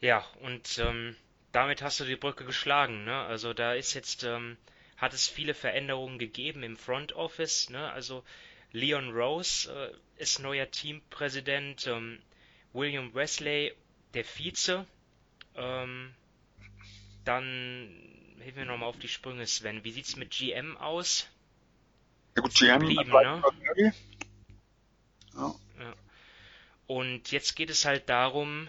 Ja, 0.00 0.22
und 0.42 0.78
ähm, 0.78 1.16
damit 1.52 1.80
hast 1.80 1.98
du 2.00 2.04
die 2.04 2.16
Brücke 2.16 2.44
geschlagen. 2.44 3.04
Ne? 3.04 3.14
Also 3.14 3.54
da 3.54 3.72
ist 3.72 3.94
jetzt, 3.94 4.24
ähm, 4.24 4.58
hat 4.98 5.14
es 5.14 5.28
viele 5.28 5.54
Veränderungen 5.54 6.18
gegeben 6.18 6.62
im 6.62 6.76
Front 6.76 7.14
Office. 7.14 7.70
Ne? 7.70 7.90
Also 7.92 8.22
Leon 8.72 9.12
Rose 9.12 9.72
äh, 9.72 10.22
ist 10.22 10.40
neuer 10.40 10.70
Teampräsident, 10.70 11.86
ähm, 11.86 12.18
William 12.74 13.14
Wesley 13.14 13.72
der 14.12 14.24
Vize. 14.24 14.84
Ähm, 15.54 16.12
dann 17.24 17.88
hilf 18.42 18.56
mir 18.56 18.64
nochmal 18.66 18.88
auf 18.88 18.98
die 18.98 19.08
Sprünge, 19.08 19.46
Sven. 19.46 19.84
Wie 19.84 19.92
sieht's 19.92 20.16
mit 20.16 20.30
GM 20.30 20.76
aus? 20.76 21.28
Ja 22.36 22.42
gut, 22.42 22.54
GM 22.54 22.80
Geblieben, 22.80 23.10
ne? 23.10 23.42
Ja. 25.34 25.54
Ja. 25.78 25.94
Und 26.86 27.30
jetzt 27.30 27.54
geht 27.56 27.70
es 27.70 27.84
halt 27.84 28.08
darum, 28.08 28.68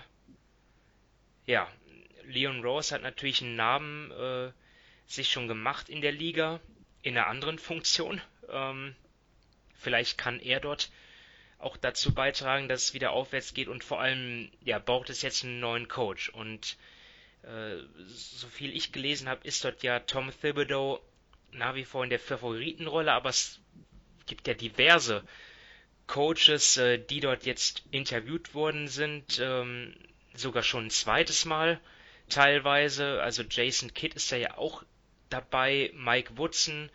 ja, 1.45 1.67
Leon 2.25 2.63
Rose 2.63 2.93
hat 2.93 3.01
natürlich 3.01 3.41
einen 3.41 3.55
Namen 3.55 4.11
äh, 4.11 4.51
sich 5.07 5.29
schon 5.29 5.47
gemacht 5.47 5.89
in 5.89 6.01
der 6.01 6.11
Liga, 6.11 6.59
in 7.01 7.17
einer 7.17 7.27
anderen 7.27 7.59
Funktion. 7.59 8.21
Ähm, 8.49 8.95
vielleicht 9.75 10.17
kann 10.17 10.39
er 10.39 10.59
dort 10.59 10.89
auch 11.57 11.77
dazu 11.77 12.13
beitragen, 12.13 12.67
dass 12.67 12.83
es 12.83 12.93
wieder 12.93 13.11
aufwärts 13.11 13.53
geht 13.53 13.67
und 13.67 13.83
vor 13.83 13.99
allem, 13.99 14.51
ja, 14.63 14.79
braucht 14.79 15.09
es 15.09 15.21
jetzt 15.21 15.43
einen 15.43 15.59
neuen 15.59 15.87
Coach. 15.87 16.29
Und 16.29 16.77
so 18.07 18.47
viel 18.47 18.75
ich 18.75 18.91
gelesen 18.91 19.27
habe, 19.27 19.45
ist 19.45 19.63
dort 19.65 19.83
ja 19.83 19.99
Tom 19.99 20.31
Thibodeau 20.41 21.01
nach 21.51 21.75
wie 21.75 21.85
vor 21.85 22.03
in 22.03 22.09
der 22.09 22.19
Favoritenrolle, 22.19 23.11
aber 23.11 23.29
es 23.29 23.59
gibt 24.25 24.47
ja 24.47 24.53
diverse 24.53 25.23
Coaches, 26.07 26.77
äh, 26.77 26.97
die 26.97 27.19
dort 27.19 27.45
jetzt 27.45 27.83
interviewt 27.91 28.53
worden 28.53 28.87
sind, 28.87 29.39
ähm, 29.41 29.95
sogar 30.33 30.63
schon 30.63 30.87
ein 30.87 30.89
zweites 30.89 31.45
Mal 31.45 31.79
teilweise. 32.29 33.21
Also 33.21 33.43
Jason 33.43 33.93
Kidd 33.93 34.15
ist 34.15 34.31
da 34.31 34.35
ja 34.35 34.57
auch 34.57 34.83
dabei, 35.29 35.91
Mike 35.95 36.37
Woodson, 36.37 36.89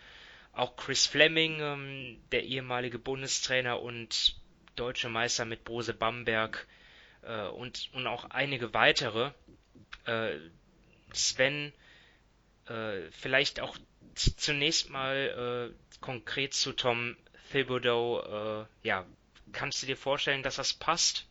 auch 0.53 0.77
Chris 0.77 1.07
Fleming, 1.07 1.61
ähm, 1.61 2.21
der 2.33 2.45
ehemalige 2.45 2.99
Bundestrainer 2.99 3.81
und 3.81 4.37
deutsche 4.77 5.09
Meister 5.09 5.45
mit 5.45 5.65
Brose 5.65 5.95
Bamberg 5.95 6.67
äh, 7.23 7.47
und, 7.47 7.91
und 7.93 8.07
auch 8.07 8.25
einige 8.31 8.75
weitere. 8.75 9.33
Äh, 10.07 10.37
Sven, 11.12 11.73
äh, 12.67 13.11
vielleicht 13.11 13.61
auch 13.61 13.77
zunächst 14.14 14.91
mal 14.91 15.73
äh, 15.73 15.99
konkret 16.01 16.55
zu 16.55 16.73
Tom 16.73 17.17
Thibodeau. 17.53 18.21
Äh, 18.62 18.67
ja, 18.87 19.07
kannst 19.53 19.83
du 19.83 19.87
dir 19.87 19.97
vorstellen, 19.97 20.43
dass 20.43 20.57
das 20.57 20.75
passt? 20.75 21.27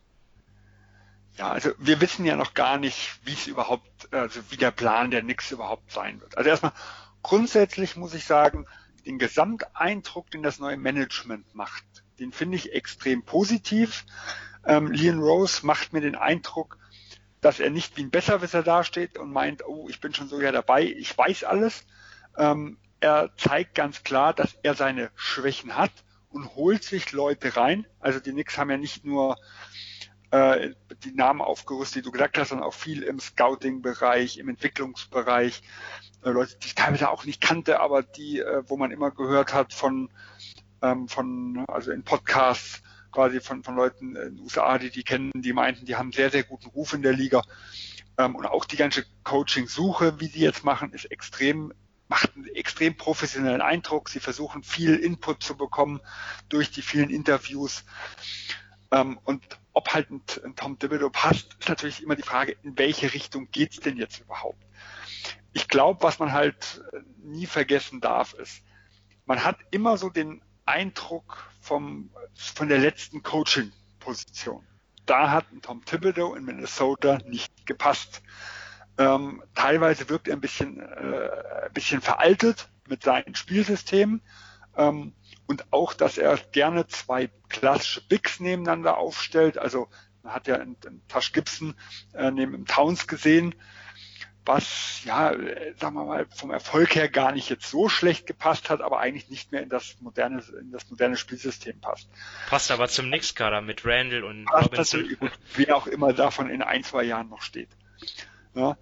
Ja, 1.37 1.51
also 1.51 1.71
wir 1.77 2.01
wissen 2.01 2.25
ja 2.25 2.35
noch 2.35 2.55
gar 2.55 2.79
nicht, 2.79 3.19
wie 3.23 3.33
es 3.33 3.45
überhaupt, 3.45 4.11
also 4.11 4.41
wie 4.49 4.57
der 4.57 4.71
Plan 4.71 5.11
der 5.11 5.21
Knicks 5.21 5.51
überhaupt 5.51 5.91
sein 5.91 6.19
wird. 6.19 6.35
Also 6.35 6.49
erstmal 6.49 6.73
grundsätzlich 7.21 7.95
muss 7.95 8.15
ich 8.15 8.25
sagen, 8.25 8.65
den 9.05 9.19
Gesamteindruck, 9.19 10.31
den 10.31 10.41
das 10.41 10.59
neue 10.59 10.77
Management 10.77 11.53
macht, 11.53 11.85
den 12.19 12.31
finde 12.31 12.57
ich 12.57 12.73
extrem 12.73 13.23
positiv. 13.23 14.05
Ähm, 14.65 14.91
Leon 14.91 15.19
Rose 15.19 15.65
macht 15.65 15.93
mir 15.93 16.01
den 16.01 16.15
Eindruck, 16.15 16.77
dass 17.41 17.59
er 17.59 17.69
nicht 17.69 17.97
wie 17.97 18.03
ein 18.03 18.11
Besserwisser 18.11 18.63
dasteht 18.63 19.17
und 19.17 19.31
meint, 19.31 19.65
oh, 19.65 19.87
ich 19.89 19.99
bin 19.99 20.13
schon 20.13 20.27
so 20.27 20.41
ja 20.41 20.51
dabei, 20.51 20.83
ich 20.83 21.17
weiß 21.17 21.43
alles. 21.43 21.85
Ähm, 22.37 22.77
er 22.99 23.29
zeigt 23.37 23.75
ganz 23.75 24.03
klar, 24.03 24.33
dass 24.33 24.57
er 24.63 24.73
seine 24.73 25.11
Schwächen 25.15 25.75
hat 25.75 25.91
und 26.29 26.55
holt 26.55 26.83
sich 26.83 27.11
Leute 27.11 27.55
rein. 27.55 27.85
Also 27.99 28.19
die 28.19 28.31
Knicks 28.31 28.57
haben 28.57 28.71
ja 28.71 28.77
nicht 28.77 29.05
nur 29.05 29.37
äh, 30.31 30.71
die 31.03 31.11
Namen 31.11 31.41
aufgerüstet, 31.41 31.97
die 31.97 32.05
du 32.05 32.11
gesagt 32.11 32.37
hast, 32.37 32.49
sondern 32.49 32.67
auch 32.67 32.73
viel 32.73 33.03
im 33.03 33.19
Scouting-Bereich, 33.19 34.37
im 34.37 34.49
Entwicklungsbereich. 34.49 35.61
Äh, 36.23 36.29
Leute, 36.31 36.57
die 36.57 36.67
ich 36.67 36.75
teilweise 36.75 37.09
auch 37.09 37.25
nicht 37.25 37.41
kannte, 37.41 37.79
aber 37.79 38.03
die, 38.03 38.39
äh, 38.39 38.63
wo 38.67 38.77
man 38.77 38.91
immer 38.91 39.11
gehört 39.11 39.53
hat 39.53 39.73
von, 39.73 40.09
ähm, 40.81 41.07
von 41.07 41.65
also 41.67 41.91
in 41.91 42.03
Podcasts 42.03 42.81
quasi 43.11 43.39
von, 43.39 43.63
von 43.63 43.75
Leuten 43.75 44.15
in 44.15 44.35
den 44.35 44.39
USA, 44.39 44.77
die 44.77 44.89
die 44.89 45.03
kennen, 45.03 45.31
die 45.35 45.53
meinten, 45.53 45.85
die 45.85 45.95
haben 45.95 46.11
sehr, 46.11 46.29
sehr 46.29 46.43
guten 46.43 46.69
Ruf 46.69 46.93
in 46.93 47.01
der 47.01 47.13
Liga. 47.13 47.41
Ähm, 48.17 48.35
und 48.35 48.45
auch 48.45 48.65
die 48.65 48.77
ganze 48.77 49.05
Coaching-Suche, 49.23 50.19
wie 50.19 50.27
sie 50.27 50.41
jetzt 50.41 50.63
machen, 50.63 50.93
ist 50.93 51.05
extrem 51.05 51.73
macht 52.09 52.35
einen 52.35 52.47
extrem 52.47 52.95
professionellen 52.95 53.61
Eindruck. 53.61 54.09
Sie 54.09 54.19
versuchen 54.19 54.63
viel 54.63 54.95
Input 54.95 55.43
zu 55.43 55.57
bekommen 55.57 55.99
durch 56.49 56.71
die 56.71 56.81
vielen 56.81 57.09
Interviews. 57.09 57.83
Ähm, 58.91 59.19
und 59.23 59.43
ob 59.73 59.93
halt 59.93 60.09
ein, 60.09 60.21
ein 60.43 60.55
Tom 60.55 60.79
Thibodeau 60.79 61.09
passt, 61.09 61.55
ist 61.59 61.69
natürlich 61.69 62.01
immer 62.01 62.15
die 62.15 62.23
Frage, 62.23 62.55
in 62.63 62.77
welche 62.77 63.13
Richtung 63.13 63.51
geht's 63.51 63.79
denn 63.79 63.97
jetzt 63.97 64.19
überhaupt? 64.19 64.63
Ich 65.53 65.67
glaube, 65.67 66.01
was 66.01 66.19
man 66.19 66.31
halt 66.31 66.81
äh, 66.93 66.99
nie 67.23 67.45
vergessen 67.45 67.99
darf, 67.99 68.33
ist, 68.33 68.63
man 69.25 69.43
hat 69.43 69.57
immer 69.71 69.97
so 69.97 70.09
den 70.09 70.41
Eindruck 70.65 71.49
vom, 71.67 72.09
von 72.33 72.69
der 72.69 72.79
letzten 72.79 73.23
Coaching-Position. 73.23 74.65
Da 75.05 75.31
hat 75.31 75.45
Tom 75.61 75.83
Thibodeau 75.83 76.33
in 76.35 76.45
Minnesota 76.45 77.19
nicht 77.25 77.65
gepasst. 77.65 78.21
Ähm, 78.97 79.43
teilweise 79.53 80.09
wirkt 80.09 80.27
er 80.27 80.35
ein 80.35 80.41
bisschen, 80.41 80.79
äh, 80.79 81.65
ein 81.65 81.73
bisschen 81.73 82.01
veraltet 82.01 82.69
mit 82.87 83.03
seinen 83.03 83.35
Spielsystemen. 83.35 84.21
Ähm, 84.75 85.13
und 85.45 85.71
auch, 85.71 85.93
dass 85.93 86.17
er 86.17 86.37
gerne 86.51 86.87
zwei 86.87 87.29
klassische 87.49 88.05
Bigs 88.07 88.39
nebeneinander 88.39 88.97
aufstellt. 88.97 89.57
Also 89.57 89.87
man 90.23 90.33
hat 90.33 90.47
ja 90.47 90.55
in, 90.55 90.77
in 90.85 91.01
Tash 91.07 91.31
Gibson 91.33 91.75
äh, 92.13 92.31
neben 92.31 92.65
Towns 92.65 93.07
gesehen, 93.07 93.55
was 94.47 95.03
ja, 95.03 95.33
sagen 95.79 95.95
wir 95.95 96.05
mal, 96.05 96.25
vom 96.35 96.51
Erfolg 96.51 96.95
her 96.95 97.09
gar 97.09 97.31
nicht 97.31 97.49
jetzt 97.49 97.69
so 97.69 97.89
schlecht 97.89 98.25
gepasst 98.25 98.69
hat, 98.69 98.81
aber 98.81 98.99
eigentlich 98.99 99.29
nicht 99.29 99.51
mehr 99.51 99.61
in 99.61 99.69
das 99.69 99.97
moderne, 99.99 100.41
in 100.59 100.71
das 100.71 100.89
moderne 100.89 101.17
Spielsystem 101.17 101.79
passt. 101.79 102.09
Passt 102.49 102.71
aber 102.71 102.87
zum 102.87 103.09
Nix-Kader 103.09 103.61
mit 103.61 103.85
Randall 103.85 104.23
und 104.23 104.45
passt 104.45 104.95
Robinson. 104.95 105.17
Gut, 105.19 105.31
wer 105.55 105.75
auch 105.75 105.87
immer 105.87 106.13
davon 106.13 106.49
in 106.49 106.61
ein, 106.61 106.83
zwei 106.83 107.03
Jahren 107.03 107.29
noch 107.29 107.41
steht. 107.41 107.69
Ja, 108.55 108.77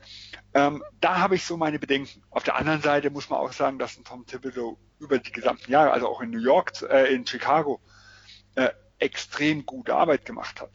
ähm, 0.54 0.84
da 1.01 1.19
habe 1.19 1.36
ich 1.36 1.43
so 1.43 1.58
meine 1.58 1.80
Bedenken. 1.80 2.23
Auf 2.30 2.43
der 2.43 2.56
anderen 2.56 2.82
Seite 2.82 3.10
muss 3.10 3.30
man 3.30 3.39
auch 3.39 3.51
sagen, 3.51 3.78
dass 3.78 3.97
ein 3.97 4.06
Tom 4.06 4.25
Thibodeau 4.25 4.78
über 4.99 5.19
die 5.19 5.32
gesamten 5.32 5.69
Jahre, 5.69 5.91
also 5.91 6.08
auch 6.08 6.21
in 6.21 6.30
New 6.30 6.39
York, 6.39 6.82
äh, 6.84 7.13
in 7.13 7.28
Chicago, 7.28 7.82
äh, 8.56 8.69
extrem 8.99 9.65
gute 9.65 9.93
Arbeit 9.93 10.25
gemacht 10.25 10.62
hat. 10.62 10.69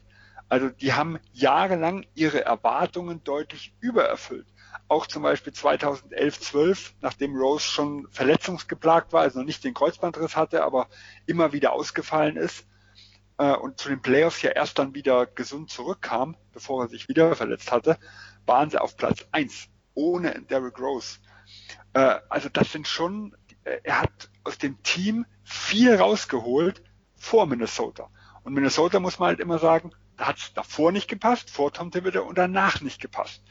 Also 0.49 0.69
die 0.69 0.93
haben 0.93 1.17
jahrelang 1.31 2.05
ihre 2.13 2.45
Erwartungen 2.45 3.23
deutlich 3.23 3.73
übererfüllt. 3.79 4.45
Auch 4.91 5.07
zum 5.07 5.23
Beispiel 5.23 5.53
2011, 5.53 6.41
12, 6.41 6.95
nachdem 6.99 7.37
Rose 7.37 7.63
schon 7.63 8.09
verletzungsgeplagt 8.11 9.13
war, 9.13 9.21
also 9.21 9.39
noch 9.39 9.45
nicht 9.45 9.63
den 9.63 9.73
Kreuzbandriss 9.73 10.35
hatte, 10.35 10.65
aber 10.65 10.89
immer 11.25 11.53
wieder 11.53 11.71
ausgefallen 11.71 12.35
ist 12.35 12.65
äh, 13.37 13.53
und 13.53 13.79
zu 13.79 13.87
den 13.87 14.01
Playoffs 14.01 14.41
ja 14.41 14.49
erst 14.51 14.79
dann 14.79 14.93
wieder 14.93 15.27
gesund 15.27 15.69
zurückkam, 15.69 16.35
bevor 16.51 16.83
er 16.83 16.89
sich 16.89 17.07
wieder 17.07 17.33
verletzt 17.37 17.71
hatte, 17.71 17.97
waren 18.45 18.69
sie 18.69 18.81
auf 18.81 18.97
Platz 18.97 19.25
eins 19.31 19.69
ohne 19.93 20.41
Derrick 20.41 20.77
Rose. 20.77 21.19
Äh, 21.93 22.19
also 22.27 22.49
das 22.49 22.73
sind 22.73 22.85
schon, 22.85 23.33
äh, 23.63 23.77
er 23.83 24.01
hat 24.01 24.29
aus 24.43 24.57
dem 24.57 24.83
Team 24.83 25.25
viel 25.45 25.95
rausgeholt 25.95 26.83
vor 27.15 27.45
Minnesota. 27.45 28.09
Und 28.43 28.55
Minnesota 28.55 28.99
muss 28.99 29.19
man 29.19 29.29
halt 29.29 29.39
immer 29.39 29.57
sagen, 29.57 29.91
da 30.17 30.27
hat 30.27 30.37
es 30.37 30.53
davor 30.53 30.91
nicht 30.91 31.07
gepasst, 31.07 31.49
vor 31.49 31.71
Tom 31.71 31.91
Thibodeau 31.91 32.25
und 32.25 32.37
danach 32.37 32.81
nicht 32.81 32.99
gepasst. 32.99 33.41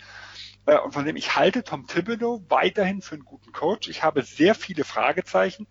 Äh, 0.70 0.78
und 0.78 0.92
von 0.92 1.04
dem 1.04 1.16
ich 1.16 1.34
halte 1.34 1.64
Tom 1.64 1.86
Thibodeau 1.86 2.44
weiterhin 2.48 3.02
für 3.02 3.16
einen 3.16 3.24
guten 3.24 3.52
Coach. 3.52 3.88
Ich 3.88 4.04
habe 4.04 4.22
sehr 4.22 4.54
viele 4.54 4.84
Fragezeichen. 4.84 5.66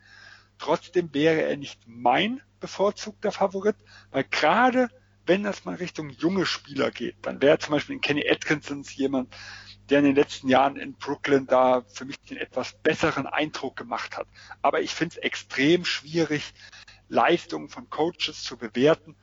Trotzdem 0.58 1.14
wäre 1.14 1.42
er 1.44 1.56
nicht 1.56 1.82
mein 1.88 2.42
bevorzugter 2.60 3.32
Favorit, 3.32 3.78
weil 4.12 4.26
gerade 4.26 4.90
wenn 5.26 5.44
das 5.44 5.64
mal 5.64 5.76
Richtung 5.76 6.10
junge 6.10 6.46
Spieler 6.46 6.92
geht, 6.92 7.16
dann 7.22 7.42
wäre 7.42 7.60
zum 7.60 7.72
Beispiel 7.72 8.00
Kenny 8.00 8.28
Atkinsons 8.30 8.94
jemand, 8.96 9.34
der 9.90 10.00
in 10.00 10.06
den 10.06 10.16
letzten 10.16 10.50
Jahren 10.50 10.76
in 10.76 10.96
Brooklyn 10.96 11.46
da 11.46 11.84
für 11.94 12.04
mich 12.04 12.20
den 12.22 12.38
etwas 12.38 12.74
besseren 12.84 13.26
Eindruck 13.26 13.78
gemacht 13.78 14.18
hat. 14.18 14.28
Aber 14.62 14.82
ich 14.82 14.94
finde 14.94 15.16
es 15.16 15.24
extrem 15.24 15.86
schwierig, 15.86 16.54
Leistungen 17.08 17.70
von 17.70 17.90
Coaches 17.90 18.44
zu 18.44 18.58
bewerten 18.58 19.16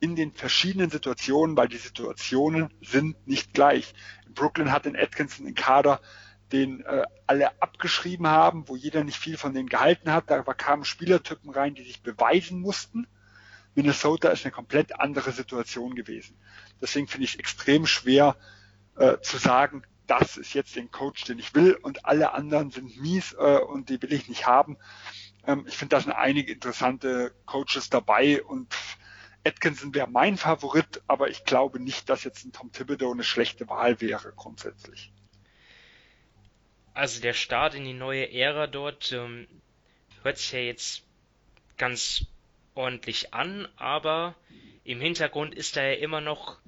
in 0.00 0.16
den 0.16 0.32
verschiedenen 0.32 0.90
Situationen, 0.90 1.56
weil 1.56 1.68
die 1.68 1.76
Situationen 1.76 2.72
sind 2.80 3.26
nicht 3.26 3.52
gleich. 3.52 3.94
In 4.26 4.34
Brooklyn 4.34 4.72
hat 4.72 4.84
den 4.84 4.96
Atkinson 4.96 5.46
den 5.46 5.54
Kader, 5.54 6.00
den 6.52 6.82
äh, 6.82 7.02
alle 7.26 7.60
abgeschrieben 7.60 8.26
haben, 8.26 8.68
wo 8.68 8.76
jeder 8.76 9.04
nicht 9.04 9.18
viel 9.18 9.36
von 9.36 9.52
denen 9.52 9.68
gehalten 9.68 10.12
hat. 10.12 10.30
Da 10.30 10.42
kamen 10.42 10.84
Spielertypen 10.84 11.50
rein, 11.50 11.74
die 11.74 11.82
sich 11.82 12.02
beweisen 12.02 12.60
mussten 12.60 13.06
Minnesota 13.78 14.30
ist 14.30 14.44
eine 14.44 14.50
komplett 14.50 14.98
andere 14.98 15.30
Situation 15.30 15.94
gewesen. 15.94 16.36
Deswegen 16.80 17.06
finde 17.06 17.26
ich 17.26 17.34
es 17.34 17.38
extrem 17.38 17.86
schwer 17.86 18.36
äh, 18.96 19.18
zu 19.20 19.38
sagen, 19.38 19.84
das 20.08 20.36
ist 20.36 20.52
jetzt 20.52 20.74
den 20.74 20.90
Coach, 20.90 21.22
den 21.26 21.38
ich 21.38 21.54
will 21.54 21.74
und 21.74 22.04
alle 22.04 22.32
anderen 22.32 22.72
sind 22.72 23.00
mies 23.00 23.34
äh, 23.34 23.58
und 23.58 23.88
die 23.88 24.02
will 24.02 24.12
ich 24.12 24.28
nicht 24.28 24.48
haben. 24.48 24.78
Ähm, 25.46 25.64
ich 25.68 25.76
finde, 25.76 25.94
da 25.94 26.00
sind 26.00 26.10
einige 26.10 26.52
interessante 26.52 27.32
Coaches 27.46 27.88
dabei 27.88 28.42
und 28.42 28.74
Atkinson 29.44 29.94
wäre 29.94 30.08
mein 30.08 30.36
Favorit, 30.36 31.02
aber 31.06 31.28
ich 31.28 31.44
glaube 31.44 31.80
nicht, 31.80 32.08
dass 32.08 32.24
jetzt 32.24 32.44
ein 32.44 32.52
Tom 32.52 32.72
Thibodeau 32.72 33.12
eine 33.12 33.24
schlechte 33.24 33.68
Wahl 33.68 34.00
wäre 34.00 34.32
grundsätzlich. 34.36 35.12
Also 36.94 37.20
der 37.20 37.32
Start 37.32 37.74
in 37.74 37.84
die 37.84 37.94
neue 37.94 38.32
Ära 38.32 38.66
dort 38.66 39.12
ähm, 39.12 39.46
hört 40.22 40.38
sich 40.38 40.52
ja 40.52 40.58
jetzt 40.58 41.04
ganz 41.76 42.26
ordentlich 42.74 43.32
an, 43.32 43.68
aber 43.76 44.34
im 44.84 45.00
Hintergrund 45.00 45.54
ist 45.54 45.76
da 45.76 45.82
ja 45.82 45.94
immer 45.94 46.20
noch 46.20 46.58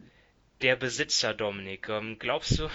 der 0.62 0.76
Besitzer 0.76 1.34
Dominik. 1.34 1.88
Ähm, 1.88 2.18
glaubst 2.18 2.58
du, 2.58 2.70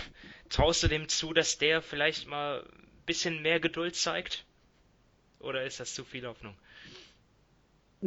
traust 0.50 0.84
du 0.84 0.88
dem 0.88 1.08
zu, 1.08 1.34
dass 1.34 1.58
der 1.58 1.82
vielleicht 1.82 2.28
mal 2.28 2.62
ein 2.62 3.06
bisschen 3.06 3.42
mehr 3.42 3.60
Geduld 3.60 3.96
zeigt? 3.96 4.46
Oder 5.40 5.64
ist 5.64 5.80
das 5.80 5.94
zu 5.94 6.04
viel 6.04 6.26
Hoffnung? 6.26 6.58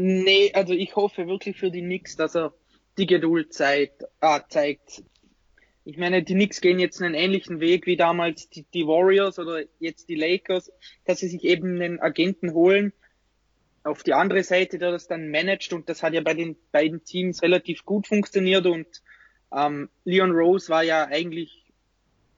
Nee, 0.01 0.53
also 0.55 0.75
ich 0.75 0.95
hoffe 0.95 1.27
wirklich 1.27 1.57
für 1.57 1.73
die 1.73 1.81
Knicks, 1.81 2.15
dass 2.15 2.37
er 2.37 2.55
die 2.99 3.07
Geduld 3.09 3.53
zeigt. 3.53 4.05
Ah, 4.21 4.41
zeigt. 4.49 5.03
Ich 5.85 5.97
meine, 5.97 6.23
die 6.23 6.35
Knicks 6.35 6.61
gehen 6.61 6.79
jetzt 6.79 7.03
einen 7.03 7.17
ähnlichen 7.17 7.59
Weg 7.59 7.85
wie 7.87 7.97
damals 7.97 8.49
die, 8.49 8.65
die 8.73 8.87
Warriors 8.87 9.41
oder 9.41 9.65
jetzt 9.81 10.09
die 10.09 10.15
Lakers, 10.15 10.71
dass 11.05 11.19
sie 11.19 11.27
sich 11.27 11.43
eben 11.43 11.83
einen 11.83 11.99
Agenten 11.99 12.55
holen 12.55 12.93
auf 13.83 14.05
die 14.05 14.13
andere 14.13 14.45
Seite, 14.45 14.79
der 14.79 14.93
das 14.93 15.09
dann 15.09 15.33
managt 15.33 15.73
und 15.73 15.89
das 15.89 16.05
hat 16.05 16.15
ja 16.15 16.21
bei 16.21 16.35
den 16.35 16.57
beiden 16.71 17.03
Teams 17.03 17.43
relativ 17.43 17.85
gut 17.85 18.07
funktioniert 18.07 18.67
und 18.67 18.87
ähm, 19.53 19.89
Leon 20.05 20.31
Rose 20.31 20.69
war 20.69 20.85
ja 20.85 21.07
eigentlich 21.07 21.65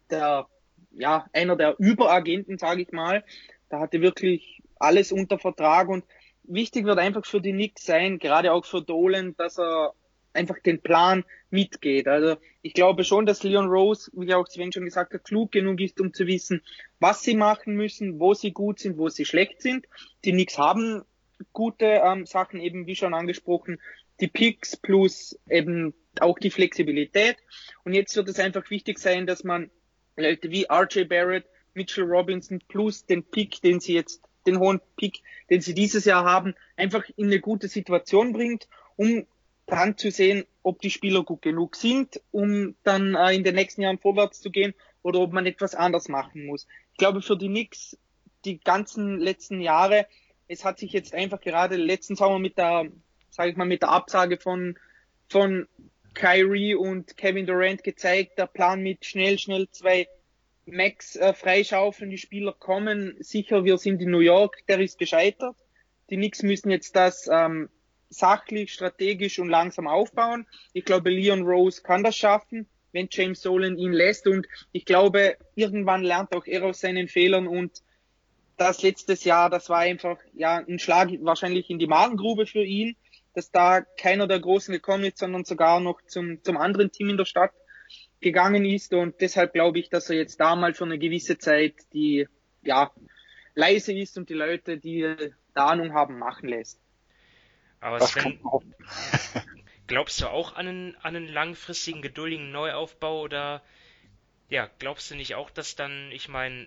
der, 0.08 0.46
ja, 0.92 1.28
einer 1.34 1.56
der 1.56 1.74
Überagenten, 1.78 2.56
sage 2.56 2.80
ich 2.80 2.92
mal. 2.92 3.22
Da 3.68 3.80
hatte 3.80 4.00
wirklich 4.00 4.62
alles 4.76 5.12
unter 5.12 5.38
Vertrag 5.38 5.90
und 5.90 6.04
wichtig 6.52 6.84
wird 6.84 6.98
einfach 6.98 7.24
für 7.24 7.40
die 7.40 7.52
Knicks 7.52 7.84
sein, 7.84 8.18
gerade 8.18 8.52
auch 8.52 8.64
für 8.64 8.82
Dolan, 8.82 9.34
dass 9.36 9.58
er 9.58 9.94
einfach 10.32 10.58
den 10.60 10.80
Plan 10.80 11.24
mitgeht. 11.50 12.06
Also 12.06 12.36
ich 12.62 12.74
glaube 12.74 13.04
schon, 13.04 13.26
dass 13.26 13.42
Leon 13.42 13.66
Rose, 13.66 14.10
wie 14.14 14.34
auch 14.34 14.46
Sven 14.46 14.72
schon 14.72 14.84
gesagt 14.84 15.12
hat, 15.14 15.24
klug 15.24 15.52
genug 15.52 15.80
ist, 15.80 16.00
um 16.00 16.12
zu 16.12 16.26
wissen, 16.26 16.62
was 16.98 17.22
sie 17.22 17.34
machen 17.34 17.74
müssen, 17.74 18.20
wo 18.20 18.34
sie 18.34 18.52
gut 18.52 18.78
sind, 18.78 18.98
wo 18.98 19.08
sie 19.08 19.24
schlecht 19.24 19.62
sind. 19.62 19.86
Die 20.24 20.32
Knicks 20.32 20.58
haben 20.58 21.02
gute 21.52 21.86
ähm, 22.04 22.26
Sachen, 22.26 22.60
eben 22.60 22.86
wie 22.86 22.96
schon 22.96 23.14
angesprochen, 23.14 23.80
die 24.20 24.28
Picks 24.28 24.76
plus 24.76 25.38
eben 25.48 25.94
auch 26.20 26.38
die 26.38 26.50
Flexibilität. 26.50 27.36
Und 27.84 27.94
jetzt 27.94 28.14
wird 28.16 28.28
es 28.28 28.38
einfach 28.38 28.68
wichtig 28.70 28.98
sein, 28.98 29.26
dass 29.26 29.44
man 29.44 29.70
Leute 30.16 30.50
wie 30.50 30.66
RJ 30.70 31.04
Barrett, 31.04 31.46
Mitchell 31.72 32.04
Robinson 32.04 32.60
plus 32.68 33.06
den 33.06 33.22
Pick, 33.22 33.62
den 33.62 33.80
sie 33.80 33.94
jetzt, 33.94 34.22
den 34.46 34.58
hohen 34.58 34.80
Pick, 34.96 35.22
den 35.50 35.60
sie 35.60 35.74
dieses 35.74 36.04
Jahr 36.04 36.24
haben, 36.24 36.54
einfach 36.76 37.04
in 37.16 37.26
eine 37.26 37.40
gute 37.40 37.68
Situation 37.68 38.32
bringt, 38.32 38.68
um 38.96 39.26
dann 39.66 39.96
zu 39.96 40.10
sehen, 40.10 40.44
ob 40.62 40.80
die 40.80 40.90
Spieler 40.90 41.22
gut 41.22 41.42
genug 41.42 41.76
sind, 41.76 42.20
um 42.32 42.74
dann 42.82 43.14
äh, 43.14 43.34
in 43.34 43.44
den 43.44 43.54
nächsten 43.54 43.82
Jahren 43.82 43.98
vorwärts 43.98 44.40
zu 44.40 44.50
gehen 44.50 44.74
oder 45.02 45.20
ob 45.20 45.32
man 45.32 45.46
etwas 45.46 45.74
anders 45.74 46.08
machen 46.08 46.46
muss. 46.46 46.66
Ich 46.92 46.98
glaube, 46.98 47.22
für 47.22 47.36
die 47.36 47.48
Knicks 47.48 47.96
die 48.44 48.58
ganzen 48.58 49.18
letzten 49.18 49.60
Jahre, 49.60 50.06
es 50.48 50.64
hat 50.64 50.78
sich 50.78 50.92
jetzt 50.92 51.14
einfach 51.14 51.40
gerade 51.40 51.76
letzten 51.76 52.16
Sommer 52.16 52.38
mit 52.38 52.58
der, 52.58 52.86
sage 53.30 53.50
ich 53.50 53.56
mal, 53.56 53.66
mit 53.66 53.82
der 53.82 53.90
Absage 53.90 54.38
von 54.38 54.76
von 55.28 55.68
Kyrie 56.14 56.74
und 56.74 57.16
Kevin 57.16 57.46
Durant 57.46 57.84
gezeigt, 57.84 58.38
der 58.38 58.46
Plan 58.46 58.82
mit 58.82 59.04
schnell, 59.04 59.38
schnell 59.38 59.68
zwei 59.70 60.08
Max 60.70 61.16
äh, 61.16 61.34
freischaufeln, 61.34 62.10
die 62.10 62.18
Spieler 62.18 62.52
kommen. 62.52 63.16
Sicher, 63.20 63.64
wir 63.64 63.78
sind 63.78 64.00
in 64.00 64.10
New 64.10 64.20
York, 64.20 64.58
der 64.68 64.80
ist 64.80 64.98
gescheitert. 64.98 65.56
Die 66.10 66.16
Knicks 66.16 66.42
müssen 66.42 66.70
jetzt 66.70 66.96
das 66.96 67.28
ähm, 67.32 67.68
sachlich, 68.08 68.72
strategisch 68.72 69.38
und 69.38 69.48
langsam 69.48 69.86
aufbauen. 69.86 70.46
Ich 70.72 70.84
glaube, 70.84 71.10
Leon 71.10 71.42
Rose 71.42 71.82
kann 71.82 72.02
das 72.02 72.16
schaffen, 72.16 72.68
wenn 72.92 73.08
James 73.10 73.42
Dolan 73.42 73.78
ihn 73.78 73.92
lässt. 73.92 74.26
Und 74.26 74.46
ich 74.72 74.84
glaube, 74.84 75.36
irgendwann 75.54 76.02
lernt 76.02 76.34
auch 76.34 76.46
er 76.46 76.64
aus 76.64 76.80
seinen 76.80 77.08
Fehlern. 77.08 77.46
Und 77.46 77.82
das 78.56 78.82
letztes 78.82 79.24
Jahr, 79.24 79.50
das 79.50 79.68
war 79.68 79.78
einfach 79.78 80.18
ja 80.34 80.56
ein 80.56 80.78
Schlag 80.78 81.10
wahrscheinlich 81.20 81.70
in 81.70 81.78
die 81.78 81.86
Magengrube 81.86 82.46
für 82.46 82.64
ihn 82.64 82.96
dass 83.34 83.50
da 83.50 83.80
keiner 83.80 84.26
der 84.26 84.40
Großen 84.40 84.72
gekommen 84.72 85.04
ist, 85.04 85.18
sondern 85.18 85.44
sogar 85.44 85.80
noch 85.80 86.00
zum, 86.02 86.42
zum 86.42 86.56
anderen 86.56 86.90
Team 86.90 87.10
in 87.10 87.16
der 87.16 87.24
Stadt 87.24 87.52
gegangen 88.20 88.64
ist. 88.64 88.92
Und 88.92 89.20
deshalb 89.20 89.52
glaube 89.52 89.78
ich, 89.78 89.88
dass 89.88 90.10
er 90.10 90.16
jetzt 90.16 90.40
da 90.40 90.56
mal 90.56 90.74
für 90.74 90.84
eine 90.84 90.98
gewisse 90.98 91.38
Zeit 91.38 91.74
die, 91.92 92.28
ja, 92.62 92.90
leise 93.54 93.92
ist 93.92 94.16
und 94.18 94.28
die 94.28 94.34
Leute, 94.34 94.78
die 94.78 95.16
da 95.54 95.66
Ahnung 95.66 95.94
haben, 95.94 96.18
machen 96.18 96.48
lässt. 96.48 96.80
Aber 97.80 98.00
Sven, 98.00 98.40
glaubst 99.86 100.20
du 100.20 100.28
auch 100.28 100.54
an 100.54 100.68
einen, 100.68 100.96
an 100.96 101.16
einen 101.16 101.28
langfristigen, 101.28 102.02
geduldigen 102.02 102.52
Neuaufbau 102.52 103.22
oder 103.22 103.62
ja, 104.48 104.68
glaubst 104.78 105.10
du 105.10 105.14
nicht 105.14 105.34
auch, 105.36 105.50
dass 105.50 105.76
dann, 105.76 106.10
ich 106.10 106.28
meine, 106.28 106.66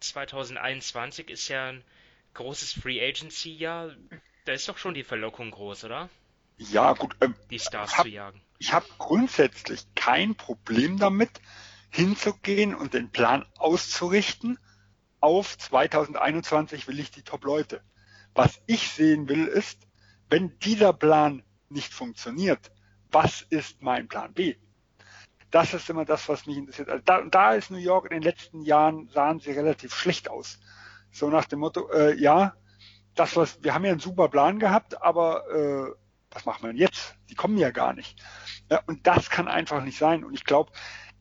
2021 0.00 1.30
ist 1.30 1.48
ja 1.48 1.70
ein 1.70 1.84
großes 2.34 2.74
Free 2.74 3.00
Agency 3.00 3.52
Jahr. 3.52 3.94
Da 4.44 4.52
ist 4.52 4.68
doch 4.68 4.78
schon 4.78 4.94
die 4.94 5.02
Verlockung 5.02 5.50
groß, 5.50 5.84
oder? 5.84 6.08
Ja, 6.58 6.92
gut. 6.92 7.16
Ähm, 7.20 7.34
die 7.50 7.58
Stars 7.58 7.96
hab, 7.96 8.04
zu 8.04 8.10
jagen. 8.10 8.40
Ich 8.58 8.72
habe 8.72 8.86
grundsätzlich 8.98 9.86
kein 9.94 10.34
Problem 10.34 10.98
damit, 10.98 11.30
hinzugehen 11.90 12.74
und 12.74 12.94
den 12.94 13.10
Plan 13.10 13.44
auszurichten. 13.56 14.58
Auf 15.20 15.56
2021 15.58 16.86
will 16.88 16.98
ich 16.98 17.10
die 17.10 17.22
Top-Leute. 17.22 17.82
Was 18.34 18.60
ich 18.66 18.90
sehen 18.90 19.28
will, 19.28 19.46
ist, 19.46 19.78
wenn 20.28 20.58
dieser 20.60 20.92
Plan 20.92 21.42
nicht 21.68 21.92
funktioniert, 21.92 22.70
was 23.10 23.42
ist 23.42 23.82
mein 23.82 24.08
Plan 24.08 24.32
B? 24.34 24.56
Das 25.50 25.72
ist 25.72 25.88
immer 25.88 26.04
das, 26.04 26.28
was 26.28 26.46
mich 26.46 26.58
interessiert. 26.58 26.90
Also 26.90 27.02
da, 27.04 27.22
da 27.22 27.54
ist 27.54 27.70
New 27.70 27.78
York 27.78 28.06
in 28.06 28.10
den 28.10 28.22
letzten 28.22 28.62
Jahren 28.62 29.08
sahen 29.08 29.40
sie 29.40 29.52
relativ 29.52 29.94
schlecht 29.94 30.28
aus. 30.28 30.60
So 31.10 31.30
nach 31.30 31.46
dem 31.46 31.60
Motto, 31.60 31.90
äh, 31.90 32.14
ja, 32.20 32.54
das, 33.14 33.34
was, 33.34 33.62
wir 33.62 33.72
haben 33.72 33.84
ja 33.84 33.92
einen 33.92 34.00
super 34.00 34.28
Plan 34.28 34.58
gehabt, 34.58 35.00
aber 35.02 35.48
äh, 35.50 36.07
was 36.30 36.44
machen 36.44 36.62
wir 36.62 36.68
denn 36.68 36.80
jetzt? 36.80 37.16
Die 37.30 37.34
kommen 37.34 37.58
ja 37.58 37.70
gar 37.70 37.92
nicht. 37.94 38.20
Ja, 38.70 38.82
und 38.86 39.06
das 39.06 39.30
kann 39.30 39.48
einfach 39.48 39.82
nicht 39.82 39.98
sein. 39.98 40.24
Und 40.24 40.34
ich 40.34 40.44
glaube, 40.44 40.72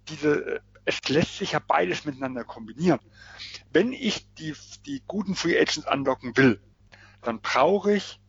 diese, 0.10 0.62
es 0.86 1.08
lässt 1.10 1.38
sich 1.38 1.54
ja 1.54 1.60
beides 1.60 2.06
miteinander 2.06 2.44
kombinieren. 2.44 3.00
Wenn 3.72 3.94
ich 3.94 4.34
die, 4.36 4.54
die 4.86 5.04
guten 5.08 5.36
Free 5.36 5.58
Agents 5.58 5.88
anlocken 5.88 6.36
will, 6.38 6.62
dann 7.22 7.42
brauche 7.42 7.94
ich 7.94 8.20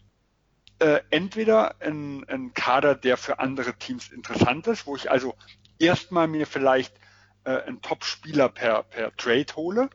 äh, 0.79 1.01
entweder 1.11 1.81
einen, 1.81 2.25
einen 2.29 2.55
Kader, 2.55 2.95
der 2.95 3.17
für 3.17 3.39
andere 3.39 3.75
Teams 3.75 4.11
interessant 4.11 4.67
ist, 4.69 4.87
wo 4.87 4.97
ich 4.97 5.11
also 5.11 5.35
erstmal 5.79 6.29
mir 6.29 6.47
vielleicht 6.47 6.95
äh, 7.45 7.63
einen 7.63 7.83
Top-Spieler 7.83 8.49
per, 8.49 8.85
per 8.85 9.15
Trade 9.17 9.57
hole, 9.57 9.91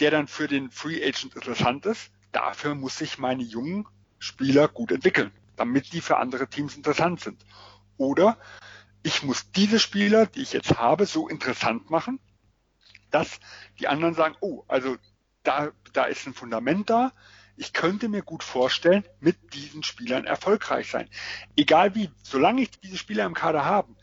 der 0.00 0.10
dann 0.10 0.26
für 0.26 0.48
den 0.48 0.70
Free 0.70 1.02
Agent 1.02 1.36
interessant 1.36 1.86
ist 1.86 2.10
dafür 2.36 2.74
muss 2.74 3.00
ich 3.00 3.16
meine 3.16 3.42
jungen 3.42 3.88
Spieler 4.18 4.68
gut 4.68 4.92
entwickeln, 4.92 5.30
damit 5.56 5.92
die 5.92 6.00
für 6.00 6.18
andere 6.18 6.48
Teams 6.48 6.76
interessant 6.76 7.20
sind. 7.20 7.44
Oder 7.96 8.38
ich 9.02 9.22
muss 9.22 9.50
diese 9.52 9.78
Spieler, 9.78 10.26
die 10.26 10.42
ich 10.42 10.52
jetzt 10.52 10.78
habe, 10.78 11.06
so 11.06 11.28
interessant 11.28 11.90
machen, 11.90 12.18
dass 13.10 13.40
die 13.78 13.88
anderen 13.88 14.14
sagen, 14.14 14.36
oh, 14.40 14.64
also 14.68 14.96
da, 15.42 15.70
da 15.92 16.04
ist 16.04 16.26
ein 16.26 16.34
Fundament 16.34 16.90
da. 16.90 17.12
Ich 17.56 17.72
könnte 17.72 18.08
mir 18.08 18.22
gut 18.22 18.42
vorstellen, 18.42 19.04
mit 19.20 19.54
diesen 19.54 19.82
Spielern 19.82 20.24
erfolgreich 20.24 20.90
sein. 20.90 21.08
Egal 21.56 21.94
wie, 21.94 22.10
solange 22.22 22.62
ich 22.62 22.70
diese 22.80 22.98
Spieler 22.98 23.24
im 23.24 23.34
Kader 23.34 23.64
habe, 23.64 23.94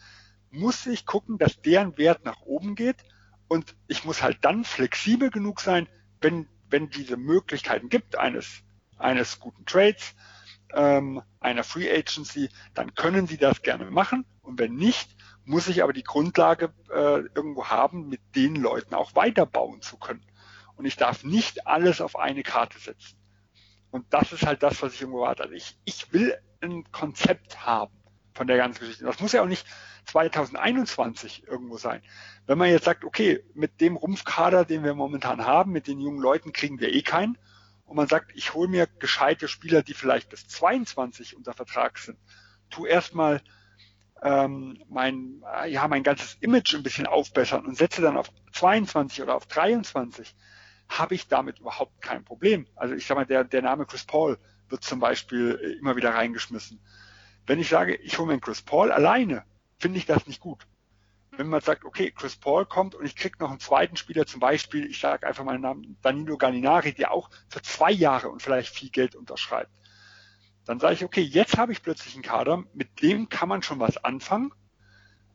muss 0.49 0.85
ich 0.87 1.05
gucken, 1.05 1.37
dass 1.37 1.61
deren 1.61 1.97
Wert 1.97 2.25
nach 2.25 2.41
oben 2.41 2.75
geht 2.75 3.03
und 3.47 3.75
ich 3.87 4.05
muss 4.05 4.23
halt 4.23 4.39
dann 4.41 4.63
flexibel 4.63 5.29
genug 5.29 5.59
sein, 5.59 5.87
wenn 6.21 6.47
wenn 6.73 6.89
diese 6.89 7.17
Möglichkeiten 7.17 7.87
gibt 7.87 8.17
eines, 8.17 8.63
eines 8.97 9.39
guten 9.39 9.65
Trades, 9.65 10.15
ähm, 10.73 11.21
einer 11.39 11.63
Free 11.63 11.91
Agency, 11.91 12.49
dann 12.73 12.95
können 12.95 13.27
Sie 13.27 13.37
das 13.37 13.61
gerne 13.61 13.89
machen. 13.89 14.25
Und 14.41 14.59
wenn 14.59 14.75
nicht, 14.75 15.15
muss 15.45 15.67
ich 15.67 15.83
aber 15.83 15.93
die 15.93 16.03
Grundlage 16.03 16.73
äh, 16.89 17.19
irgendwo 17.35 17.67
haben, 17.67 18.07
mit 18.07 18.21
den 18.35 18.55
Leuten 18.55 18.95
auch 18.95 19.15
weiterbauen 19.15 19.81
zu 19.81 19.97
können. 19.97 20.25
Und 20.75 20.85
ich 20.85 20.95
darf 20.95 21.23
nicht 21.23 21.67
alles 21.67 22.01
auf 22.01 22.17
eine 22.17 22.43
Karte 22.43 22.79
setzen. 22.79 23.17
Und 23.91 24.11
das 24.11 24.33
ist 24.33 24.45
halt 24.45 24.63
das, 24.63 24.81
was 24.81 24.95
ich 24.95 25.01
irgendwo 25.01 25.21
warte. 25.21 25.43
Also 25.43 25.53
ich, 25.53 25.77
ich 25.85 26.11
will 26.13 26.35
ein 26.61 26.91
Konzept 26.91 27.65
haben 27.65 27.93
von 28.33 28.47
der 28.47 28.57
ganzen 28.57 28.79
Geschichte. 28.79 29.05
Das 29.05 29.19
muss 29.19 29.33
ja 29.33 29.43
auch 29.43 29.47
nicht 29.47 29.67
2021 30.05 31.47
irgendwo 31.47 31.77
sein. 31.77 32.01
Wenn 32.45 32.57
man 32.57 32.69
jetzt 32.69 32.85
sagt, 32.85 33.03
okay, 33.03 33.43
mit 33.53 33.81
dem 33.81 33.95
Rumpfkader, 33.95 34.65
den 34.65 34.83
wir 34.83 34.95
momentan 34.95 35.45
haben, 35.45 35.71
mit 35.71 35.87
den 35.87 35.99
jungen 35.99 36.19
Leuten 36.19 36.53
kriegen 36.53 36.79
wir 36.79 36.93
eh 36.93 37.03
keinen. 37.03 37.37
Und 37.85 37.97
man 37.97 38.07
sagt, 38.07 38.31
ich 38.35 38.53
hole 38.53 38.67
mir 38.67 38.87
gescheite 38.87 39.47
Spieler, 39.47 39.83
die 39.83 39.93
vielleicht 39.93 40.29
bis 40.29 40.47
22 40.47 41.35
unter 41.35 41.53
Vertrag 41.53 41.97
sind. 41.97 42.17
Tu 42.69 42.85
erstmal 42.85 43.41
ähm, 44.21 44.81
mein, 44.89 45.43
ja, 45.67 45.87
mein 45.87 46.03
ganzes 46.03 46.37
Image 46.39 46.73
ein 46.75 46.83
bisschen 46.83 47.05
aufbessern 47.07 47.65
und 47.65 47.77
setze 47.77 48.01
dann 48.01 48.17
auf 48.17 48.29
22 48.53 49.21
oder 49.21 49.35
auf 49.35 49.45
23, 49.47 50.33
habe 50.87 51.15
ich 51.15 51.27
damit 51.27 51.59
überhaupt 51.59 52.01
kein 52.01 52.23
Problem. 52.23 52.67
Also 52.75 52.95
ich 52.95 53.05
sag 53.05 53.15
mal, 53.15 53.25
der, 53.25 53.43
der 53.43 53.61
Name 53.61 53.85
Chris 53.85 54.05
Paul 54.05 54.37
wird 54.69 54.83
zum 54.83 54.99
Beispiel 54.99 55.77
immer 55.79 55.95
wieder 55.95 56.13
reingeschmissen. 56.13 56.79
Wenn 57.45 57.59
ich 57.59 57.69
sage, 57.69 57.95
ich 57.95 58.17
hole 58.17 58.27
mir 58.27 58.33
einen 58.33 58.41
Chris 58.41 58.61
Paul 58.61 58.91
alleine, 58.91 59.43
finde 59.77 59.97
ich 59.97 60.05
das 60.05 60.25
nicht 60.25 60.39
gut. 60.39 60.65
Wenn 61.35 61.47
man 61.47 61.61
sagt, 61.61 61.83
okay, 61.83 62.11
Chris 62.11 62.35
Paul 62.35 62.65
kommt 62.65 62.93
und 62.93 63.05
ich 63.05 63.15
kriege 63.15 63.37
noch 63.39 63.49
einen 63.49 63.59
zweiten 63.59 63.95
Spieler, 63.95 64.27
zum 64.27 64.39
Beispiel, 64.39 64.85
ich 64.85 64.99
sage 64.99 65.25
einfach 65.25 65.43
mal 65.43 65.53
den 65.53 65.61
Namen 65.61 65.97
Danilo 66.01 66.37
Gallinari, 66.37 66.93
der 66.93 67.11
auch 67.11 67.29
für 67.49 67.61
zwei 67.61 67.91
Jahre 67.91 68.29
und 68.29 68.41
vielleicht 68.41 68.73
viel 68.73 68.89
Geld 68.89 69.15
unterschreibt. 69.15 69.71
Dann 70.65 70.79
sage 70.79 70.93
ich, 70.93 71.03
okay, 71.03 71.21
jetzt 71.21 71.57
habe 71.57 71.71
ich 71.71 71.81
plötzlich 71.81 72.13
einen 72.13 72.23
Kader, 72.23 72.63
mit 72.73 73.01
dem 73.01 73.29
kann 73.29 73.49
man 73.49 73.63
schon 73.63 73.79
was 73.79 73.97
anfangen. 74.03 74.51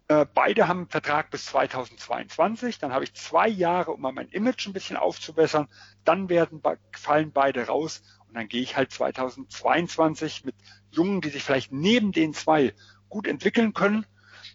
Äh, 0.06 0.24
beide 0.32 0.68
haben 0.68 0.78
einen 0.78 0.88
Vertrag 0.88 1.30
bis 1.30 1.46
2022. 1.46 2.78
Dann 2.78 2.92
habe 2.92 3.04
ich 3.04 3.12
zwei 3.14 3.48
Jahre, 3.48 3.90
um 3.90 4.00
mal 4.00 4.12
mein 4.12 4.28
Image 4.28 4.66
ein 4.66 4.72
bisschen 4.72 4.96
aufzubessern. 4.96 5.68
Dann 6.04 6.28
werden, 6.28 6.62
fallen 6.92 7.32
beide 7.32 7.66
raus 7.66 8.02
und 8.26 8.34
dann 8.34 8.48
gehe 8.48 8.62
ich 8.62 8.76
halt 8.76 8.92
2022 8.92 10.44
mit 10.44 10.54
Jungen, 10.90 11.20
die 11.20 11.28
sich 11.28 11.42
vielleicht 11.42 11.72
neben 11.72 12.12
den 12.12 12.32
zwei 12.32 12.72
gut 13.10 13.26
entwickeln 13.26 13.74
können, 13.74 14.06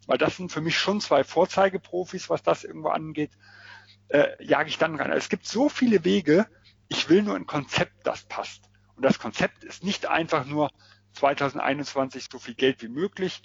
weil 0.08 0.18
das 0.18 0.38
sind 0.38 0.52
für 0.52 0.62
mich 0.62 0.78
schon 0.78 1.02
zwei 1.02 1.24
Vorzeigeprofis, 1.24 2.30
was 2.30 2.44
das 2.44 2.64
irgendwo 2.64 2.90
angeht, 2.90 3.32
äh, 4.10 4.44
jage 4.44 4.70
ich 4.70 4.78
dann 4.78 4.96
rein. 4.96 5.12
Also 5.12 5.20
es 5.20 5.30
gibt 5.30 5.46
so 5.46 5.70
viele 5.70 6.04
Wege. 6.04 6.48
Ich 6.88 7.10
will 7.10 7.24
nur 7.24 7.36
ein 7.36 7.48
Konzept, 7.48 8.06
das 8.06 8.24
passt. 8.24 8.70
Und 8.96 9.04
das 9.04 9.20
Konzept 9.20 9.64
ist 9.64 9.84
nicht 9.84 10.06
einfach 10.06 10.46
nur 10.46 10.70
2021 11.14 12.28
so 12.32 12.40
viel 12.40 12.56
Geld 12.56 12.82
wie 12.82 12.88
möglich 12.88 13.42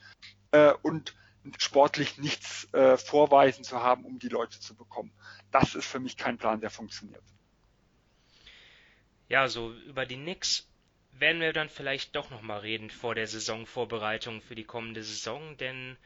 äh, 0.51 0.73
und 0.83 1.15
sportlich 1.59 2.19
nichts 2.19 2.73
äh, 2.75 2.97
vorweisen 2.97 3.65
zu 3.65 3.83
haben, 3.83 4.05
um 4.05 4.19
die 4.19 4.29
Leute 4.29 4.61
zu 4.61 4.75
bekommen. 4.75 5.13
Das 5.51 5.75
ist 5.75 5.87
für 5.87 6.01
mich 6.01 6.17
kein 6.17 6.37
Plan, 6.37 6.61
der 6.61 6.71
funktioniert. 6.71 7.23
Ja, 9.29 9.49
so 9.49 9.73
über 9.73 10.07
die 10.07 10.17
Knicks 10.17 10.69
werden 11.13 11.41
wir 11.41 11.53
dann 11.53 11.69
vielleicht 11.69 12.15
doch 12.17 12.31
nochmal 12.31 12.61
reden 12.61 12.91
vor 12.91 13.15
der 13.15 13.27
Saisonvorbereitung 13.27 14.41
für 14.41 14.55
die 14.55 14.65
kommende 14.65 15.03
Saison, 15.03 15.57
denn 15.57 15.97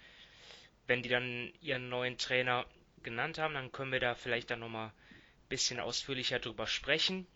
wenn 0.87 1.03
die 1.03 1.09
dann 1.09 1.53
ihren 1.61 1.89
neuen 1.89 2.18
Trainer 2.18 2.66
genannt 3.03 3.39
haben, 3.39 3.55
dann 3.55 3.72
können 3.72 3.93
wir 3.93 4.01
da 4.01 4.14
vielleicht 4.14 4.51
dann 4.51 4.61
nochmal 4.61 4.89
ein 4.89 5.49
bisschen 5.49 5.80
ausführlicher 5.80 6.39
drüber 6.39 6.66
sprechen. 6.66 7.26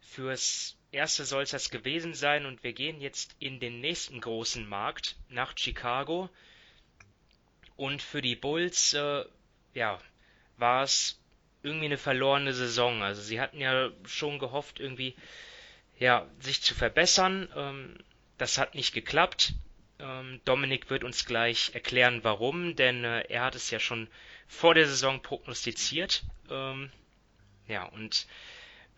Fürs 0.00 0.76
erste 0.92 1.24
soll 1.24 1.42
es 1.42 1.50
das 1.50 1.70
gewesen 1.70 2.14
sein 2.14 2.46
und 2.46 2.62
wir 2.62 2.72
gehen 2.72 3.00
jetzt 3.00 3.34
in 3.38 3.60
den 3.60 3.80
nächsten 3.80 4.20
großen 4.20 4.66
Markt 4.68 5.16
nach 5.28 5.56
Chicago. 5.56 6.30
Und 7.76 8.02
für 8.02 8.22
die 8.22 8.36
Bulls, 8.36 8.94
äh, 8.94 9.24
ja, 9.74 9.98
war 10.56 10.84
es 10.84 11.20
irgendwie 11.62 11.86
eine 11.86 11.98
verlorene 11.98 12.52
Saison. 12.52 13.02
Also 13.02 13.22
sie 13.22 13.40
hatten 13.40 13.58
ja 13.58 13.90
schon 14.04 14.38
gehofft, 14.38 14.78
irgendwie 14.78 15.16
ja, 15.98 16.28
sich 16.38 16.62
zu 16.62 16.74
verbessern. 16.74 17.48
Ähm, 17.56 17.98
das 18.38 18.58
hat 18.58 18.74
nicht 18.74 18.94
geklappt. 18.94 19.54
Ähm, 19.98 20.40
Dominik 20.44 20.90
wird 20.90 21.04
uns 21.04 21.24
gleich 21.24 21.70
erklären, 21.74 22.20
warum, 22.22 22.76
denn 22.76 23.04
äh, 23.04 23.20
er 23.28 23.42
hat 23.42 23.54
es 23.54 23.70
ja 23.70 23.78
schon 23.78 24.08
vor 24.48 24.74
der 24.74 24.86
Saison 24.86 25.20
prognostiziert. 25.22 26.24
Ähm, 26.50 26.90
ja, 27.68 27.84
und 27.84 28.26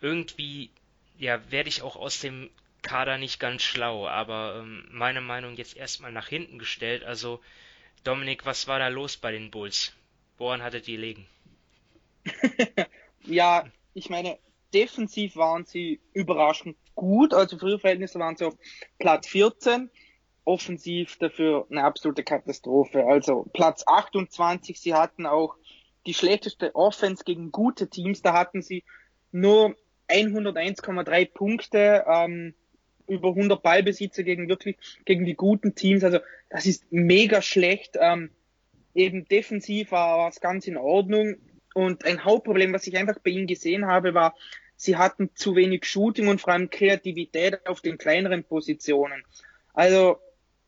irgendwie 0.01 0.69
ja, 1.17 1.39
werde 1.51 1.69
ich 1.69 1.81
auch 1.81 1.95
aus 1.95 2.19
dem 2.19 2.49
Kader 2.81 3.17
nicht 3.17 3.39
ganz 3.39 3.63
schlau, 3.63 4.07
aber 4.07 4.61
ähm, 4.61 4.87
meine 4.91 5.21
Meinung 5.21 5.55
jetzt 5.55 5.75
erstmal 5.75 6.11
nach 6.11 6.27
hinten 6.27 6.59
gestellt. 6.59 7.03
Also, 7.03 7.41
Dominik, 8.03 8.45
was 8.45 8.67
war 8.67 8.79
da 8.79 8.87
los 8.87 9.17
bei 9.17 9.31
den 9.31 9.51
Bulls? 9.51 9.93
Woran 10.37 10.61
hattet 10.61 10.87
ihr 10.87 10.99
legen? 10.99 11.27
ja, 13.23 13.65
ich 13.93 14.09
meine, 14.09 14.37
defensiv 14.73 15.35
waren 15.35 15.65
sie 15.65 15.99
überraschend 16.13 16.77
gut. 16.95 17.33
Also 17.33 17.57
für 17.57 17.69
ihre 17.69 17.79
Verhältnisse 17.79 18.19
waren 18.19 18.37
sie 18.37 18.45
auf 18.45 18.57
Platz 18.99 19.27
14. 19.27 19.89
Offensiv 20.47 21.17
dafür 21.17 21.67
eine 21.69 21.83
absolute 21.83 22.23
Katastrophe. 22.23 23.05
Also 23.05 23.45
Platz 23.51 23.83
28. 23.85 24.79
Sie 24.79 24.93
hatten 24.93 25.25
auch 25.25 25.55
die 26.05 26.13
schlechteste 26.13 26.73
Offense 26.73 27.25
gegen 27.25 27.51
gute 27.51 27.89
Teams. 27.89 28.21
Da 28.21 28.33
hatten 28.33 28.61
sie 28.61 28.85
nur 29.33 29.75
101,3 30.07 31.33
Punkte, 31.33 32.05
ähm, 32.07 32.53
über 33.07 33.29
100 33.29 33.61
Ballbesitzer 33.61 34.23
gegen 34.23 34.47
wirklich, 34.47 34.77
gegen 35.03 35.25
die 35.25 35.35
guten 35.35 35.75
Teams. 35.75 36.05
Also 36.05 36.19
das 36.49 36.65
ist 36.65 36.85
mega 36.91 37.41
schlecht. 37.41 37.97
Ähm, 37.99 38.31
eben 38.95 39.25
defensiv 39.25 39.91
war 39.91 40.29
es 40.29 40.39
ganz 40.39 40.65
in 40.65 40.77
Ordnung. 40.77 41.35
Und 41.73 42.05
ein 42.05 42.23
Hauptproblem, 42.23 42.73
was 42.73 42.87
ich 42.87 42.97
einfach 42.97 43.19
bei 43.19 43.31
ihnen 43.31 43.47
gesehen 43.47 43.85
habe, 43.85 44.13
war, 44.13 44.33
sie 44.77 44.95
hatten 44.95 45.29
zu 45.35 45.57
wenig 45.57 45.83
Shooting 45.83 46.29
und 46.29 46.39
vor 46.39 46.53
allem 46.53 46.69
Kreativität 46.69 47.67
auf 47.67 47.81
den 47.81 47.97
kleineren 47.97 48.45
Positionen. 48.45 49.23
Also, 49.73 50.19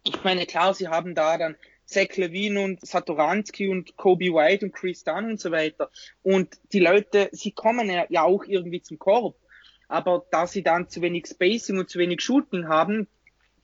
ich 0.10 0.24
meine, 0.24 0.46
klar, 0.46 0.74
sie 0.74 0.88
haben 0.88 1.16
da 1.16 1.38
dann 1.38 1.56
Zach 1.86 2.16
Levine 2.18 2.62
und 2.62 2.86
Satoransky 2.86 3.68
und 3.68 3.96
Kobe 3.98 4.34
White 4.34 4.66
und 4.66 4.74
Chris 4.74 5.04
Dunn 5.04 5.26
und 5.26 5.40
so 5.40 5.52
weiter. 5.52 5.90
Und 6.22 6.60
die 6.72 6.80
Leute, 6.80 7.30
sie 7.32 7.52
kommen 7.52 7.90
ja, 7.90 8.24
auch 8.24 8.44
irgendwie 8.46 8.82
zum 8.82 9.00
Korb. 9.00 9.36
Aber 9.88 10.26
da 10.30 10.46
sie 10.46 10.62
dann 10.62 10.88
zu 10.88 11.02
wenig 11.02 11.26
Spacing 11.28 11.80
und 11.80 11.90
zu 11.90 11.98
wenig 11.98 12.22
Shooting 12.22 12.68
haben, 12.68 13.08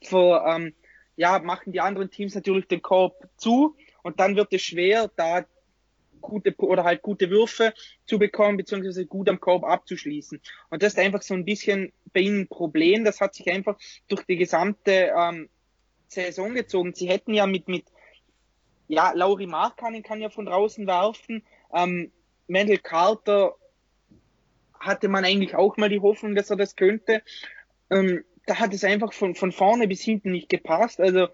für, 0.02 0.44
ähm, 0.48 0.74
ja, 1.16 1.40
machen 1.40 1.72
die 1.72 1.82
anderen 1.82 2.10
Teams 2.10 2.36
natürlich 2.36 2.68
den 2.68 2.82
Korb 2.82 3.28
zu 3.38 3.76
und 4.02 4.20
dann 4.20 4.36
wird 4.36 4.52
es 4.54 4.62
schwer, 4.62 5.10
da 5.16 5.46
gute 6.22 6.56
oder 6.58 6.84
halt 6.84 7.04
gute 7.04 7.30
Würfe 7.30 7.74
zu 8.06 8.18
bekommen, 8.18 8.58
beziehungsweise 8.58 9.06
gut 9.06 9.30
am 9.30 9.40
Korb 9.40 9.64
abzuschließen. 9.64 10.42
Und 10.70 10.84
das 10.84 10.94
ist 10.94 11.00
einfach 11.00 11.22
so 11.22 11.36
ein 11.36 11.46
bisschen 11.46 11.94
bei 12.12 12.22
ihnen 12.22 12.42
ein 12.42 12.48
Problem. 12.48 13.06
Das 13.06 13.22
hat 13.22 13.36
sich 13.36 13.48
einfach 13.52 13.78
durch 14.08 14.24
die 14.24 14.36
gesamte 14.36 15.12
ähm, 15.16 15.50
Saison 16.08 16.54
gezogen. 16.54 16.94
Sie 16.94 17.10
hätten 17.10 17.34
ja 17.34 17.46
mit, 17.46 17.68
mit 17.68 17.86
ja, 18.88 19.12
Lauri 19.14 19.48
Markkanen 19.48 20.04
kann 20.04 20.22
ja 20.22 20.30
von 20.30 20.46
draußen 20.46 20.86
werfen. 20.88 21.44
Ähm, 21.74 22.12
Mendel 22.48 22.78
Carter 22.78 23.56
hatte 24.80 25.08
man 25.08 25.26
eigentlich 25.26 25.56
auch 25.56 25.78
mal 25.78 25.90
die 25.90 26.00
Hoffnung, 26.00 26.36
dass 26.36 26.50
er 26.50 26.58
das 26.58 26.76
könnte. 26.76 27.24
Ähm, 27.90 28.24
da 28.46 28.60
hat 28.60 28.74
es 28.74 28.84
einfach 28.84 29.14
von, 29.14 29.36
von 29.36 29.52
vorne 29.52 29.88
bis 29.88 30.02
hinten 30.02 30.32
nicht 30.32 30.50
gepasst. 30.50 31.00
Also 31.00 31.28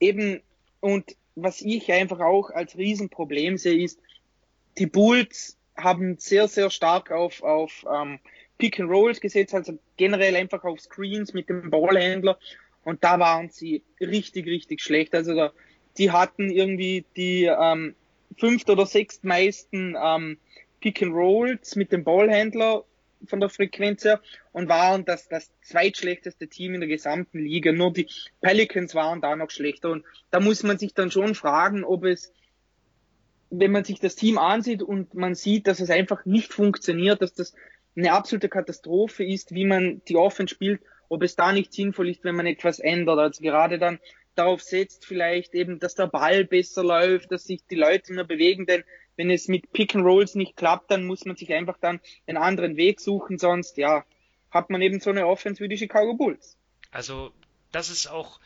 eben, 0.00 0.42
und 0.80 1.16
was 1.34 1.62
ich 1.62 1.90
einfach 1.90 2.20
auch 2.20 2.50
als 2.50 2.76
Riesenproblem 2.76 3.56
sehe, 3.56 3.82
ist, 3.82 3.98
die 4.78 4.86
Bulls 4.86 5.56
haben 5.76 6.18
sehr, 6.18 6.48
sehr 6.48 6.70
stark 6.70 7.10
auf, 7.10 7.42
auf 7.42 7.86
ähm, 7.90 8.18
Pick 8.58 8.78
and 8.78 8.90
Rolls 8.90 9.20
gesetzt, 9.20 9.54
also 9.54 9.78
generell 9.96 10.36
einfach 10.36 10.62
auf 10.64 10.80
Screens 10.80 11.32
mit 11.32 11.48
dem 11.48 11.70
Ballhändler. 11.70 12.38
Und 12.84 13.04
da 13.04 13.18
waren 13.18 13.50
sie 13.50 13.82
richtig, 14.00 14.46
richtig 14.46 14.80
schlecht. 14.80 15.14
Also 15.14 15.34
da, 15.34 15.52
die 15.98 16.10
hatten 16.10 16.50
irgendwie 16.50 17.04
die 17.16 17.44
ähm, 17.44 17.94
fünft 18.38 18.70
oder 18.70 18.86
sechst 18.86 19.24
meisten 19.24 19.96
ähm, 20.02 20.38
Pick 20.80 21.02
and 21.02 21.14
Rolls 21.14 21.76
mit 21.76 21.92
dem 21.92 22.04
Ballhändler 22.04 22.84
von 23.26 23.38
der 23.38 23.50
Frequenz 23.50 24.04
her 24.04 24.20
und 24.50 24.68
waren 24.68 25.04
das, 25.04 25.28
das 25.28 25.50
zweitschlechteste 25.62 26.48
Team 26.48 26.74
in 26.74 26.80
der 26.80 26.88
gesamten 26.88 27.38
Liga. 27.38 27.70
Nur 27.70 27.92
die 27.92 28.08
Pelicans 28.40 28.94
waren 28.94 29.20
da 29.20 29.36
noch 29.36 29.50
schlechter. 29.50 29.90
Und 29.90 30.04
da 30.30 30.40
muss 30.40 30.64
man 30.64 30.78
sich 30.78 30.92
dann 30.92 31.10
schon 31.10 31.34
fragen, 31.34 31.84
ob 31.84 32.04
es 32.04 32.32
wenn 33.52 33.70
man 33.70 33.84
sich 33.84 34.00
das 34.00 34.16
Team 34.16 34.38
ansieht 34.38 34.82
und 34.82 35.14
man 35.14 35.34
sieht, 35.34 35.66
dass 35.66 35.78
es 35.78 35.90
einfach 35.90 36.24
nicht 36.24 36.52
funktioniert, 36.52 37.20
dass 37.20 37.34
das 37.34 37.54
eine 37.94 38.12
absolute 38.12 38.48
Katastrophe 38.48 39.24
ist, 39.24 39.54
wie 39.54 39.66
man 39.66 40.00
die 40.08 40.16
Offense 40.16 40.54
spielt, 40.54 40.80
ob 41.12 41.22
es 41.22 41.36
da 41.36 41.52
nicht 41.52 41.74
sinnvoll 41.74 42.08
ist, 42.08 42.24
wenn 42.24 42.36
man 42.36 42.46
etwas 42.46 42.78
ändert. 42.78 43.18
Also 43.18 43.42
gerade 43.42 43.78
dann 43.78 44.00
darauf 44.34 44.62
setzt 44.62 45.04
vielleicht 45.04 45.52
eben, 45.52 45.78
dass 45.78 45.94
der 45.94 46.06
Ball 46.06 46.46
besser 46.46 46.82
läuft, 46.82 47.30
dass 47.30 47.44
sich 47.44 47.60
die 47.70 47.74
Leute 47.74 48.14
mehr 48.14 48.24
bewegen, 48.24 48.64
denn 48.64 48.82
wenn 49.16 49.28
es 49.28 49.46
mit 49.46 49.74
Pick 49.74 49.94
and 49.94 50.06
Rolls 50.06 50.34
nicht 50.36 50.56
klappt, 50.56 50.90
dann 50.90 51.04
muss 51.04 51.26
man 51.26 51.36
sich 51.36 51.52
einfach 51.52 51.76
dann 51.78 52.00
einen 52.26 52.38
anderen 52.38 52.78
Weg 52.78 52.98
suchen, 52.98 53.36
sonst 53.36 53.76
ja, 53.76 54.06
hat 54.50 54.70
man 54.70 54.80
eben 54.80 55.00
so 55.00 55.10
eine 55.10 55.26
Offense 55.26 55.62
wie 55.62 55.68
die 55.68 55.76
Chicago 55.76 56.14
Bulls. 56.14 56.56
Also 56.90 57.30
das 57.72 57.90
ist 57.90 58.06
auch 58.06 58.40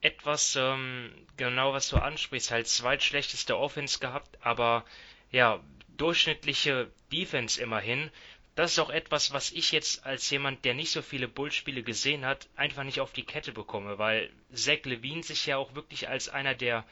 etwas, 0.00 0.56
ähm, 0.58 1.10
genau 1.36 1.74
was 1.74 1.90
du 1.90 1.96
ansprichst, 1.98 2.50
halt 2.50 2.66
zweitschlechteste 2.66 3.58
Offense 3.58 3.98
gehabt, 3.98 4.38
aber 4.40 4.86
ja, 5.30 5.60
durchschnittliche 5.98 6.90
Defense 7.12 7.60
immerhin. 7.60 8.10
Das 8.56 8.72
ist 8.72 8.78
auch 8.78 8.88
etwas, 8.88 9.34
was 9.34 9.52
ich 9.52 9.70
jetzt 9.70 10.06
als 10.06 10.30
jemand, 10.30 10.64
der 10.64 10.72
nicht 10.72 10.90
so 10.90 11.02
viele 11.02 11.28
Bullspiele 11.28 11.82
gesehen 11.82 12.24
hat, 12.24 12.48
einfach 12.56 12.84
nicht 12.84 13.00
auf 13.00 13.12
die 13.12 13.22
Kette 13.22 13.52
bekomme, 13.52 13.98
weil 13.98 14.30
Zach 14.50 14.84
Levine 14.84 15.22
sich 15.22 15.44
ja 15.44 15.58
auch 15.58 15.74
wirklich 15.74 16.08
als 16.08 16.30
einer 16.30 16.54
der 16.54 16.86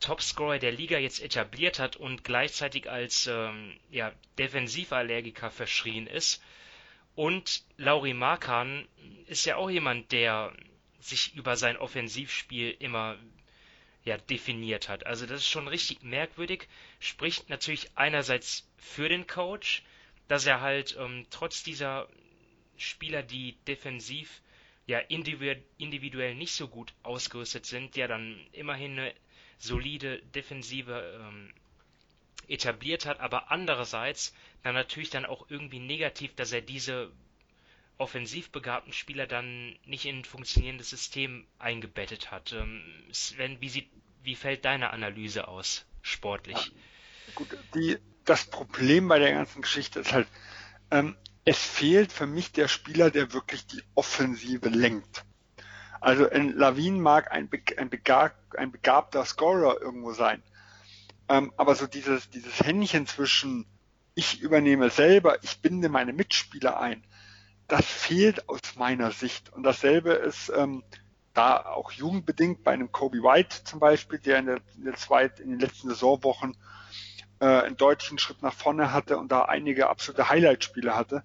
Topscorer 0.00 0.58
der 0.58 0.72
Liga 0.72 0.98
jetzt 0.98 1.20
etabliert 1.20 1.78
hat 1.78 1.96
und 1.96 2.24
gleichzeitig 2.24 2.88
als 2.90 3.26
ähm, 3.26 3.76
ja, 3.90 4.12
Defensivallergiker 4.38 5.50
verschrien 5.50 6.06
ist. 6.06 6.42
Und 7.14 7.64
Lauri 7.76 8.14
Markan 8.14 8.88
ist 9.26 9.44
ja 9.44 9.56
auch 9.56 9.68
jemand, 9.68 10.10
der 10.12 10.54
sich 11.00 11.34
über 11.34 11.56
sein 11.56 11.76
Offensivspiel 11.76 12.74
immer 12.78 13.18
ja, 14.04 14.16
definiert 14.16 14.88
hat. 14.88 15.04
Also 15.04 15.26
das 15.26 15.40
ist 15.40 15.48
schon 15.48 15.68
richtig 15.68 16.02
merkwürdig. 16.02 16.66
Spricht 16.98 17.50
natürlich 17.50 17.90
einerseits 17.94 18.66
für 18.78 19.10
den 19.10 19.26
Coach, 19.26 19.82
dass 20.28 20.46
er 20.46 20.60
halt 20.60 20.96
ähm, 20.98 21.26
trotz 21.30 21.62
dieser 21.62 22.08
Spieler, 22.76 23.22
die 23.22 23.56
defensiv 23.66 24.40
ja 24.86 24.98
individuell 24.98 26.34
nicht 26.34 26.52
so 26.52 26.68
gut 26.68 26.94
ausgerüstet 27.02 27.66
sind, 27.66 27.96
ja 27.96 28.06
dann 28.06 28.40
immerhin 28.52 28.92
eine 28.92 29.14
solide 29.58 30.20
Defensive 30.34 31.20
ähm, 31.20 31.52
etabliert 32.48 33.04
hat, 33.04 33.20
aber 33.20 33.50
andererseits 33.50 34.34
dann 34.62 34.74
natürlich 34.74 35.10
dann 35.10 35.26
auch 35.26 35.50
irgendwie 35.50 35.80
negativ, 35.80 36.34
dass 36.34 36.52
er 36.52 36.62
diese 36.62 37.12
offensiv 37.98 38.50
begabten 38.50 38.92
Spieler 38.92 39.26
dann 39.26 39.76
nicht 39.84 40.06
in 40.06 40.20
ein 40.20 40.24
funktionierendes 40.24 40.88
System 40.88 41.46
eingebettet 41.58 42.30
hat. 42.30 42.52
Ähm, 42.52 42.82
Sven, 43.12 43.60
wie, 43.60 43.68
sieht, 43.68 43.90
wie 44.22 44.36
fällt 44.36 44.64
deine 44.64 44.90
Analyse 44.90 45.48
aus, 45.48 45.84
sportlich? 46.00 46.72
Gut, 47.34 47.48
die, 47.74 47.98
das 48.28 48.44
Problem 48.44 49.08
bei 49.08 49.18
der 49.18 49.32
ganzen 49.32 49.62
Geschichte 49.62 50.00
ist 50.00 50.12
halt, 50.12 50.28
ähm, 50.90 51.16
es 51.44 51.58
fehlt 51.58 52.12
für 52.12 52.26
mich 52.26 52.52
der 52.52 52.68
Spieler, 52.68 53.10
der 53.10 53.32
wirklich 53.32 53.66
die 53.66 53.82
Offensive 53.94 54.68
lenkt. 54.68 55.24
Also 56.00 56.28
ein 56.28 56.52
Lawin 56.52 57.00
mag 57.00 57.32
ein, 57.32 57.48
ein, 57.76 57.90
begab, 57.90 58.36
ein 58.56 58.70
begabter 58.70 59.24
Scorer 59.24 59.80
irgendwo 59.80 60.12
sein. 60.12 60.42
Ähm, 61.28 61.52
aber 61.56 61.74
so 61.74 61.86
dieses, 61.86 62.30
dieses 62.30 62.60
Händchen 62.60 63.06
zwischen 63.06 63.66
ich 64.14 64.40
übernehme 64.40 64.90
selber, 64.90 65.42
ich 65.42 65.60
binde 65.62 65.88
meine 65.88 66.12
Mitspieler 66.12 66.80
ein, 66.80 67.04
das 67.68 67.84
fehlt 67.84 68.48
aus 68.48 68.60
meiner 68.76 69.12
Sicht. 69.12 69.52
Und 69.52 69.62
dasselbe 69.62 70.12
ist 70.12 70.50
ähm, 70.54 70.82
da 71.34 71.64
auch 71.64 71.92
jugendbedingt 71.92 72.64
bei 72.64 72.72
einem 72.72 72.90
Kobe 72.90 73.18
White 73.18 73.62
zum 73.64 73.78
Beispiel, 73.78 74.18
der 74.18 74.38
in, 74.40 74.46
der, 74.46 74.60
in, 74.76 74.84
der 74.84 74.96
zweit, 74.96 75.38
in 75.38 75.50
den 75.50 75.60
letzten 75.60 75.88
Saisonwochen 75.88 76.56
äh, 77.40 77.46
einen 77.46 77.76
deutlichen 77.76 78.18
Schritt 78.18 78.42
nach 78.42 78.54
vorne 78.54 78.92
hatte 78.92 79.18
und 79.18 79.30
da 79.30 79.42
einige 79.42 79.88
absolute 79.88 80.28
Highlight-Spiele 80.28 80.94
hatte. 80.94 81.22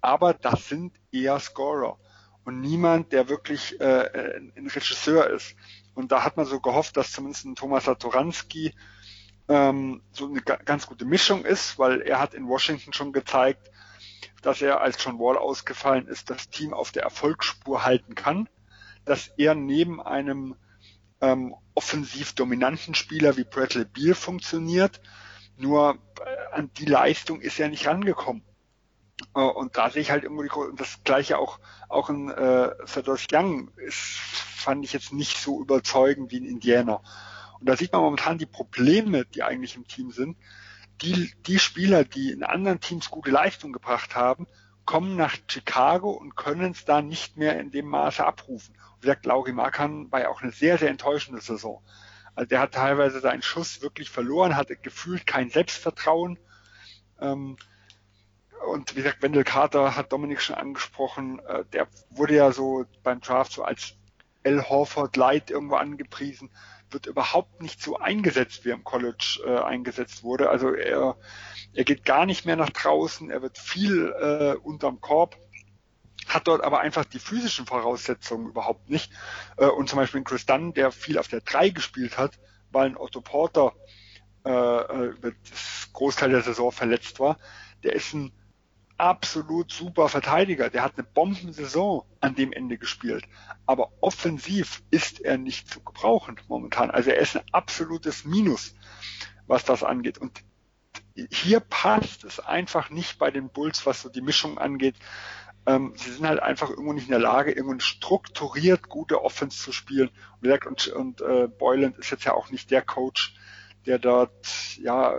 Aber 0.00 0.34
das 0.34 0.68
sind 0.68 0.92
eher 1.10 1.38
Scorer 1.38 1.98
und 2.44 2.60
niemand, 2.60 3.12
der 3.12 3.28
wirklich 3.28 3.80
äh, 3.80 4.36
ein 4.56 4.66
Regisseur 4.66 5.28
ist. 5.30 5.54
Und 5.94 6.10
da 6.10 6.24
hat 6.24 6.36
man 6.36 6.46
so 6.46 6.60
gehofft, 6.60 6.96
dass 6.96 7.12
zumindest 7.12 7.44
ein 7.44 7.54
Thomas 7.54 7.84
Satoranski 7.84 8.74
ähm, 9.48 10.02
so 10.12 10.26
eine 10.26 10.40
ganz 10.40 10.86
gute 10.86 11.04
Mischung 11.04 11.44
ist, 11.44 11.78
weil 11.78 12.00
er 12.00 12.18
hat 12.18 12.34
in 12.34 12.48
Washington 12.48 12.92
schon 12.92 13.12
gezeigt, 13.12 13.70
dass 14.40 14.60
er, 14.62 14.80
als 14.80 15.02
John 15.02 15.18
Wall 15.18 15.38
ausgefallen 15.38 16.08
ist, 16.08 16.30
das 16.30 16.48
Team 16.50 16.74
auf 16.74 16.90
der 16.90 17.04
Erfolgsspur 17.04 17.84
halten 17.84 18.14
kann, 18.14 18.48
dass 19.04 19.28
er 19.36 19.54
neben 19.54 20.00
einem 20.00 20.56
ähm, 21.20 21.54
offensiv 21.74 22.32
dominanten 22.34 22.94
Spieler 22.94 23.36
wie 23.36 23.44
Bradley 23.44 23.84
Beal 23.84 24.14
funktioniert, 24.14 25.00
nur 25.56 25.98
äh, 26.20 26.54
an 26.54 26.70
die 26.78 26.86
Leistung 26.86 27.40
ist 27.40 27.58
er 27.60 27.68
nicht 27.68 27.86
rangekommen. 27.86 28.42
Äh, 29.34 29.40
und 29.40 29.76
da 29.76 29.90
sehe 29.90 30.02
ich 30.02 30.10
halt 30.10 30.24
irgendwo 30.24 30.42
die, 30.42 30.50
und 30.50 30.80
das 30.80 31.02
gleiche 31.04 31.38
auch, 31.38 31.58
auch 31.88 32.10
in 32.10 32.28
äh, 32.30 32.70
Sadosh 32.84 33.26
Young 33.32 33.70
ist, 33.76 33.96
fand 33.96 34.84
ich 34.84 34.92
jetzt 34.92 35.12
nicht 35.12 35.38
so 35.38 35.60
überzeugend 35.60 36.30
wie 36.30 36.38
in 36.38 36.44
Indiana. 36.44 37.02
Und 37.60 37.68
da 37.68 37.76
sieht 37.76 37.92
man 37.92 38.02
momentan 38.02 38.38
die 38.38 38.46
Probleme, 38.46 39.24
die 39.24 39.42
eigentlich 39.42 39.76
im 39.76 39.86
Team 39.86 40.10
sind. 40.10 40.36
Die, 41.02 41.32
die 41.46 41.58
Spieler, 41.58 42.04
die 42.04 42.30
in 42.30 42.44
anderen 42.44 42.80
Teams 42.80 43.10
gute 43.10 43.30
Leistung 43.30 43.72
gebracht 43.72 44.14
haben, 44.14 44.46
kommen 44.84 45.16
nach 45.16 45.36
Chicago 45.48 46.10
und 46.10 46.36
können 46.36 46.72
es 46.72 46.84
da 46.84 47.02
nicht 47.02 47.36
mehr 47.36 47.58
in 47.60 47.70
dem 47.70 47.86
Maße 47.86 48.24
abrufen. 48.24 48.74
Wie 48.96 49.06
gesagt, 49.06 49.26
Lauri 49.26 49.52
Markan 49.52 50.10
war 50.10 50.20
ja 50.20 50.28
auch 50.28 50.42
eine 50.42 50.52
sehr, 50.52 50.78
sehr 50.78 50.90
enttäuschende 50.90 51.40
Saison. 51.40 51.82
Also 52.34 52.48
der 52.48 52.60
hat 52.60 52.74
teilweise 52.74 53.20
seinen 53.20 53.42
Schuss 53.42 53.82
wirklich 53.82 54.10
verloren, 54.10 54.56
hatte 54.56 54.76
gefühlt 54.76 55.26
kein 55.26 55.50
Selbstvertrauen. 55.50 56.38
Ähm, 57.20 57.56
und 58.70 58.92
wie 58.92 59.02
gesagt, 59.02 59.22
Wendell 59.22 59.44
Carter 59.44 59.96
hat 59.96 60.12
Dominik 60.12 60.40
schon 60.40 60.56
angesprochen, 60.56 61.40
äh, 61.40 61.64
der 61.72 61.88
wurde 62.10 62.36
ja 62.36 62.52
so 62.52 62.84
beim 63.02 63.20
Draft 63.20 63.52
so 63.52 63.64
als 63.64 63.94
L. 64.44 64.62
Horford 64.68 65.16
Light 65.16 65.50
irgendwo 65.50 65.76
angepriesen 65.76 66.50
wird 66.92 67.06
überhaupt 67.06 67.62
nicht 67.62 67.82
so 67.82 67.96
eingesetzt, 67.96 68.64
wie 68.64 68.70
er 68.70 68.74
im 68.74 68.84
College 68.84 69.40
äh, 69.46 69.58
eingesetzt 69.58 70.22
wurde. 70.22 70.50
Also 70.50 70.72
er, 70.74 71.16
er 71.72 71.84
geht 71.84 72.04
gar 72.04 72.26
nicht 72.26 72.44
mehr 72.44 72.56
nach 72.56 72.70
draußen, 72.70 73.30
er 73.30 73.42
wird 73.42 73.58
viel 73.58 74.08
äh, 74.08 74.54
unterm 74.62 75.00
Korb, 75.00 75.36
hat 76.34 76.48
dort 76.48 76.62
aber 76.62 76.80
einfach 76.80 77.04
die 77.04 77.18
physischen 77.18 77.66
Voraussetzungen 77.66 78.48
überhaupt 78.48 78.88
nicht. 78.88 79.12
Äh, 79.56 79.66
und 79.66 79.88
zum 79.88 79.98
Beispiel 79.98 80.22
Chris 80.22 80.46
Dunn, 80.46 80.74
der 80.74 80.92
viel 80.92 81.18
auf 81.18 81.28
der 81.28 81.40
3 81.40 81.70
gespielt 81.70 82.18
hat, 82.18 82.38
weil 82.70 82.86
ein 82.86 82.96
Otto 82.96 83.20
Porter 83.20 83.72
äh, 84.44 84.50
äh 84.50 85.32
das 85.50 85.90
Großteil 85.92 86.30
der 86.30 86.42
Saison 86.42 86.72
verletzt 86.72 87.20
war, 87.20 87.36
der 87.82 87.94
ist 87.94 88.14
ein 88.14 88.32
absolut 89.02 89.72
super 89.72 90.08
Verteidiger. 90.08 90.70
Der 90.70 90.82
hat 90.82 90.94
eine 90.96 91.06
Bombensaison 91.06 92.04
an 92.20 92.34
dem 92.34 92.52
Ende 92.52 92.78
gespielt. 92.78 93.24
Aber 93.66 93.90
offensiv 94.00 94.82
ist 94.90 95.20
er 95.20 95.38
nicht 95.38 95.68
zu 95.68 95.80
gebrauchen 95.80 96.40
momentan. 96.48 96.90
Also 96.90 97.10
er 97.10 97.18
ist 97.18 97.36
ein 97.36 97.44
absolutes 97.50 98.24
Minus, 98.24 98.74
was 99.46 99.64
das 99.64 99.82
angeht. 99.82 100.18
Und 100.18 100.44
hier 101.30 101.60
passt 101.60 102.24
es 102.24 102.40
einfach 102.40 102.90
nicht 102.90 103.18
bei 103.18 103.30
den 103.30 103.48
Bulls, 103.48 103.84
was 103.86 104.02
so 104.02 104.08
die 104.08 104.20
Mischung 104.20 104.58
angeht. 104.58 104.96
Ähm, 105.66 105.92
sie 105.96 106.10
sind 106.10 106.26
halt 106.26 106.40
einfach 106.40 106.70
irgendwo 106.70 106.92
nicht 106.92 107.04
in 107.04 107.12
der 107.12 107.20
Lage, 107.20 107.52
irgendwo 107.52 107.78
strukturiert 107.78 108.88
gute 108.88 109.22
Offense 109.22 109.58
zu 109.58 109.72
spielen. 109.72 110.10
Und, 110.40 110.66
und, 110.66 110.88
und 110.88 111.20
äh, 111.20 111.48
Boyland 111.48 111.98
ist 111.98 112.10
jetzt 112.10 112.24
ja 112.24 112.34
auch 112.34 112.50
nicht 112.50 112.70
der 112.70 112.82
Coach, 112.82 113.34
der 113.86 113.98
dort 113.98 114.76
ja 114.78 115.14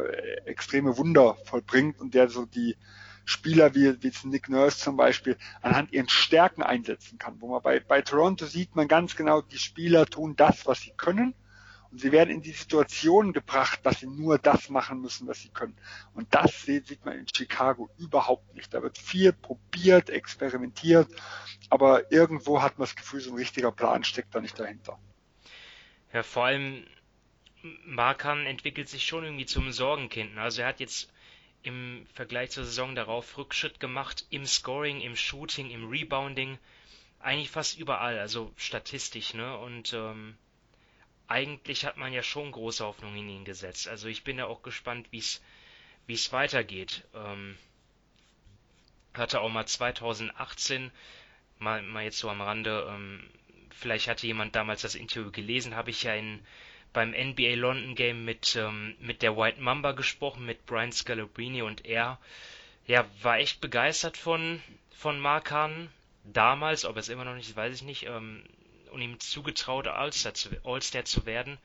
extreme 0.46 0.98
Wunder 0.98 1.38
vollbringt 1.46 2.00
und 2.00 2.14
der 2.14 2.30
so 2.30 2.46
die 2.46 2.78
Spieler 3.26 3.74
wie, 3.74 4.02
wie 4.04 4.12
Nick 4.28 4.50
Nurse 4.50 4.80
zum 4.80 4.98
Beispiel 4.98 5.38
anhand 5.62 5.94
ihren 5.94 6.10
Stärken 6.10 6.62
einsetzen 6.62 7.18
kann. 7.18 7.40
Wo 7.40 7.48
man 7.48 7.62
bei, 7.62 7.80
bei 7.80 8.02
Toronto 8.02 8.46
sieht 8.46 8.76
man 8.76 8.88
ganz 8.88 9.16
genau, 9.16 9.42
die 9.42 9.58
Spieler 9.58 10.06
tun 10.06 10.36
das, 10.36 10.66
was 10.66 10.82
sie 10.82 10.94
können. 10.98 11.34
Und 11.94 12.00
sie 12.00 12.12
werden 12.12 12.32
in 12.32 12.42
die 12.42 12.54
Situation 12.54 13.34
gebracht, 13.34 13.82
dass 13.84 14.00
sie 14.00 14.08
nur 14.08 14.40
das 14.40 14.70
machen 14.70 15.00
müssen, 15.00 15.28
was 15.28 15.42
sie 15.42 15.50
können. 15.50 15.78
Und 16.16 16.34
das 16.34 16.64
sieht 16.64 17.06
man 17.06 17.20
in 17.20 17.28
Chicago 17.32 17.88
überhaupt 18.00 18.56
nicht. 18.56 18.74
Da 18.74 18.82
wird 18.82 18.98
viel 18.98 19.32
probiert, 19.32 20.10
experimentiert, 20.10 21.08
aber 21.70 22.12
irgendwo 22.12 22.64
hat 22.64 22.80
man 22.80 22.88
das 22.88 22.96
Gefühl, 22.96 23.20
so 23.20 23.30
ein 23.30 23.38
richtiger 23.38 23.72
Plan 23.72 24.04
steckt 24.04 24.34
da 24.34 24.42
nicht 24.42 24.60
dahinter. 24.60 24.98
Ja, 26.12 26.24
vor 26.24 26.46
allem 26.46 26.84
Markan 27.86 28.48
entwickelt 28.48 28.90
sich 28.90 29.06
schon 29.06 29.24
irgendwie 29.24 29.46
zum 29.46 29.72
Sorgenkind. 29.72 30.36
Also 30.40 30.64
er 30.64 30.70
hat 30.70 30.80
jetzt 30.80 31.14
im 31.62 32.08
Vergleich 32.16 32.50
zur 32.50 32.66
Saison 32.66 32.96
darauf 32.96 33.38
Rückschritt 33.38 33.80
gemacht 33.80 34.26
im 34.32 34.48
Scoring, 34.48 35.00
im 35.00 35.16
Shooting, 35.16 35.70
im 35.70 35.88
Rebounding, 35.88 36.58
eigentlich 37.20 37.52
fast 37.52 37.78
überall, 37.78 38.18
also 38.18 38.52
statistisch, 38.58 39.36
ne? 39.36 39.56
Und 39.60 39.94
ähm, 39.94 40.38
eigentlich 41.34 41.84
hat 41.86 41.98
man 41.98 42.14
ja 42.14 42.22
schon 42.22 42.52
große 42.52 42.86
Hoffnung 42.86 43.16
in 43.16 43.28
ihn 43.28 43.44
gesetzt. 43.44 43.88
Also 43.88 44.08
ich 44.08 44.24
bin 44.24 44.38
ja 44.38 44.46
auch 44.46 44.62
gespannt, 44.62 45.08
wie 45.12 45.18
es 45.18 46.32
weitergeht. 46.32 47.04
Ähm, 47.16 47.58
hatte 49.16 49.42
auch 49.42 49.50
mal 49.50 49.66
2018 49.66 50.92
mal 51.58 51.82
mal 51.82 52.04
jetzt 52.04 52.20
so 52.20 52.30
am 52.30 52.42
Rande. 52.42 52.88
Ähm, 52.88 53.24
vielleicht 53.72 54.08
hatte 54.08 54.28
jemand 54.28 54.56
damals 54.56 54.84
das 54.84 54.94
Interview 54.94 55.32
gelesen, 55.32 55.76
habe 55.76 55.90
ich 55.90 56.04
ja 56.04 56.14
in 56.14 56.40
beim 56.94 57.10
NBA 57.10 57.56
London 57.56 57.96
Game 57.96 58.24
mit, 58.24 58.56
ähm, 58.56 58.96
mit 59.00 59.24
der 59.24 59.36
White 59.36 59.60
Mamba 59.60 59.94
gesprochen, 59.94 60.46
mit 60.46 60.68
Brian 60.68 60.92
Scalabrine 60.92 61.66
und 61.66 61.86
er 61.86 62.20
ja, 62.86 63.06
war 63.24 63.40
echt 63.40 63.60
begeistert 63.62 64.18
von, 64.18 64.62
von 64.92 65.20
Markan 65.20 65.90
damals, 66.24 66.86
ob 66.86 66.98
es 66.98 67.10
immer 67.10 67.26
noch 67.26 67.34
nicht 67.34 67.50
ist, 67.50 67.56
weiß 67.56 67.74
ich 67.74 67.82
nicht, 67.82 68.06
ähm, 68.06 68.44
und 68.94 69.02
ihm 69.02 69.20
zugetraut, 69.20 69.88
All-Star 69.88 70.34
zu, 70.34 70.50
All 70.64 70.82
zu 70.82 71.26
werden. 71.26 71.58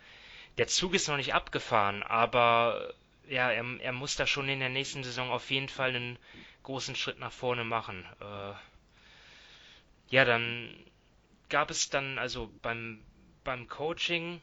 Der 0.57 0.66
Zug 0.66 0.95
ist 0.95 1.09
noch 1.09 1.16
nicht 1.16 1.35
abgefahren, 1.35 2.03
aber 2.03 2.93
ja, 3.29 3.51
er, 3.51 3.64
er 3.81 3.93
muss 3.93 4.16
da 4.16 4.26
schon 4.26 4.49
in 4.49 4.61
der 4.61 4.70
nächsten 4.70 5.05
Saison 5.05 5.31
auf 5.31 5.51
jeden 5.51 5.68
Fall 5.68 5.95
einen 5.95 6.18
großen 6.64 6.97
Schritt 6.97 7.18
nach 7.18 7.33
vorne 7.33 7.64
machen. 7.64 8.05
Äh, 8.20 8.53
ja, 10.11 10.24
dann 10.24 10.74
gab 11.49 11.70
es 11.70 11.91
dann 11.91 12.18
also 12.18 12.51
beim, 12.62 13.01
beim 13.45 13.68
Coaching 13.68 14.41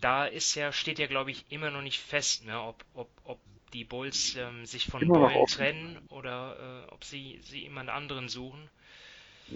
da 0.00 0.24
ist 0.24 0.54
ja, 0.54 0.72
steht 0.72 0.98
ja, 0.98 1.06
glaube 1.06 1.30
ich, 1.30 1.44
immer 1.50 1.70
noch 1.70 1.82
nicht 1.82 2.00
fest, 2.00 2.44
ne, 2.44 2.60
ob, 2.60 2.84
ob, 2.94 3.08
ob 3.24 3.38
die 3.72 3.84
Bulls 3.84 4.34
ähm, 4.36 4.66
sich 4.66 4.86
von 4.86 5.06
Boyle 5.06 5.44
trennen 5.46 5.98
oder 6.08 6.86
äh, 6.88 6.92
ob 6.92 7.04
sie, 7.04 7.38
sie 7.42 7.60
jemand 7.60 7.88
anderen 7.88 8.28
suchen. 8.28 8.68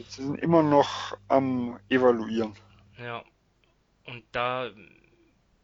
Sie 0.09 0.23
sind 0.23 0.41
immer 0.41 0.63
noch 0.63 1.17
am 1.29 1.79
Evaluieren. 1.89 2.55
Ja. 2.99 3.25
Und 4.07 4.25
da 4.33 4.71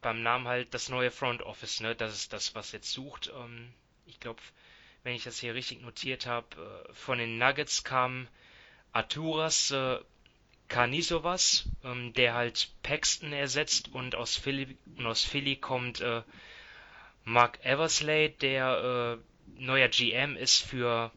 beim 0.00 0.22
Namen 0.22 0.46
halt 0.48 0.72
das 0.72 0.88
neue 0.88 1.10
Front 1.10 1.42
Office, 1.42 1.80
ne, 1.80 1.94
das 1.94 2.14
ist 2.14 2.32
das, 2.32 2.54
was 2.54 2.72
jetzt 2.72 2.90
sucht. 2.90 3.32
Ähm, 3.36 3.72
ich 4.06 4.20
glaube, 4.20 4.40
wenn 5.02 5.14
ich 5.14 5.24
das 5.24 5.38
hier 5.40 5.54
richtig 5.54 5.82
notiert 5.82 6.26
habe, 6.26 6.46
äh, 6.88 6.94
von 6.94 7.18
den 7.18 7.38
Nuggets 7.38 7.84
kam 7.84 8.28
Arturas 8.92 9.70
äh, 9.70 9.98
Kanisovas, 10.68 11.68
ähm, 11.84 12.12
der 12.14 12.34
halt 12.34 12.70
Paxton 12.82 13.32
ersetzt 13.32 13.92
und 13.92 14.14
aus 14.14 14.36
Philly, 14.36 14.78
und 14.96 15.06
aus 15.06 15.24
Philly 15.24 15.56
kommt 15.56 16.00
äh, 16.00 16.22
Mark 17.24 17.64
Eversley, 17.64 18.30
der 18.30 19.18
äh, 19.18 19.60
neuer 19.60 19.88
GM 19.88 20.36
ist 20.36 20.62
für, 20.62 21.10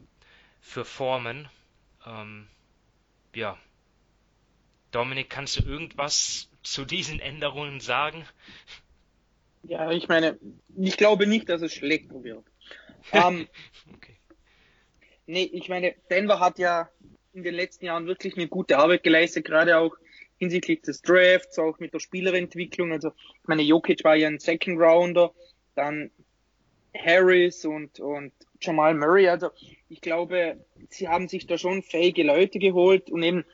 für 0.60 0.84
Foreman. 0.84 1.48
Ähm, 2.04 2.48
ja, 3.36 3.58
Dominik, 4.90 5.28
kannst 5.28 5.58
du 5.58 5.64
irgendwas 5.64 6.48
zu 6.62 6.84
diesen 6.84 7.20
Änderungen 7.20 7.80
sagen? 7.80 8.24
Ja, 9.64 9.90
ich 9.90 10.08
meine, 10.08 10.38
ich 10.76 10.96
glaube 10.96 11.26
nicht, 11.26 11.48
dass 11.48 11.62
es 11.62 11.72
schlechter 11.72 12.22
wird. 12.22 12.44
ähm, 13.12 13.48
okay. 13.94 14.16
Nee, 15.26 15.50
ich 15.52 15.68
meine, 15.68 15.94
Denver 16.10 16.38
hat 16.38 16.58
ja 16.58 16.90
in 17.32 17.42
den 17.42 17.54
letzten 17.54 17.86
Jahren 17.86 18.06
wirklich 18.06 18.36
eine 18.36 18.46
gute 18.46 18.78
Arbeit 18.78 19.02
geleistet, 19.02 19.44
gerade 19.44 19.78
auch 19.78 19.96
hinsichtlich 20.38 20.82
des 20.82 21.02
Drafts, 21.02 21.58
auch 21.58 21.78
mit 21.78 21.94
der 21.94 22.00
Spielerentwicklung. 22.00 22.92
Also, 22.92 23.08
ich 23.08 23.48
meine, 23.48 23.62
Jokic 23.62 24.04
war 24.04 24.14
ja 24.16 24.28
ein 24.28 24.38
Second 24.38 24.80
Rounder, 24.80 25.32
dann 25.74 26.10
Harris 26.96 27.64
und, 27.64 28.00
und 28.00 28.32
Jamal 28.60 28.94
Murray. 28.94 29.28
Also, 29.28 29.50
ich 29.88 30.00
glaube, 30.00 30.64
sie 30.88 31.08
haben 31.08 31.28
sich 31.28 31.46
da 31.46 31.58
schon 31.58 31.82
fähige 31.82 32.22
Leute 32.22 32.58
geholt 32.58 33.10
und 33.10 33.22
eben 33.22 33.44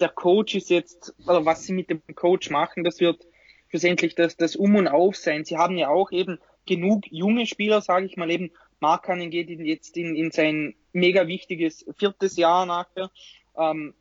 der 0.00 0.08
Coach 0.08 0.54
ist 0.54 0.70
jetzt, 0.70 1.14
oder 1.26 1.44
was 1.44 1.64
sie 1.64 1.72
mit 1.72 1.90
dem 1.90 2.02
Coach 2.14 2.50
machen, 2.50 2.84
das 2.84 3.00
wird 3.00 3.26
schlussendlich 3.68 4.14
das, 4.14 4.36
das 4.36 4.56
Um 4.56 4.76
und 4.76 4.88
Auf 4.88 5.16
sein. 5.16 5.44
Sie 5.44 5.56
haben 5.56 5.76
ja 5.76 5.88
auch 5.88 6.10
eben 6.10 6.38
genug 6.66 7.04
junge 7.10 7.46
Spieler, 7.46 7.80
sage 7.80 8.06
ich 8.06 8.16
mal 8.16 8.30
eben. 8.30 8.50
Markanen 8.80 9.30
geht 9.30 9.50
jetzt 9.50 9.96
in, 9.98 10.16
in 10.16 10.30
sein 10.30 10.74
mega 10.92 11.26
wichtiges 11.26 11.84
viertes 11.98 12.36
Jahr 12.36 12.64
nachher. 12.64 13.10
Ähm, 13.56 13.94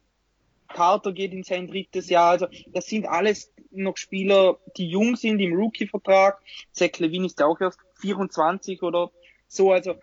Carter 0.70 1.12
geht 1.12 1.34
in 1.34 1.44
sein 1.44 1.68
drittes 1.68 2.10
Jahr. 2.10 2.32
Also 2.32 2.48
das 2.68 2.86
sind 2.86 3.06
alles 3.06 3.52
noch 3.72 3.98
Spieler, 3.98 4.60
die 4.78 4.88
jung 4.88 5.16
sind 5.16 5.40
im 5.40 5.54
Rookie-Vertrag. 5.54 6.42
Zach 6.72 6.98
Levine 7.00 7.26
ist 7.26 7.40
ja 7.40 7.48
auch 7.48 7.60
erst 7.60 7.80
24 8.00 8.82
oder 8.84 9.12
so. 9.48 9.72
Also 9.72 9.96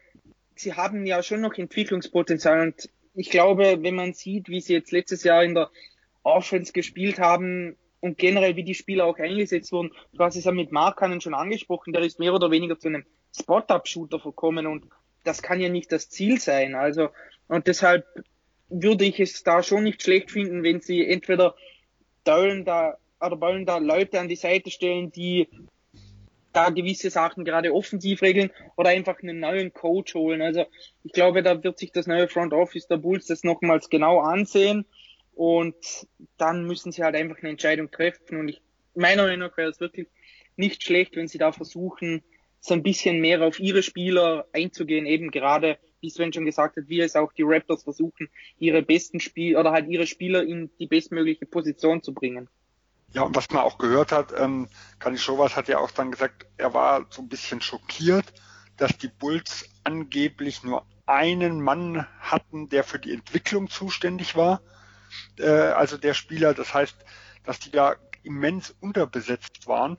sie 0.55 0.75
haben 0.75 1.07
ja 1.07 1.23
schon 1.23 1.41
noch 1.41 1.55
Entwicklungspotenzial 1.55 2.61
und 2.61 2.89
ich 3.15 3.31
glaube, 3.31 3.79
wenn 3.83 3.95
man 3.95 4.13
sieht, 4.13 4.49
wie 4.49 4.61
sie 4.61 4.75
jetzt 4.75 4.93
letztes 4.93 5.25
Jahr 5.25 5.43
in 5.43 5.55
der 5.55 5.71
Offense 6.23 6.73
gespielt 6.73 7.19
haben 7.19 7.77
und 8.01 8.19
generell 8.19 8.57
wie 8.57 8.65
die 8.65 8.75
Spieler 8.75 9.07
auch 9.07 9.19
eingesetzt 9.19 9.73
wurden, 9.73 9.93
du 10.13 10.23
hast 10.23 10.37
es 10.37 10.45
ja 10.45 10.53
mit 10.53 10.71
Markanen 10.71 11.21
schon 11.21 11.35
angesprochen, 11.35 11.93
der 11.93 12.03
ist 12.03 12.19
mehr 12.19 12.35
oder 12.35 12.51
weniger 12.51 12.79
zu 12.79 12.89
einem 12.89 13.05
Spot-Up-Shooter 13.35 14.21
verkommen 14.21 14.67
und 14.67 14.87
das 15.25 15.43
kann 15.43 15.61
ja 15.61 15.69
nicht 15.69 15.91
das 15.93 16.09
Ziel 16.09 16.41
sein. 16.41 16.75
Also, 16.75 17.09
und 17.49 17.67
deshalb 17.67 18.07
würde 18.69 19.05
ich 19.05 19.21
es 19.21 19.43
da 19.43 19.63
schon 19.63 19.85
nicht 19.85 20.03
schlecht 20.03 20.31
finden, 20.31 20.63
wenn 20.63 20.81
sie 20.81 21.07
entweder 21.07 21.55
Döllen 22.25 22.65
da 22.65 22.99
oder 23.21 23.41
wollen 23.41 23.67
da 23.67 23.79
Leute 23.79 24.21
an 24.21 24.29
die 24.29 24.37
Seite 24.37 24.71
stellen, 24.71 25.11
die 25.11 25.49
da 26.57 26.71
gewisse 26.71 27.11
Sachen 27.11 27.45
gerade 27.45 27.75
offensiv 27.75 28.23
regeln 28.23 28.51
oder 28.77 28.89
einfach 28.89 29.23
einen 29.23 29.41
neuen 29.41 29.75
Coach 29.75 30.15
holen. 30.15 30.41
Also 30.41 30.65
ich 31.05 31.13
glaube, 31.13 31.43
da 31.43 31.63
wird 31.63 31.79
sich 31.79 31.93
das 31.93 32.07
neue 32.07 32.29
Front 32.29 32.55
Office 32.55 32.89
der 32.89 32.97
Bulls 32.97 33.27
das 33.27 33.45
nochmals 33.45 33.91
genau 33.91 34.21
ansehen 34.21 34.87
und 35.35 35.77
dann 36.39 36.65
müssen 36.65 36.93
sie 36.93 37.05
halt 37.05 37.15
einfach 37.15 37.39
eine 37.39 37.51
Entscheidung 37.51 37.91
treffen 37.91 38.41
und 38.41 38.49
ich, 38.49 38.63
meiner 38.95 39.25
Meinung 39.25 39.51
nach 39.51 39.57
wäre 39.59 39.69
es 39.69 39.81
wirklich 39.81 40.09
nicht 40.57 40.83
schlecht, 40.83 41.15
wenn 41.15 41.29
sie 41.29 41.37
da 41.37 41.53
versuchen, 41.53 42.23
so 42.61 42.73
ein 42.73 42.83
bisschen 42.83 43.21
mehr 43.21 43.43
auf 43.43 43.61
ihre 43.61 43.83
Spieler 43.83 44.47
einzugehen, 44.55 45.05
eben 45.05 45.31
gerade, 45.31 45.77
wie 46.01 46.09
Sven 46.09 46.33
schon 46.33 46.47
gesagt 46.47 46.79
hat, 46.79 46.89
wie 46.89 47.01
es 47.01 47.17
auch 47.17 47.35
die 47.35 47.45
Raptors 47.45 47.83
versuchen, 47.83 48.31
ihre 48.59 48.81
besten 48.81 49.21
Spieler 49.21 49.61
oder 49.61 49.73
halt 49.73 49.89
ihre 49.89 50.07
Spieler 50.07 50.43
in 50.43 50.71
die 50.81 50.87
bestmögliche 50.87 51.45
Position 51.45 52.03
zu 52.03 52.15
bringen. 52.15 52.49
Ja, 53.13 53.23
und 53.23 53.35
was 53.35 53.51
man 53.51 53.63
auch 53.63 53.79
gehört 53.79 54.13
hat, 54.13 54.33
ähm, 54.37 54.69
Kanischowas 54.99 55.57
hat 55.57 55.69
ja 55.69 55.79
auch 55.79 55.91
dann 55.91 56.11
gesagt, 56.11 56.47
er 56.57 56.75
war 56.75 57.07
so 57.09 57.23
ein 57.23 57.29
bisschen 57.29 57.61
schockiert, 57.61 58.33
dass 58.77 58.99
die 58.99 59.09
Bulls 59.09 59.69
angeblich 59.85 60.63
nur 60.63 60.85
einen 61.07 61.61
Mann 61.61 62.07
hatten, 62.21 62.69
der 62.69 62.85
für 62.85 62.99
die 62.99 63.13
Entwicklung 63.13 63.71
zuständig 63.71 64.37
war. 64.37 64.61
Äh, 65.39 65.49
also 65.49 65.97
der 65.97 66.15
Spieler, 66.15 66.53
das 66.53 66.75
heißt, 66.75 66.97
dass 67.45 67.59
die 67.61 67.71
da 67.71 67.97
immens 68.23 68.75
unterbesetzt 68.81 69.67
waren. 69.67 69.97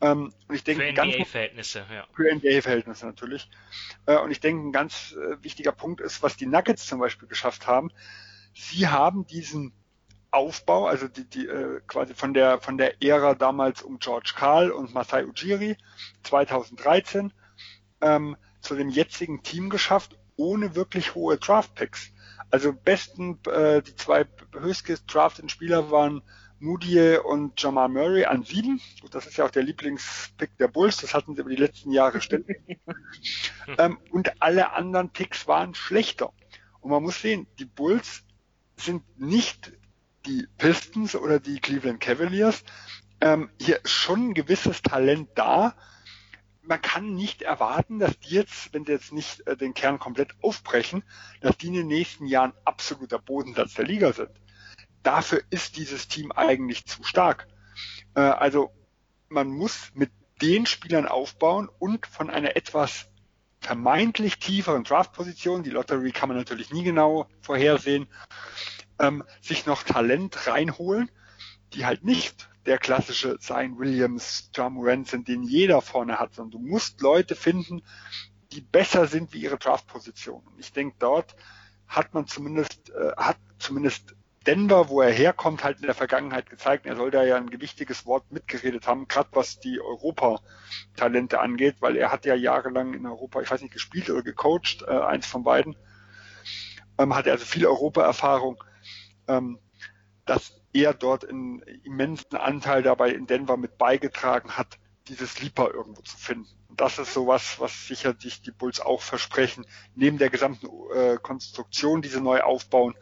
Ähm, 0.00 0.32
und 0.46 0.54
ich 0.54 0.62
denke, 0.62 0.84
für 0.84 0.92
NBA-Verhältnisse, 0.92 1.84
ja. 1.90 2.06
Für 2.14 2.32
NBA-Verhältnisse 2.32 3.06
natürlich. 3.06 3.50
Äh, 4.06 4.18
und 4.18 4.30
ich 4.30 4.40
denke, 4.40 4.68
ein 4.68 4.72
ganz 4.72 5.12
äh, 5.12 5.42
wichtiger 5.42 5.72
Punkt 5.72 6.00
ist, 6.00 6.22
was 6.22 6.36
die 6.36 6.46
Nuggets 6.46 6.86
zum 6.86 7.00
Beispiel 7.00 7.26
geschafft 7.26 7.66
haben. 7.66 7.90
Sie 8.54 8.86
haben 8.86 9.26
diesen 9.26 9.72
Aufbau, 10.30 10.86
also 10.86 11.08
die, 11.08 11.24
die 11.24 11.46
äh, 11.46 11.80
quasi 11.86 12.14
von 12.14 12.34
der 12.34 12.60
von 12.60 12.76
der 12.76 13.02
Ära 13.02 13.34
damals 13.34 13.82
um 13.82 13.98
George 13.98 14.32
Karl 14.36 14.70
und 14.70 14.92
Masai 14.92 15.24
Ujiri 15.24 15.76
2013 16.22 17.32
ähm, 18.00 18.36
zu 18.60 18.74
dem 18.74 18.90
jetzigen 18.90 19.42
Team 19.42 19.70
geschafft, 19.70 20.18
ohne 20.36 20.74
wirklich 20.74 21.14
hohe 21.14 21.38
Draft-Picks. 21.38 22.12
Also 22.50 22.72
besten 22.72 23.38
äh, 23.46 23.82
die 23.82 23.94
zwei 23.96 24.26
höchstgedrafteten 24.52 25.48
Spieler 25.48 25.90
waren 25.90 26.22
Moody 26.60 27.16
und 27.18 27.60
Jamal 27.60 27.88
Murray 27.88 28.24
an 28.24 28.42
sieben. 28.42 28.80
Gut, 29.00 29.14
das 29.14 29.26
ist 29.26 29.36
ja 29.36 29.44
auch 29.44 29.50
der 29.50 29.62
Lieblingspick 29.62 30.56
der 30.58 30.68
Bulls, 30.68 30.98
das 30.98 31.14
hatten 31.14 31.34
sie 31.34 31.40
über 31.40 31.50
die 31.50 31.56
letzten 31.56 31.92
Jahre 31.92 32.20
ständig. 32.20 32.60
ähm, 33.78 33.98
und 34.10 34.42
alle 34.42 34.72
anderen 34.72 35.10
Picks 35.10 35.46
waren 35.46 35.74
schlechter. 35.74 36.32
Und 36.80 36.90
man 36.90 37.02
muss 37.02 37.20
sehen, 37.20 37.46
die 37.58 37.64
Bulls 37.64 38.24
sind 38.76 39.02
nicht 39.18 39.72
die 40.28 40.46
Pistons 40.58 41.16
oder 41.16 41.40
die 41.40 41.58
Cleveland 41.58 42.00
Cavaliers. 42.00 42.62
Ähm, 43.20 43.50
hier 43.60 43.80
schon 43.84 44.28
ein 44.28 44.34
gewisses 44.34 44.82
Talent 44.82 45.30
da. 45.34 45.74
Man 46.62 46.82
kann 46.82 47.14
nicht 47.14 47.42
erwarten, 47.42 47.98
dass 47.98 48.18
die 48.20 48.34
jetzt, 48.34 48.72
wenn 48.74 48.84
sie 48.84 48.92
jetzt 48.92 49.12
nicht 49.12 49.46
äh, 49.46 49.56
den 49.56 49.74
Kern 49.74 49.98
komplett 49.98 50.32
aufbrechen, 50.42 51.02
dass 51.40 51.56
die 51.56 51.68
in 51.68 51.74
den 51.74 51.86
nächsten 51.86 52.26
Jahren 52.26 52.52
absoluter 52.64 53.18
Bodensatz 53.18 53.74
der 53.74 53.86
Liga 53.86 54.12
sind. 54.12 54.30
Dafür 55.02 55.42
ist 55.50 55.76
dieses 55.76 56.08
Team 56.08 56.30
eigentlich 56.30 56.86
zu 56.86 57.02
stark. 57.02 57.48
Äh, 58.14 58.20
also 58.20 58.70
man 59.28 59.48
muss 59.48 59.90
mit 59.94 60.10
den 60.42 60.66
Spielern 60.66 61.08
aufbauen 61.08 61.68
und 61.78 62.06
von 62.06 62.30
einer 62.30 62.54
etwas 62.54 63.08
vermeintlich 63.60 64.38
tieferen 64.38 64.84
Draftposition, 64.84 65.62
die 65.62 65.70
Lottery 65.70 66.12
kann 66.12 66.28
man 66.28 66.38
natürlich 66.38 66.72
nie 66.72 66.84
genau 66.84 67.26
vorhersehen, 67.40 68.06
ähm, 68.98 69.24
sich 69.40 69.66
noch 69.66 69.82
Talent 69.82 70.46
reinholen, 70.46 71.10
die 71.72 71.86
halt 71.86 72.04
nicht 72.04 72.48
der 72.66 72.78
klassische 72.78 73.38
Zion 73.38 73.78
Williams, 73.78 74.50
John 74.54 74.74
Morant 74.74 75.08
sind, 75.08 75.28
den 75.28 75.42
jeder 75.42 75.80
vorne 75.80 76.18
hat, 76.18 76.34
sondern 76.34 76.60
du 76.62 76.68
musst 76.68 77.00
Leute 77.00 77.34
finden, 77.34 77.82
die 78.52 78.60
besser 78.60 79.06
sind 79.06 79.32
wie 79.32 79.40
ihre 79.40 79.58
Draftposition. 79.58 80.42
Und 80.46 80.58
ich 80.58 80.72
denke, 80.72 80.96
dort 80.98 81.34
hat 81.86 82.12
man 82.14 82.26
zumindest, 82.26 82.90
äh, 82.90 83.12
hat 83.16 83.38
zumindest 83.58 84.14
Denver, 84.46 84.88
wo 84.88 85.02
er 85.02 85.12
herkommt, 85.12 85.64
halt 85.64 85.80
in 85.80 85.86
der 85.86 85.94
Vergangenheit 85.94 86.48
gezeigt. 86.48 86.86
Er 86.86 86.96
soll 86.96 87.10
da 87.10 87.22
ja 87.22 87.36
ein 87.36 87.50
gewichtiges 87.50 88.06
Wort 88.06 88.30
mitgeredet 88.30 88.86
haben, 88.86 89.08
gerade 89.08 89.28
was 89.32 89.58
die 89.60 89.80
Europa-Talente 89.80 91.40
angeht, 91.40 91.76
weil 91.80 91.96
er 91.96 92.10
hat 92.10 92.24
ja 92.24 92.34
jahrelang 92.34 92.94
in 92.94 93.06
Europa, 93.06 93.40
ich 93.40 93.50
weiß 93.50 93.62
nicht, 93.62 93.74
gespielt 93.74 94.08
oder 94.10 94.22
gecoacht, 94.22 94.84
äh, 94.86 94.90
eins 94.90 95.26
von 95.26 95.44
beiden. 95.44 95.76
Ähm, 96.98 97.14
hatte 97.14 97.30
also 97.30 97.44
viel 97.44 97.66
Europa-Erfahrung 97.66 98.62
ähm, 99.28 99.58
dass 100.26 100.60
er 100.72 100.94
dort 100.94 101.28
einen 101.28 101.62
immensen 101.84 102.36
Anteil 102.36 102.82
dabei 102.82 103.10
in 103.10 103.26
Denver 103.26 103.56
mit 103.56 103.78
beigetragen 103.78 104.56
hat, 104.56 104.78
dieses 105.08 105.34
Sleeper 105.34 105.72
irgendwo 105.72 106.02
zu 106.02 106.16
finden. 106.16 106.50
Und 106.68 106.80
das 106.80 106.98
ist 106.98 107.14
sowas, 107.14 107.58
was 107.60 107.86
sicherlich 107.86 108.42
die 108.42 108.50
Bulls 108.50 108.80
auch 108.80 109.00
versprechen, 109.00 109.66
neben 109.94 110.18
der 110.18 110.28
gesamten 110.28 110.68
äh, 110.94 111.16
Konstruktion, 111.16 112.02
die 112.02 112.08
sie 112.08 112.20
neu 112.20 112.40
aufbauen, 112.40 112.94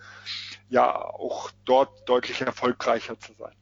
ja 0.69 0.95
auch 0.97 1.51
dort 1.65 2.09
deutlich 2.09 2.41
erfolgreicher 2.41 3.19
zu 3.19 3.33
sein. 3.35 3.55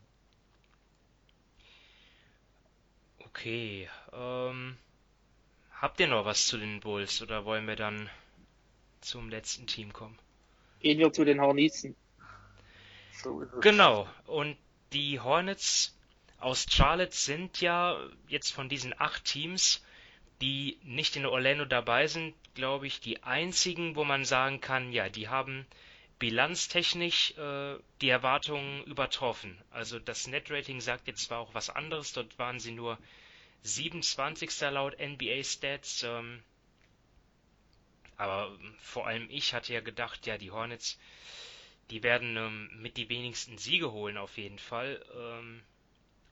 Okay, 3.19 3.89
ähm, 4.13 4.77
habt 5.81 5.99
ihr 6.01 6.09
noch 6.09 6.25
was 6.25 6.47
zu 6.47 6.59
den 6.59 6.81
Bulls 6.81 7.21
oder 7.21 7.45
wollen 7.45 7.67
wir 7.67 7.77
dann 7.77 8.09
zum 9.01 9.29
letzten 9.29 9.67
Team 9.67 9.93
kommen? 9.93 10.19
Gehen 10.81 10.99
wir 10.99 11.13
zu 11.13 11.25
den 11.25 11.41
Hornitzen. 11.41 11.97
So 13.25 13.43
genau. 13.61 14.07
Und 14.27 14.57
die 14.93 15.19
Hornets 15.19 15.97
aus 16.39 16.67
Charlotte 16.71 17.17
sind 17.17 17.61
ja 17.63 17.99
jetzt 18.29 18.53
von 18.53 18.69
diesen 18.69 18.95
acht 19.01 19.25
Teams, 19.25 19.83
die 20.43 20.79
nicht 20.83 21.17
in 21.17 21.25
Orlando 21.25 21.65
dabei 21.65 22.07
sind, 22.07 22.35
glaube 22.55 22.87
ich, 22.87 23.01
die 23.01 23.23
einzigen, 23.23 23.97
wo 23.97 24.05
man 24.05 24.27
sagen 24.27 24.61
kann, 24.61 24.93
ja, 24.93 25.09
die 25.09 25.29
haben 25.29 25.67
bilanztechnisch 26.19 27.37
äh, 27.39 27.77
die 28.01 28.11
Erwartungen 28.11 28.85
übertroffen. 28.85 29.59
Also 29.71 29.99
das 29.99 30.27
Net-Rating 30.27 30.81
sagt 30.81 31.07
jetzt 31.07 31.25
zwar 31.25 31.41
auch 31.41 31.55
was 31.55 31.71
anderes, 31.71 32.13
dort 32.13 32.39
waren 32.39 32.61
sie 32.61 32.73
nur 32.73 32.99
27. 33.63 34.61
laut 34.71 34.99
NBA 34.99 35.43
Stats, 35.43 36.03
ähm, 36.03 36.43
aber 38.17 38.57
vor 38.79 39.07
allem 39.07 39.29
ich 39.31 39.55
hatte 39.55 39.73
ja 39.73 39.81
gedacht, 39.81 40.27
ja, 40.27 40.37
die 40.37 40.51
Hornets 40.51 40.99
die 41.91 42.03
werden 42.03 42.37
ähm, 42.37 42.71
mit 42.83 42.97
die 42.97 43.09
wenigsten 43.09 43.59
Siege 43.59 43.93
holen 43.93 44.17
auf 44.17 44.37
jeden 44.39 44.59
Fall. 44.59 45.05
Ähm, 45.17 45.63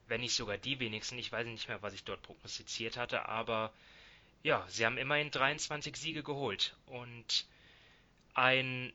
wenn 0.08 0.20
nicht 0.20 0.34
sogar 0.34 0.58
die 0.58 0.78
wenigsten. 0.80 1.18
Ich 1.18 1.32
weiß 1.32 1.46
nicht 1.46 1.68
mehr, 1.68 1.82
was 1.82 1.94
ich 1.94 2.04
dort 2.04 2.22
prognostiziert 2.22 2.96
hatte, 2.96 3.28
aber 3.28 3.72
ja, 4.42 4.66
sie 4.68 4.84
haben 4.86 4.98
immerhin 4.98 5.30
23 5.30 5.96
Siege 5.96 6.22
geholt. 6.22 6.76
Und 6.86 7.46
Ein 8.34 8.92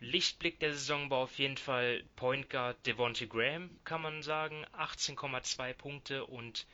Lichtblick 0.00 0.58
der 0.60 0.72
Saison 0.72 1.10
war 1.10 1.18
auf 1.18 1.38
jeden 1.38 1.56
Fall 1.58 2.04
Point 2.16 2.50
Guard 2.50 2.86
Devontae 2.86 3.26
Graham, 3.26 3.70
kann 3.84 4.02
man 4.02 4.22
sagen. 4.22 4.64
18,2 4.72 5.74
Punkte 5.74 6.24
und 6.26 6.66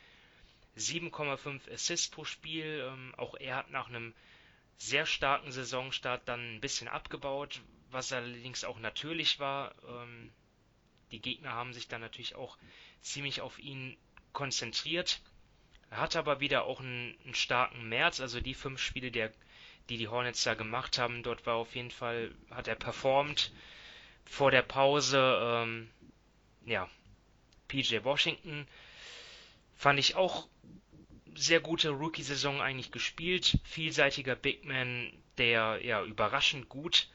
7,5 0.77 1.71
Assists 1.71 2.09
pro 2.09 2.25
Spiel. 2.25 2.87
Ähm, 2.89 3.13
auch 3.17 3.35
er 3.35 3.57
hat 3.57 3.71
nach 3.71 3.87
einem 3.89 4.13
sehr 4.77 5.05
starken 5.05 5.51
Saisonstart 5.51 6.27
dann 6.27 6.55
ein 6.55 6.61
bisschen 6.61 6.87
abgebaut, 6.87 7.61
was 7.91 8.11
allerdings 8.11 8.63
auch 8.63 8.79
natürlich 8.79 9.39
war. 9.39 9.73
Ähm, 9.87 10.31
die 11.11 11.21
Gegner 11.21 11.51
haben 11.51 11.73
sich 11.73 11.87
dann 11.87 12.01
natürlich 12.01 12.35
auch 12.35 12.57
ziemlich 13.01 13.41
auf 13.41 13.59
ihn 13.59 13.97
konzentriert. 14.33 15.21
Er 15.89 15.97
hat 15.97 16.15
aber 16.15 16.39
wieder 16.39 16.63
auch 16.63 16.79
einen, 16.79 17.17
einen 17.25 17.35
starken 17.35 17.89
März, 17.89 18.21
also 18.21 18.39
die 18.39 18.53
fünf 18.53 18.81
Spiele, 18.81 19.11
der, 19.11 19.31
die 19.89 19.97
die 19.97 20.07
Hornets 20.07 20.43
da 20.43 20.53
gemacht 20.53 20.97
haben, 20.97 21.21
dort 21.23 21.45
war 21.45 21.55
auf 21.55 21.75
jeden 21.75 21.91
Fall, 21.91 22.33
hat 22.49 22.67
er 22.67 22.75
performt. 22.75 23.51
Vor 24.25 24.51
der 24.51 24.61
Pause, 24.61 25.39
ähm, 25.43 25.89
ja, 26.65 26.89
PJ 27.67 28.03
Washington 28.03 28.67
fand 29.75 29.99
ich 29.99 30.15
auch 30.15 30.47
sehr 31.35 31.59
gute 31.59 31.89
Rookie-Saison 31.89 32.61
eigentlich 32.61 32.91
gespielt. 32.91 33.57
Vielseitiger 33.63 34.35
Big 34.35 34.63
Man, 34.63 35.11
der 35.37 35.79
ja 35.83 36.03
überraschend 36.03 36.69
gut 36.69 37.09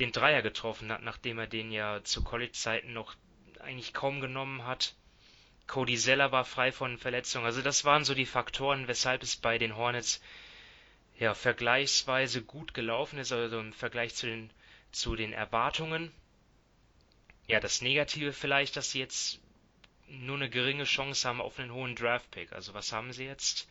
den 0.00 0.12
Dreier 0.12 0.42
getroffen 0.42 0.92
hat, 0.92 1.02
nachdem 1.02 1.38
er 1.38 1.46
den 1.46 1.72
ja 1.72 2.02
zu 2.04 2.22
College-Zeiten 2.22 2.92
noch 2.92 3.14
eigentlich 3.60 3.92
kaum 3.92 4.20
genommen 4.20 4.64
hat. 4.64 4.94
Cody 5.66 5.96
Zeller 5.96 6.32
war 6.32 6.44
frei 6.44 6.72
von 6.72 6.98
Verletzungen. 6.98 7.44
Also 7.44 7.62
das 7.62 7.84
waren 7.84 8.04
so 8.04 8.14
die 8.14 8.26
Faktoren, 8.26 8.88
weshalb 8.88 9.22
es 9.22 9.36
bei 9.36 9.58
den 9.58 9.76
Hornets 9.76 10.22
ja 11.18 11.34
vergleichsweise 11.34 12.42
gut 12.42 12.74
gelaufen 12.74 13.18
ist, 13.18 13.32
also 13.32 13.58
im 13.58 13.72
Vergleich 13.72 14.14
zu 14.14 14.26
den 14.26 14.50
zu 14.92 15.16
den 15.16 15.32
Erwartungen. 15.32 16.12
Ja, 17.46 17.60
das 17.60 17.82
Negative 17.82 18.32
vielleicht, 18.32 18.76
dass 18.76 18.92
sie 18.92 19.00
jetzt 19.00 19.40
nur 20.08 20.36
eine 20.36 20.48
geringe 20.48 20.84
Chance 20.84 21.28
haben 21.28 21.40
auf 21.40 21.58
einen 21.58 21.72
hohen 21.72 21.94
Draft-Pick. 21.94 22.52
Also 22.52 22.74
was 22.74 22.92
haben 22.92 23.12
sie 23.12 23.24
jetzt? 23.24 23.68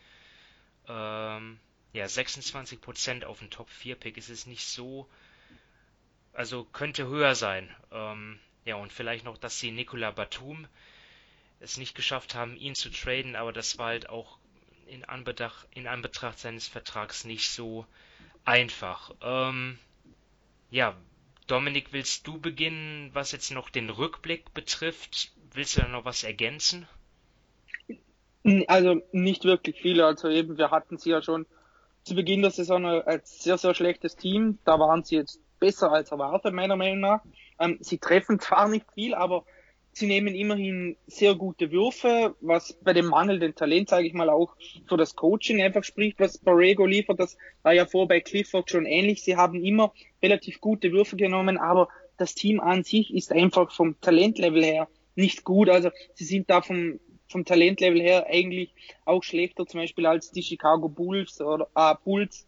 Ähm, 0.88 1.60
ja, 1.94 2.06
26% 2.06 3.24
auf 3.24 3.40
den 3.40 3.50
Top-4-Pick. 3.50 4.18
Es 4.18 4.30
ist 4.30 4.46
nicht 4.46 4.66
so, 4.66 5.10
also 6.38 6.66
könnte 6.66 7.08
höher 7.08 7.34
sein. 7.34 7.68
Ähm, 7.92 8.40
ja, 8.64 8.76
und 8.76 8.94
vielleicht 8.94 9.26
noch, 9.26 9.38
dass 9.38 9.60
sie 9.60 9.72
Nicola 9.72 10.12
Batum 10.12 10.68
es 11.60 11.78
nicht 11.78 11.96
geschafft 11.96 12.36
haben, 12.36 12.56
ihn 12.56 12.76
zu 12.76 12.92
traden, 12.92 13.36
aber 13.36 13.52
das 13.52 13.80
war 13.80 13.88
halt 13.88 14.10
auch 14.10 14.38
in 14.86 15.04
Anbetracht, 15.04 15.68
in 15.72 15.88
Anbetracht 15.88 16.38
seines 16.38 16.68
Vertrags 16.68 17.26
nicht 17.26 17.50
so 17.50 17.88
einfach. 18.46 19.12
Ähm, 19.22 19.80
ja, 20.70 20.96
Dominik, 21.48 21.92
willst 21.92 22.28
du 22.28 22.40
beginnen, 22.40 23.10
was 23.14 23.32
jetzt 23.32 23.50
noch 23.50 23.72
den 23.72 23.90
Rückblick 23.90 24.54
betrifft? 24.54 25.32
Willst 25.54 25.76
du 25.76 25.82
da 25.82 25.88
noch 25.88 26.06
was 26.06 26.24
ergänzen? 26.24 26.88
Also 28.68 29.02
nicht 29.12 29.44
wirklich 29.44 29.82
viel. 29.82 30.02
Also 30.02 30.30
eben, 30.30 30.58
wir 30.58 30.70
hatten 30.70 31.00
sie 31.00 31.10
ja 31.10 31.24
schon 31.24 31.48
zu 32.04 32.14
Beginn 32.14 32.44
der 32.44 32.52
Saison 32.52 32.86
als 32.86 33.44
sehr, 33.44 33.58
sehr 33.58 33.74
schlechtes 33.74 34.16
Team. 34.16 34.60
Da 34.64 34.80
waren 34.80 35.04
sie 35.04 35.16
jetzt 35.16 35.42
besser 35.60 35.92
als 35.92 36.12
erwartet, 36.12 36.54
meiner 36.54 36.76
Meinung 36.76 37.00
nach. 37.00 37.22
Ähm, 37.60 37.78
sie 37.82 37.98
treffen 37.98 38.40
zwar 38.40 38.68
nicht 38.68 38.86
viel, 38.94 39.14
aber 39.14 39.46
sie 39.98 40.06
nehmen 40.06 40.36
immerhin 40.36 40.96
sehr 41.08 41.36
gute 41.36 41.72
Würfe, 41.72 42.36
was 42.40 42.74
bei 42.84 42.94
dem 42.94 43.08
mangelnden 43.08 43.56
Talent, 43.56 43.90
sage 43.90 44.06
ich 44.06 44.14
mal, 44.14 44.30
auch 44.30 44.56
für 44.88 44.98
das 44.98 45.16
Coaching 45.16 45.62
einfach 45.62 45.84
spricht, 45.84 46.20
was 46.20 46.38
Borrego 46.38 46.86
liefert. 46.86 47.20
Das 47.20 47.38
war 47.64 47.74
ja 47.74 47.86
vor 47.86 48.08
bei 48.08 48.20
Clifford 48.20 48.70
schon 48.70 48.86
ähnlich. 48.86 49.24
Sie 49.24 49.38
haben 49.38 49.64
immer 49.64 49.94
relativ 50.22 50.62
gute 50.62 50.92
Würfe 50.92 51.16
genommen, 51.16 51.58
aber 51.58 51.90
das 52.18 52.36
Team 52.36 52.60
an 52.60 52.84
sich 52.84 53.14
ist 53.14 53.32
einfach 53.32 53.72
vom 53.72 54.00
Talentlevel 54.00 54.64
her 54.64 54.88
nicht 55.16 55.44
gut. 55.44 55.70
Also 55.70 55.90
sie 56.14 56.26
sind 56.26 56.50
da 56.50 56.62
vom, 56.62 57.00
vom 57.28 57.44
Talentlevel 57.44 58.02
her 58.02 58.28
eigentlich 58.30 58.74
auch 59.06 59.24
schlechter 59.24 59.66
zum 59.66 59.82
Beispiel 59.82 60.06
als 60.06 60.32
die 60.32 60.44
Chicago 60.44 60.90
Bulls 60.90 61.42
oder 61.42 61.68
äh, 61.76 61.96
Bulls. 62.04 62.48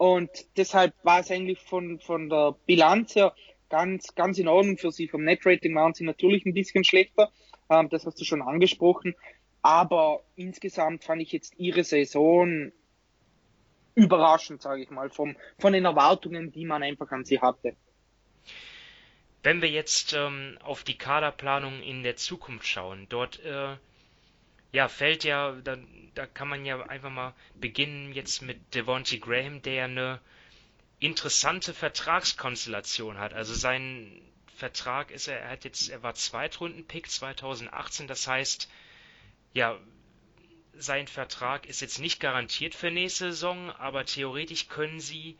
Und 0.00 0.30
deshalb 0.56 0.94
war 1.02 1.20
es 1.20 1.30
eigentlich 1.30 1.58
von, 1.58 2.00
von 2.00 2.30
der 2.30 2.56
Bilanz 2.64 3.14
her 3.16 3.34
ganz, 3.68 4.14
ganz 4.14 4.38
in 4.38 4.48
Ordnung 4.48 4.78
für 4.78 4.90
sie. 4.90 5.08
Vom 5.08 5.24
Netrating 5.24 5.74
waren 5.74 5.92
sie 5.92 6.04
natürlich 6.04 6.46
ein 6.46 6.54
bisschen 6.54 6.84
schlechter. 6.84 7.30
Ähm, 7.68 7.90
das 7.90 8.06
hast 8.06 8.18
du 8.18 8.24
schon 8.24 8.40
angesprochen. 8.40 9.14
Aber 9.60 10.22
insgesamt 10.36 11.04
fand 11.04 11.20
ich 11.20 11.32
jetzt 11.32 11.52
ihre 11.58 11.84
Saison 11.84 12.72
überraschend, 13.94 14.62
sage 14.62 14.84
ich 14.84 14.88
mal, 14.88 15.10
vom, 15.10 15.36
von 15.58 15.74
den 15.74 15.84
Erwartungen, 15.84 16.50
die 16.50 16.64
man 16.64 16.82
einfach 16.82 17.10
an 17.10 17.26
sie 17.26 17.38
hatte. 17.38 17.76
Wenn 19.42 19.60
wir 19.60 19.68
jetzt 19.68 20.14
ähm, 20.14 20.56
auf 20.62 20.82
die 20.82 20.96
Kaderplanung 20.96 21.82
in 21.82 22.04
der 22.04 22.16
Zukunft 22.16 22.66
schauen, 22.66 23.04
dort 23.10 23.44
äh, 23.44 23.76
ja 24.72 24.88
fällt 24.88 25.24
ja, 25.24 25.52
da, 25.52 25.76
da 26.14 26.26
kann 26.26 26.48
man 26.48 26.64
ja 26.64 26.80
einfach 26.82 27.10
mal 27.10 27.34
beginnen 27.54 28.12
jetzt 28.12 28.42
mit 28.42 28.74
Devontae 28.74 29.18
Graham, 29.18 29.62
der 29.62 29.84
eine 29.84 30.20
interessante 30.98 31.74
Vertragskonstellation 31.74 33.18
hat. 33.18 33.32
Also 33.32 33.54
sein 33.54 34.22
Vertrag 34.54 35.10
ist 35.10 35.26
er, 35.28 35.40
er 35.40 35.50
hat 35.50 35.64
jetzt, 35.64 35.88
er 35.88 36.02
war 36.02 36.14
Zweitrunden-Pick 36.14 37.10
2018, 37.10 38.06
das 38.06 38.26
heißt, 38.26 38.70
ja, 39.54 39.78
sein 40.74 41.08
Vertrag 41.08 41.66
ist 41.66 41.80
jetzt 41.80 41.98
nicht 41.98 42.20
garantiert 42.20 42.74
für 42.74 42.90
nächste 42.90 43.32
Saison, 43.32 43.70
aber 43.70 44.04
theoretisch 44.04 44.68
können 44.68 45.00
sie 45.00 45.38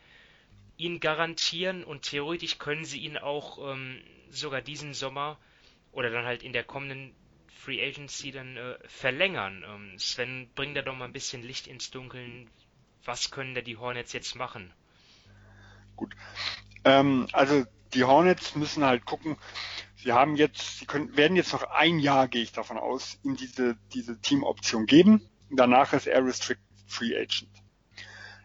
ihn 0.77 1.01
garantieren 1.01 1.85
und 1.85 2.03
theoretisch 2.03 2.59
können 2.59 2.85
sie 2.85 3.01
ihn 3.01 3.19
auch 3.19 3.73
ähm, 3.73 4.03
sogar 4.31 4.63
diesen 4.63 4.95
Sommer 4.95 5.39
oder 5.93 6.11
dann 6.11 6.25
halt 6.25 6.43
in 6.43 6.53
der 6.53 6.65
kommenden 6.65 7.15
Free 7.61 7.87
Agency 7.87 8.31
dann 8.31 8.57
äh, 8.57 8.79
verlängern. 8.89 9.65
Ähm, 9.69 9.99
Sven, 9.99 10.51
bring 10.55 10.75
da 10.75 10.83
doch 10.83 10.97
mal 10.97 11.05
ein 11.05 11.13
bisschen 11.13 11.43
Licht 11.43 11.67
ins 11.67 11.91
Dunkeln. 11.91 12.49
Was 13.05 13.31
können 13.31 13.55
da 13.55 13.61
die 13.61 13.77
Hornets 13.77 14.13
jetzt 14.13 14.35
machen? 14.35 14.73
Gut. 15.97 16.15
Ähm, 16.85 17.29
also 17.33 17.65
die 17.93 18.05
Hornets 18.05 18.55
müssen 18.55 18.85
halt 18.85 19.05
gucken, 19.05 19.37
sie 19.97 20.13
haben 20.13 20.37
jetzt, 20.37 20.79
sie 20.79 20.87
können, 20.87 21.17
werden 21.17 21.37
jetzt 21.37 21.53
noch 21.53 21.65
ein 21.65 21.99
Jahr, 21.99 22.29
gehe 22.29 22.43
ich 22.43 22.53
davon 22.53 22.79
aus, 22.79 23.19
ihm 23.25 23.37
diese, 23.37 23.77
diese 23.93 24.19
Teamoption 24.19 24.87
geben. 24.87 25.29
Danach 25.51 25.93
ist 25.93 26.07
er 26.07 26.25
Restricted 26.25 26.65
Free 26.87 27.15
Agent. 27.15 27.51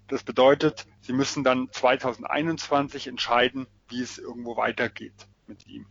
Das 0.08 0.24
bedeutet, 0.24 0.86
sie 1.02 1.14
müssen 1.14 1.44
dann 1.44 1.70
2021 1.72 3.08
entscheiden, 3.08 3.66
wie 3.88 4.02
es 4.02 4.18
irgendwo 4.18 4.58
weitergeht 4.58 5.28
mit 5.48 5.66
ihm. 5.68 5.88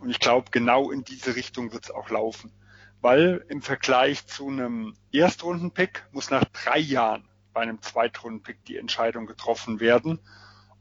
Und 0.00 0.10
ich 0.10 0.20
glaube, 0.20 0.50
genau 0.50 0.90
in 0.90 1.04
diese 1.04 1.36
Richtung 1.36 1.72
wird 1.72 1.84
es 1.84 1.90
auch 1.90 2.10
laufen. 2.10 2.52
Weil 3.00 3.44
im 3.48 3.62
Vergleich 3.62 4.26
zu 4.26 4.48
einem 4.48 4.96
Erstrundenpick 5.10 6.06
muss 6.12 6.30
nach 6.30 6.44
drei 6.44 6.78
Jahren 6.78 7.28
bei 7.52 7.60
einem 7.62 7.82
Zweitrundenpick 7.82 8.64
die 8.64 8.76
Entscheidung 8.76 9.26
getroffen 9.26 9.80
werden, 9.80 10.20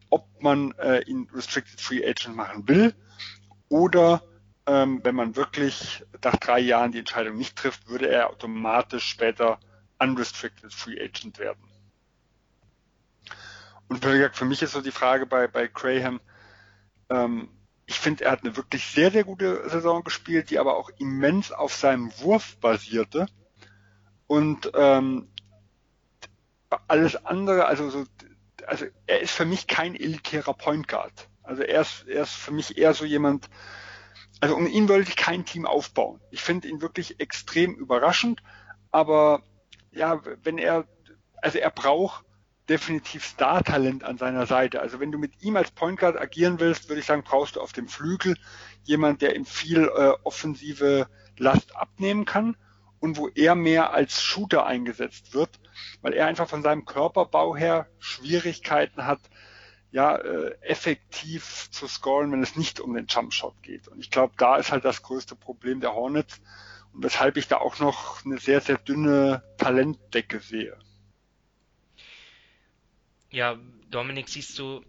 ob 0.09 0.27
man 0.41 0.71
äh, 0.73 1.03
ihn 1.03 1.29
Restricted 1.33 1.81
Free 1.81 2.05
Agent 2.07 2.35
machen 2.35 2.67
will 2.67 2.93
oder 3.69 4.23
ähm, 4.67 4.99
wenn 5.03 5.15
man 5.15 5.35
wirklich 5.35 6.03
nach 6.23 6.35
drei 6.35 6.59
Jahren 6.59 6.91
die 6.91 6.99
Entscheidung 6.99 7.37
nicht 7.37 7.55
trifft, 7.55 7.87
würde 7.87 8.09
er 8.09 8.29
automatisch 8.29 9.05
später 9.05 9.59
Unrestricted 9.99 10.73
Free 10.73 11.01
Agent 11.01 11.39
werden. 11.39 11.63
Und 13.87 14.05
für 14.05 14.45
mich 14.45 14.61
ist 14.61 14.71
so 14.71 14.81
die 14.81 14.91
Frage 14.91 15.25
bei, 15.25 15.47
bei 15.47 15.67
Graham, 15.67 16.21
ähm, 17.09 17.49
ich 17.91 17.99
finde, 17.99 18.23
er 18.23 18.31
hat 18.31 18.45
eine 18.45 18.55
wirklich 18.55 18.85
sehr, 18.85 19.11
sehr 19.11 19.25
gute 19.25 19.69
Saison 19.69 20.01
gespielt, 20.05 20.49
die 20.49 20.59
aber 20.59 20.77
auch 20.77 20.89
immens 20.97 21.51
auf 21.51 21.75
seinem 21.75 22.09
Wurf 22.19 22.55
basierte. 22.61 23.25
Und 24.27 24.71
ähm, 24.75 25.27
alles 26.87 27.25
andere, 27.25 27.65
also 27.65 27.89
so 27.89 28.05
also 28.65 28.85
er 29.07 29.19
ist 29.19 29.31
für 29.31 29.43
mich 29.43 29.67
kein 29.67 29.93
elitärer 29.93 30.53
Point 30.53 30.87
Guard. 30.87 31.27
Also 31.43 31.63
er 31.63 31.81
ist, 31.81 32.07
er 32.07 32.23
ist 32.23 32.33
für 32.33 32.51
mich 32.51 32.77
eher 32.77 32.93
so 32.93 33.03
jemand, 33.03 33.49
also 34.39 34.55
um 34.55 34.67
ihn 34.67 34.87
wollte 34.87 35.09
ich 35.09 35.17
kein 35.17 35.43
Team 35.43 35.65
aufbauen. 35.65 36.21
Ich 36.29 36.41
finde 36.41 36.69
ihn 36.69 36.81
wirklich 36.81 37.19
extrem 37.19 37.75
überraschend, 37.75 38.41
aber 38.89 39.43
ja, 39.91 40.21
wenn 40.43 40.57
er, 40.57 40.87
also 41.41 41.57
er 41.57 41.71
braucht 41.71 42.23
definitiv 42.71 43.25
Star-Talent 43.25 44.05
an 44.05 44.17
seiner 44.17 44.45
Seite. 44.45 44.79
Also 44.79 45.01
wenn 45.01 45.11
du 45.11 45.17
mit 45.17 45.41
ihm 45.41 45.57
als 45.57 45.71
Point 45.71 45.99
Guard 45.99 46.17
agieren 46.17 46.61
willst, 46.61 46.87
würde 46.87 47.01
ich 47.01 47.05
sagen, 47.05 47.23
brauchst 47.23 47.57
du 47.57 47.61
auf 47.61 47.73
dem 47.73 47.89
Flügel 47.89 48.37
jemand, 48.83 49.21
der 49.21 49.35
ihm 49.35 49.45
viel 49.45 49.83
äh, 49.83 50.13
offensive 50.23 51.07
Last 51.37 51.75
abnehmen 51.75 52.23
kann 52.23 52.55
und 53.01 53.17
wo 53.17 53.27
er 53.27 53.55
mehr 53.55 53.93
als 53.93 54.21
Shooter 54.21 54.65
eingesetzt 54.65 55.33
wird, 55.33 55.59
weil 56.01 56.13
er 56.13 56.27
einfach 56.27 56.47
von 56.47 56.63
seinem 56.63 56.85
Körperbau 56.85 57.57
her 57.57 57.87
Schwierigkeiten 57.99 59.05
hat, 59.05 59.19
ja, 59.91 60.15
äh, 60.15 60.55
effektiv 60.61 61.69
zu 61.71 61.89
scoren, 61.89 62.31
wenn 62.31 62.41
es 62.41 62.55
nicht 62.55 62.79
um 62.79 62.93
den 62.93 63.07
Jumpshot 63.07 63.61
geht. 63.61 63.89
Und 63.89 63.99
ich 63.99 64.11
glaube, 64.11 64.33
da 64.37 64.55
ist 64.55 64.71
halt 64.71 64.85
das 64.85 65.03
größte 65.03 65.35
Problem 65.35 65.81
der 65.81 65.93
Hornets 65.93 66.39
und 66.93 67.03
weshalb 67.03 67.35
ich 67.35 67.49
da 67.49 67.57
auch 67.57 67.79
noch 67.79 68.23
eine 68.23 68.37
sehr, 68.37 68.61
sehr 68.61 68.77
dünne 68.77 69.43
Talentdecke 69.57 70.39
sehe. 70.39 70.77
Ja, 73.31 73.57
Dominik, 73.89 74.29
siehst 74.29 74.59
du 74.59 74.81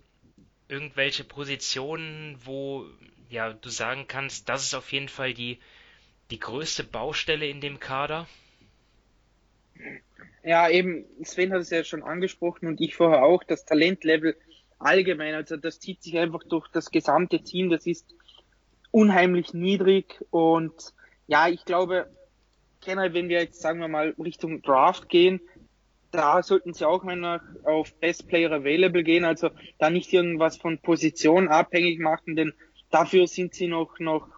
irgendwelche 0.68 1.24
Positionen, 1.24 2.36
wo 2.44 2.86
ja 3.30 3.52
du 3.52 3.68
sagen 3.68 4.06
kannst, 4.08 4.48
das 4.48 4.64
ist 4.64 4.74
auf 4.74 4.92
jeden 4.92 5.08
Fall 5.08 5.32
die 5.32 5.58
die 6.32 6.40
größte 6.40 6.82
Baustelle 6.82 7.46
in 7.46 7.60
dem 7.60 7.78
Kader? 7.78 8.26
Ja, 10.42 10.68
eben, 10.68 11.04
Sven 11.22 11.52
hat 11.52 11.60
es 11.60 11.70
ja 11.70 11.84
schon 11.84 12.02
angesprochen 12.02 12.66
und 12.66 12.80
ich 12.80 12.96
vorher 12.96 13.22
auch, 13.22 13.44
das 13.44 13.64
Talentlevel 13.64 14.36
allgemein, 14.78 15.34
also 15.34 15.56
das 15.56 15.78
zieht 15.78 16.02
sich 16.02 16.18
einfach 16.18 16.42
durch 16.44 16.68
das 16.68 16.90
gesamte 16.90 17.44
Team, 17.44 17.70
das 17.70 17.86
ist 17.86 18.14
unheimlich 18.90 19.52
niedrig 19.54 20.24
und 20.30 20.72
ja, 21.26 21.48
ich 21.48 21.64
glaube, 21.64 22.10
generell, 22.80 23.14
wenn 23.14 23.28
wir 23.28 23.40
jetzt, 23.40 23.60
sagen 23.60 23.80
wir 23.80 23.88
mal, 23.88 24.14
Richtung 24.18 24.62
Draft 24.62 25.08
gehen, 25.08 25.40
da 26.12 26.42
sollten 26.42 26.74
sie 26.74 26.86
auch 26.86 27.02
mal 27.02 27.40
auf 27.64 27.92
Best 27.94 28.28
Player 28.28 28.52
Available 28.52 29.02
gehen, 29.02 29.24
also 29.24 29.50
da 29.78 29.90
nicht 29.90 30.12
irgendwas 30.12 30.56
von 30.56 30.78
Position 30.78 31.48
abhängig 31.48 31.98
machen, 31.98 32.36
denn 32.36 32.52
dafür 32.90 33.26
sind 33.26 33.54
sie 33.54 33.66
noch, 33.66 33.98
noch 33.98 34.28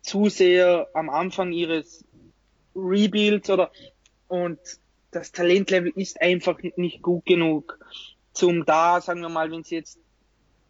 zu 0.00 0.28
sehr 0.28 0.88
am 0.94 1.10
Anfang 1.10 1.52
ihres 1.52 2.04
Rebuilds 2.74 3.50
oder, 3.50 3.70
und 4.28 4.58
das 5.10 5.32
Talentlevel 5.32 5.92
ist 5.94 6.20
einfach 6.20 6.58
nicht 6.76 7.02
gut 7.02 7.26
genug 7.26 7.78
zum 8.32 8.64
da, 8.64 9.00
sagen 9.00 9.20
wir 9.20 9.28
mal, 9.28 9.50
wenn 9.50 9.64
sie 9.64 9.74
jetzt 9.74 9.98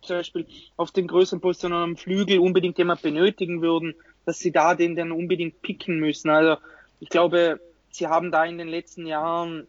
zum 0.02 0.16
Beispiel 0.16 0.46
auf 0.76 0.90
den 0.90 1.06
größeren 1.06 1.40
Positionen 1.40 1.74
am 1.74 1.96
Flügel 1.96 2.38
unbedingt 2.38 2.78
jemand 2.78 3.02
benötigen 3.02 3.60
würden, 3.62 3.94
dass 4.24 4.38
sie 4.38 4.50
da 4.50 4.74
den 4.74 4.96
dann 4.96 5.12
unbedingt 5.12 5.60
picken 5.62 6.00
müssen. 6.00 6.30
Also 6.30 6.60
ich 7.00 7.10
glaube, 7.10 7.60
sie 7.90 8.06
haben 8.06 8.32
da 8.32 8.44
in 8.44 8.58
den 8.58 8.68
letzten 8.68 9.06
Jahren 9.06 9.66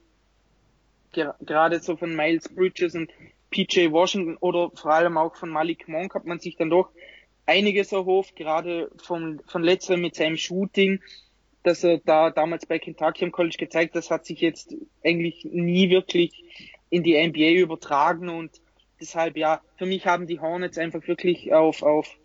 ger 1.12 1.36
gerade 1.42 1.80
so 1.80 1.98
von 1.98 2.16
Miles 2.16 2.50
Bridges 2.50 2.96
und 2.96 3.12
PJ 3.50 3.92
Washington 3.92 4.38
oder 4.38 4.72
vor 4.74 4.92
allem 4.92 5.18
auch 5.18 5.36
von 5.36 5.50
Malik 5.50 5.88
Monk 5.88 6.16
hat 6.16 6.26
man 6.26 6.40
sich 6.40 6.56
dann 6.56 6.70
doch 6.70 6.90
einiges 7.46 7.92
erhofft, 7.92 8.36
gerade 8.36 8.90
von, 8.98 9.42
von 9.48 9.64
letzterem 9.64 10.02
mit 10.02 10.16
seinem 10.16 10.38
Shooting 10.38 11.02
dass 11.64 11.84
er 11.84 12.00
da 12.00 12.32
damals 12.32 12.66
bei 12.66 12.80
Kentucky 12.80 13.24
im 13.24 13.32
College 13.32 13.58
gezeigt, 13.58 13.96
das 13.96 14.10
hat 14.10 14.26
sich 14.26 14.42
jetzt 14.42 14.76
eigentlich 15.04 15.46
nie 15.46 15.90
wirklich 15.90 16.44
in 16.90 17.04
die 17.04 17.16
NBA 17.16 17.62
übertragen 17.62 18.30
und 18.30 18.62
deshalb 19.00 19.38
ja, 19.38 19.62
für 19.78 19.86
mich 19.86 20.06
haben 20.06 20.28
die 20.28 20.40
Hornets 20.40 20.78
einfach 20.78 21.08
wirklich 21.08 21.54
auf, 21.54 21.84
auf, 21.84 22.18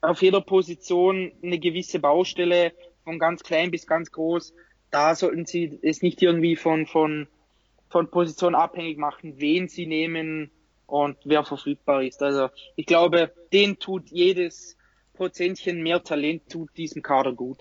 auf 0.00 0.22
jeder 0.22 0.40
Position 0.40 1.32
eine 1.42 1.58
gewisse 1.58 1.98
Baustelle 1.98 2.72
von 3.04 3.18
ganz 3.18 3.42
klein 3.42 3.70
bis 3.70 3.86
ganz 3.86 4.10
groß. 4.10 4.54
Da 4.90 5.14
sollten 5.14 5.46
sie 5.46 5.78
es 5.82 6.02
nicht 6.02 6.22
irgendwie 6.22 6.56
von, 6.56 6.86
von, 6.86 7.28
von 7.92 8.10
Position 8.10 8.54
abhängig 8.54 8.98
machen, 8.98 9.34
wen 9.36 9.68
sie 9.68 9.86
nehmen 9.86 10.50
und 10.86 11.18
wer 11.24 11.44
verfügbar 11.44 12.02
ist. 12.02 12.22
Also 12.22 12.48
ich 12.74 12.86
glaube, 12.86 13.32
den 13.52 13.78
tut 13.78 14.08
jedes 14.10 14.76
Prozentchen 15.12 15.82
mehr 15.82 16.02
Talent 16.02 16.50
tut 16.50 16.76
diesem 16.76 17.02
Kader 17.02 17.32
gut. 17.32 17.58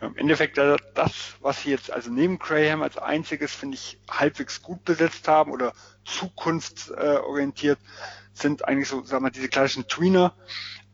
Im 0.00 0.16
Endeffekt 0.16 0.58
also 0.58 0.76
das, 0.94 1.34
was 1.40 1.62
sie 1.62 1.70
jetzt 1.70 1.92
also 1.92 2.10
neben 2.10 2.38
Graham 2.38 2.82
als 2.82 2.98
einziges, 2.98 3.52
finde 3.54 3.76
ich, 3.76 3.98
halbwegs 4.08 4.62
gut 4.62 4.84
besetzt 4.84 5.28
haben 5.28 5.52
oder 5.52 5.72
zukunftsorientiert, 6.04 7.78
sind 8.32 8.66
eigentlich 8.66 8.88
so, 8.88 9.02
sagen 9.02 9.24
wir, 9.24 9.30
diese 9.30 9.48
klassischen 9.48 9.86
Tweener 9.86 10.34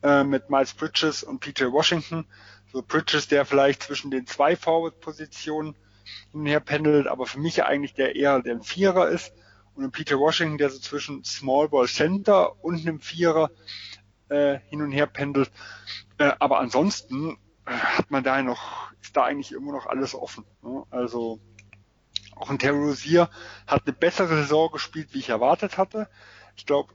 äh, 0.03 0.24
mit 0.24 0.51
Miles 0.51 0.74
Bridges 0.74 1.22
und 1.22 1.41
PJ 1.41 1.64
Washington. 1.64 2.26
So 2.72 2.83
Bridges, 2.83 3.28
der 3.28 3.45
vielleicht 3.45 3.83
zwischen 3.83 4.11
den 4.11 4.26
zwei 4.26 4.55
Forward-Positionen 4.57 5.74
hin 6.32 6.40
und 6.40 6.46
her 6.46 6.61
pendelt, 6.61 7.06
aber 7.06 7.26
für 7.26 7.40
mich 7.40 7.64
eigentlich 7.64 7.94
der 7.94 8.16
eher 8.16 8.40
der 8.40 8.61
Vierer 8.61 9.08
ist. 9.08 9.32
Und 9.74 9.84
ein 9.84 9.92
PJ 9.92 10.14
Washington, 10.14 10.58
der 10.58 10.70
so 10.70 10.78
zwischen 10.78 11.24
Small 11.24 11.68
Ball 11.68 11.86
Center 11.86 12.62
und 12.64 12.80
einem 12.80 13.00
Vierer 13.00 13.50
äh, 14.28 14.58
hin 14.68 14.82
und 14.82 14.92
her 14.92 15.06
pendelt. 15.06 15.50
Äh, 16.18 16.32
aber 16.38 16.58
ansonsten 16.58 17.38
hat 17.66 18.11
man 18.11 18.24
da 18.24 18.42
noch, 18.42 18.92
ist 19.00 19.16
da 19.16 19.24
eigentlich 19.24 19.52
immer 19.52 19.72
noch 19.72 19.86
alles 19.86 20.14
offen. 20.14 20.44
Ne? 20.62 20.84
Also 20.90 21.40
auch 22.36 22.50
ein 22.50 22.58
Terry 22.58 22.78
Rozier 22.78 23.28
hat 23.66 23.86
eine 23.86 23.92
bessere 23.92 24.34
Saison 24.36 24.70
gespielt, 24.72 25.08
wie 25.12 25.18
ich 25.18 25.28
erwartet 25.28 25.78
hatte. 25.78 26.08
Ich 26.56 26.66
glaube, 26.66 26.92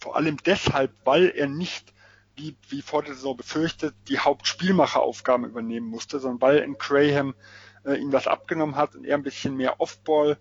vor 0.00 0.16
allem 0.16 0.36
deshalb, 0.44 0.92
weil 1.04 1.30
er 1.30 1.46
nicht, 1.46 1.92
wie, 2.34 2.56
wie 2.68 2.82
vor 2.82 3.02
der 3.02 3.14
Saison 3.14 3.36
befürchtet, 3.36 3.94
die 4.08 4.18
Hauptspielmacheraufgaben 4.18 5.46
übernehmen 5.46 5.86
musste, 5.86 6.18
sondern 6.18 6.40
weil 6.40 6.58
in 6.58 6.76
Graham 6.78 7.34
äh, 7.84 7.94
ihm 7.94 8.12
was 8.12 8.26
abgenommen 8.26 8.76
hat 8.76 8.94
und 8.94 9.04
er 9.04 9.16
ein 9.16 9.22
bisschen 9.22 9.56
mehr 9.56 9.80
Offball 9.80 10.38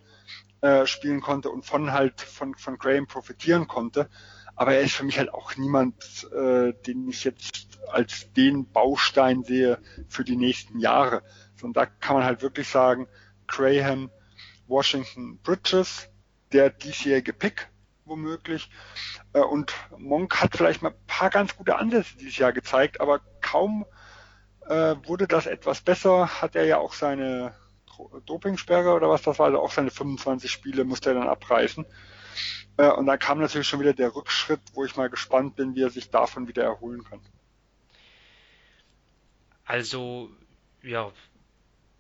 äh, 0.62 0.86
spielen 0.86 1.22
konnte 1.22 1.50
und 1.50 1.66
von 1.66 1.94
halt 1.94 2.22
von, 2.22 2.56
von 2.56 2.78
Graham 2.78 3.08
profitieren 3.08 3.68
konnte. 3.68 4.10
Aber 4.56 4.74
er 4.74 4.82
ist 4.82 4.96
für 4.96 5.06
mich 5.06 5.18
halt 5.18 5.34
auch 5.34 5.56
niemand, 5.56 6.28
äh, 6.34 6.74
den 6.86 7.08
ich 7.08 7.24
jetzt 7.24 7.80
als 7.92 8.34
den 8.34 8.70
Baustein 8.70 9.44
sehe 9.44 9.80
für 10.10 10.26
die 10.26 10.36
nächsten 10.36 10.80
Jahre. 10.80 11.24
Und 11.62 11.78
da 11.78 11.86
kann 11.86 12.18
man 12.18 12.26
halt 12.26 12.42
wirklich 12.42 12.68
sagen, 12.68 13.08
Graham, 13.48 14.12
Washington, 14.68 15.40
Bridges, 15.42 16.10
der 16.52 16.70
diesjährige 16.70 17.32
Pick 17.32 17.70
womöglich. 18.10 18.70
Äh, 19.34 19.40
und 19.40 19.74
Monk 19.98 20.42
hat 20.42 20.58
vielleicht 20.58 20.82
mal 20.82 20.90
ein 20.90 21.08
paar 21.08 21.30
ganz 21.30 21.56
gute 21.56 21.78
Ansätze 21.78 22.18
dieses 22.18 22.38
Jahr 22.38 22.52
gezeigt, 22.52 23.00
aber 23.00 23.22
kaum 23.42 23.86
äh, 24.70 24.96
wurde 25.08 25.28
das 25.28 25.48
etwas 25.48 25.82
besser, 25.82 26.42
hat 26.42 26.56
er 26.56 26.66
ja 26.66 26.78
auch 26.78 26.94
seine 26.94 27.56
Dopingsperre 28.26 28.94
oder 28.94 29.10
was 29.10 29.24
das 29.24 29.40
war, 29.40 29.48
also 29.48 29.60
auch 29.60 29.72
seine 29.72 29.92
25 29.92 30.50
Spiele 30.50 30.86
musste 30.86 31.10
er 31.10 31.16
dann 31.16 31.28
abreißen. 31.28 31.86
Äh, 32.78 32.92
und 32.92 33.08
dann 33.08 33.20
kam 33.20 33.40
natürlich 33.40 33.68
schon 33.68 33.80
wieder 33.80 33.94
der 33.94 34.16
Rückschritt, 34.16 34.62
wo 34.74 34.86
ich 34.86 34.96
mal 34.96 35.10
gespannt 35.10 35.56
bin, 35.56 35.76
wie 35.76 35.82
er 35.82 35.90
sich 35.90 36.12
davon 36.12 36.48
wieder 36.48 36.64
erholen 36.64 37.04
kann. 37.04 37.20
Also, 39.66 40.30
ja, 40.84 41.12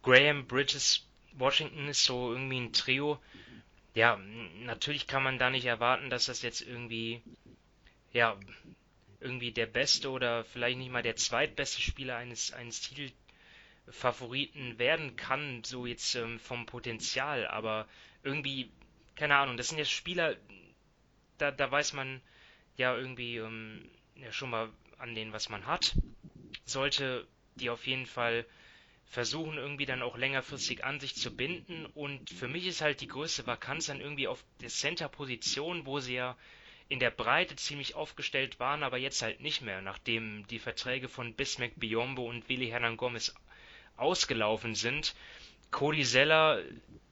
Graham, 0.03 0.45
Bridges, 0.45 1.07
Washington 1.33 1.87
ist 1.87 2.05
so 2.05 2.31
irgendwie 2.31 2.59
ein 2.59 2.73
Trio. 2.73 3.19
Ja, 3.95 4.17
natürlich 4.63 5.07
kann 5.07 5.23
man 5.23 5.39
da 5.39 5.49
nicht 5.49 5.65
erwarten, 5.65 6.09
dass 6.09 6.27
das 6.27 6.43
jetzt 6.43 6.61
irgendwie, 6.61 7.21
ja, 8.13 8.37
irgendwie 9.19 9.51
der 9.51 9.65
beste 9.65 10.09
oder 10.09 10.43
vielleicht 10.45 10.77
nicht 10.77 10.91
mal 10.91 11.03
der 11.03 11.15
zweitbeste 11.15 11.81
Spieler 11.81 12.17
eines, 12.17 12.53
eines 12.53 12.81
Titelfavoriten 12.81 14.79
werden 14.79 15.15
kann, 15.15 15.63
so 15.63 15.85
jetzt 15.85 16.15
ähm, 16.15 16.39
vom 16.39 16.65
Potenzial, 16.65 17.47
aber 17.47 17.87
irgendwie, 18.23 18.71
keine 19.15 19.35
Ahnung, 19.35 19.57
das 19.57 19.69
sind 19.69 19.77
ja 19.77 19.85
Spieler, 19.85 20.35
da, 21.37 21.51
da 21.51 21.69
weiß 21.71 21.93
man 21.93 22.21
ja 22.77 22.95
irgendwie 22.95 23.37
ähm, 23.37 23.89
ja 24.15 24.31
schon 24.31 24.49
mal 24.49 24.69
an 24.97 25.15
den, 25.15 25.33
was 25.33 25.49
man 25.49 25.65
hat. 25.65 25.95
Sollte 26.65 27.27
die 27.55 27.69
auf 27.69 27.87
jeden 27.87 28.05
Fall 28.05 28.45
versuchen, 29.05 29.57
irgendwie 29.57 29.85
dann 29.85 30.03
auch 30.03 30.17
längerfristig 30.17 30.83
an 30.83 30.99
sich 30.99 31.15
zu 31.15 31.35
binden. 31.35 31.85
Und 31.87 32.29
für 32.29 32.47
mich 32.47 32.67
ist 32.67 32.81
halt 32.81 33.01
die 33.01 33.07
größte 33.07 33.47
Vakanz 33.47 33.87
dann 33.87 34.01
irgendwie 34.01 34.27
auf 34.27 34.43
der 34.61 34.69
Center-Position, 34.69 35.85
wo 35.85 35.99
sie 35.99 36.15
ja 36.15 36.37
in 36.89 36.99
der 36.99 37.11
Breite 37.11 37.55
ziemlich 37.55 37.95
aufgestellt 37.95 38.59
waren, 38.59 38.83
aber 38.83 38.97
jetzt 38.97 39.21
halt 39.21 39.41
nicht 39.41 39.61
mehr, 39.61 39.81
nachdem 39.81 40.45
die 40.47 40.59
Verträge 40.59 41.07
von 41.07 41.35
Bismack 41.35 41.73
Biombo 41.75 42.27
und 42.27 42.49
Willi 42.49 42.67
Hernan 42.67 42.97
Gomez 42.97 43.33
ausgelaufen 43.95 44.73
sind. 44.73 45.15
Cody 45.69 46.03
Zeller 46.03 46.63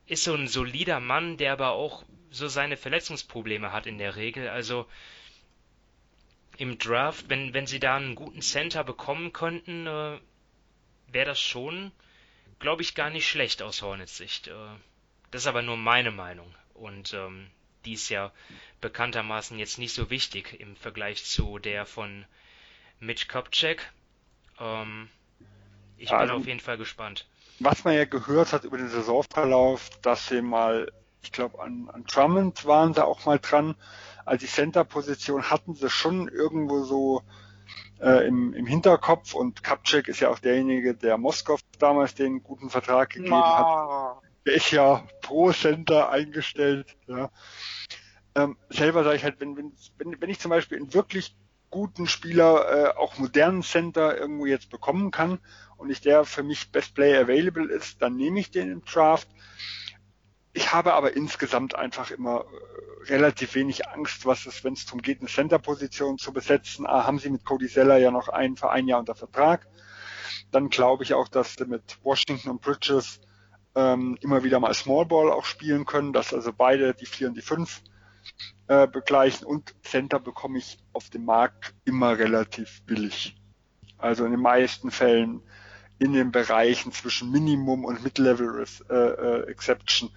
ist 0.07 0.23
so 0.23 0.34
ein 0.34 0.47
solider 0.47 0.99
Mann, 0.99 1.38
der 1.38 1.53
aber 1.53 1.71
auch 1.71 2.03
so 2.32 2.47
seine 2.47 2.75
Verletzungsprobleme 2.75 3.71
hat 3.71 3.86
in 3.86 3.99
der 3.99 4.15
Regel. 4.15 4.49
Also 4.49 4.88
im 6.57 6.80
Draft, 6.80 7.30
wenn, 7.30 7.53
wenn 7.53 7.67
sie 7.67 7.80
da 7.80 7.97
einen 7.97 8.15
guten 8.15 8.41
Center 8.41 8.84
bekommen 8.84 9.32
könnten, 9.32 9.86
äh, 9.86 10.19
wäre 11.11 11.25
das 11.25 11.39
schon, 11.39 11.91
glaube 12.57 12.82
ich, 12.82 12.95
gar 12.95 13.11
nicht 13.11 13.28
schlecht 13.28 13.61
aus 13.61 13.84
Hornets 13.84 14.17
Sicht. 14.17 14.47
Äh, 14.47 14.53
das 15.30 15.43
ist 15.43 15.47
aber 15.47 15.61
nur 15.61 15.78
meine 15.78 16.11
Meinung. 16.11 16.53
Und 16.73 17.13
ähm, 17.13 17.51
die 17.88 17.93
ist 17.93 18.09
ja 18.09 18.31
bekanntermaßen 18.81 19.57
jetzt 19.57 19.79
nicht 19.79 19.93
so 19.93 20.09
wichtig 20.09 20.59
im 20.59 20.75
Vergleich 20.75 21.23
zu 21.25 21.57
der 21.57 21.85
von 21.85 22.25
Mitch 22.99 23.27
Kopczak. 23.27 23.91
Ähm, 24.59 25.09
ich 25.97 26.09
bin 26.09 26.17
also, 26.17 26.33
auf 26.35 26.45
jeden 26.45 26.59
Fall 26.59 26.77
gespannt. 26.77 27.25
Was 27.59 27.83
man 27.83 27.95
ja 27.95 28.05
gehört 28.05 28.53
hat 28.53 28.65
über 28.65 28.77
den 28.77 28.89
Saisonverlauf, 28.89 29.89
dass 30.01 30.27
sie 30.27 30.41
mal 30.41 30.91
ich 31.27 31.31
glaube, 31.31 31.61
an, 31.61 31.89
an 31.91 32.05
Drummond 32.05 32.65
waren 32.65 32.93
sie 32.93 33.05
auch 33.05 33.25
mal 33.25 33.39
dran. 33.39 33.75
Also 34.25 34.45
die 34.45 34.51
Center-Position 34.51 35.49
hatten 35.49 35.75
sie 35.75 35.89
schon 35.89 36.27
irgendwo 36.29 36.83
so 36.83 37.21
äh, 37.99 38.27
im, 38.27 38.53
im 38.53 38.65
Hinterkopf 38.65 39.33
und 39.33 39.63
Kapczek 39.63 40.07
ist 40.07 40.19
ja 40.19 40.29
auch 40.29 40.39
derjenige, 40.39 40.93
der 40.93 41.17
Moskau 41.17 41.57
damals 41.79 42.15
den 42.15 42.43
guten 42.43 42.69
Vertrag 42.69 43.09
gegeben 43.11 43.31
Ma. 43.31 44.15
hat. 44.15 44.23
Der 44.45 44.53
ist 44.53 44.71
ja 44.71 45.03
pro 45.21 45.51
Center 45.51 46.09
eingestellt. 46.09 46.95
Ja. 47.07 47.29
Ähm, 48.38 48.57
selber 48.69 49.03
sage 49.03 49.17
ich 49.17 49.23
halt, 49.23 49.41
wenn, 49.41 49.57
wenn, 49.57 49.73
wenn, 50.21 50.29
ich 50.29 50.39
zum 50.39 50.49
Beispiel 50.49 50.77
einen 50.77 50.93
wirklich 50.93 51.35
guten 51.69 52.07
Spieler, 52.07 52.93
äh, 52.93 52.97
auch 52.97 53.17
modernen 53.17 53.63
Center 53.63 54.17
irgendwo 54.17 54.45
jetzt 54.45 54.69
bekommen 54.69 55.11
kann 55.11 55.39
und 55.75 55.89
ich 55.89 55.99
der 55.99 56.23
für 56.23 56.43
mich 56.43 56.71
Best 56.71 56.95
Player 56.95 57.21
Available 57.21 57.69
ist, 57.69 58.01
dann 58.01 58.15
nehme 58.15 58.39
ich 58.39 58.51
den 58.51 58.71
im 58.71 58.85
Draft 58.85 59.27
ich 60.57 60.73
habe 60.73 60.95
aber 60.95 61.15
insgesamt 61.15 61.75
einfach 61.75 62.09
immer 62.09 62.41
äh, 62.41 63.11
relativ 63.13 63.53
wenig 63.53 63.88
Angst, 63.89 64.25
was 64.25 64.47
es, 64.47 64.63
wenn 64.63 64.73
es 64.73 64.85
darum 64.85 65.03
geht, 65.03 65.19
eine 65.19 65.29
Center-Position 65.29 66.17
zu 66.17 66.33
besetzen. 66.33 66.88
Ah, 66.88 67.05
haben 67.05 67.19
sie 67.19 67.29
mit 67.29 67.45
Cody 67.45 67.67
Zeller 67.67 67.97
ja 67.97 68.09
noch 68.09 68.27
einen 68.27 68.57
für 68.57 68.71
ein 68.71 68.88
Jahr 68.88 68.99
unter 68.99 69.13
Vertrag. 69.13 69.67
Dann 70.49 70.69
glaube 70.69 71.03
ich 71.03 71.13
auch, 71.13 71.27
dass 71.27 71.53
sie 71.53 71.65
mit 71.65 71.99
Washington 72.03 72.49
und 72.49 72.61
Bridges 72.61 73.21
ähm, 73.75 74.17
immer 74.21 74.43
wieder 74.43 74.59
mal 74.59 74.73
Small 74.73 75.05
Ball 75.05 75.31
auch 75.31 75.45
spielen 75.45 75.85
können, 75.85 76.11
dass 76.11 76.33
also 76.33 76.51
beide 76.51 76.95
die 76.95 77.05
vier 77.05 77.27
und 77.27 77.35
die 77.35 77.41
fünf 77.41 77.83
äh, 78.67 78.88
begleichen 78.88 79.45
und 79.45 79.75
Center 79.84 80.19
bekomme 80.19 80.57
ich 80.57 80.78
auf 80.93 81.09
dem 81.09 81.25
Markt 81.25 81.73
immer 81.86 82.17
relativ 82.17 82.82
billig. 82.84 83.36
Also 83.97 84.25
in 84.25 84.32
den 84.32 84.41
meisten 84.41 84.91
Fällen 84.91 85.41
in 85.99 86.13
den 86.13 86.32
Bereichen 86.32 86.91
zwischen 86.91 87.32
Minimum 87.32 87.84
und 87.84 88.03
Mid-Level 88.03 88.65
äh, 88.89 88.93
äh, 88.93 89.49
Exception 89.49 90.11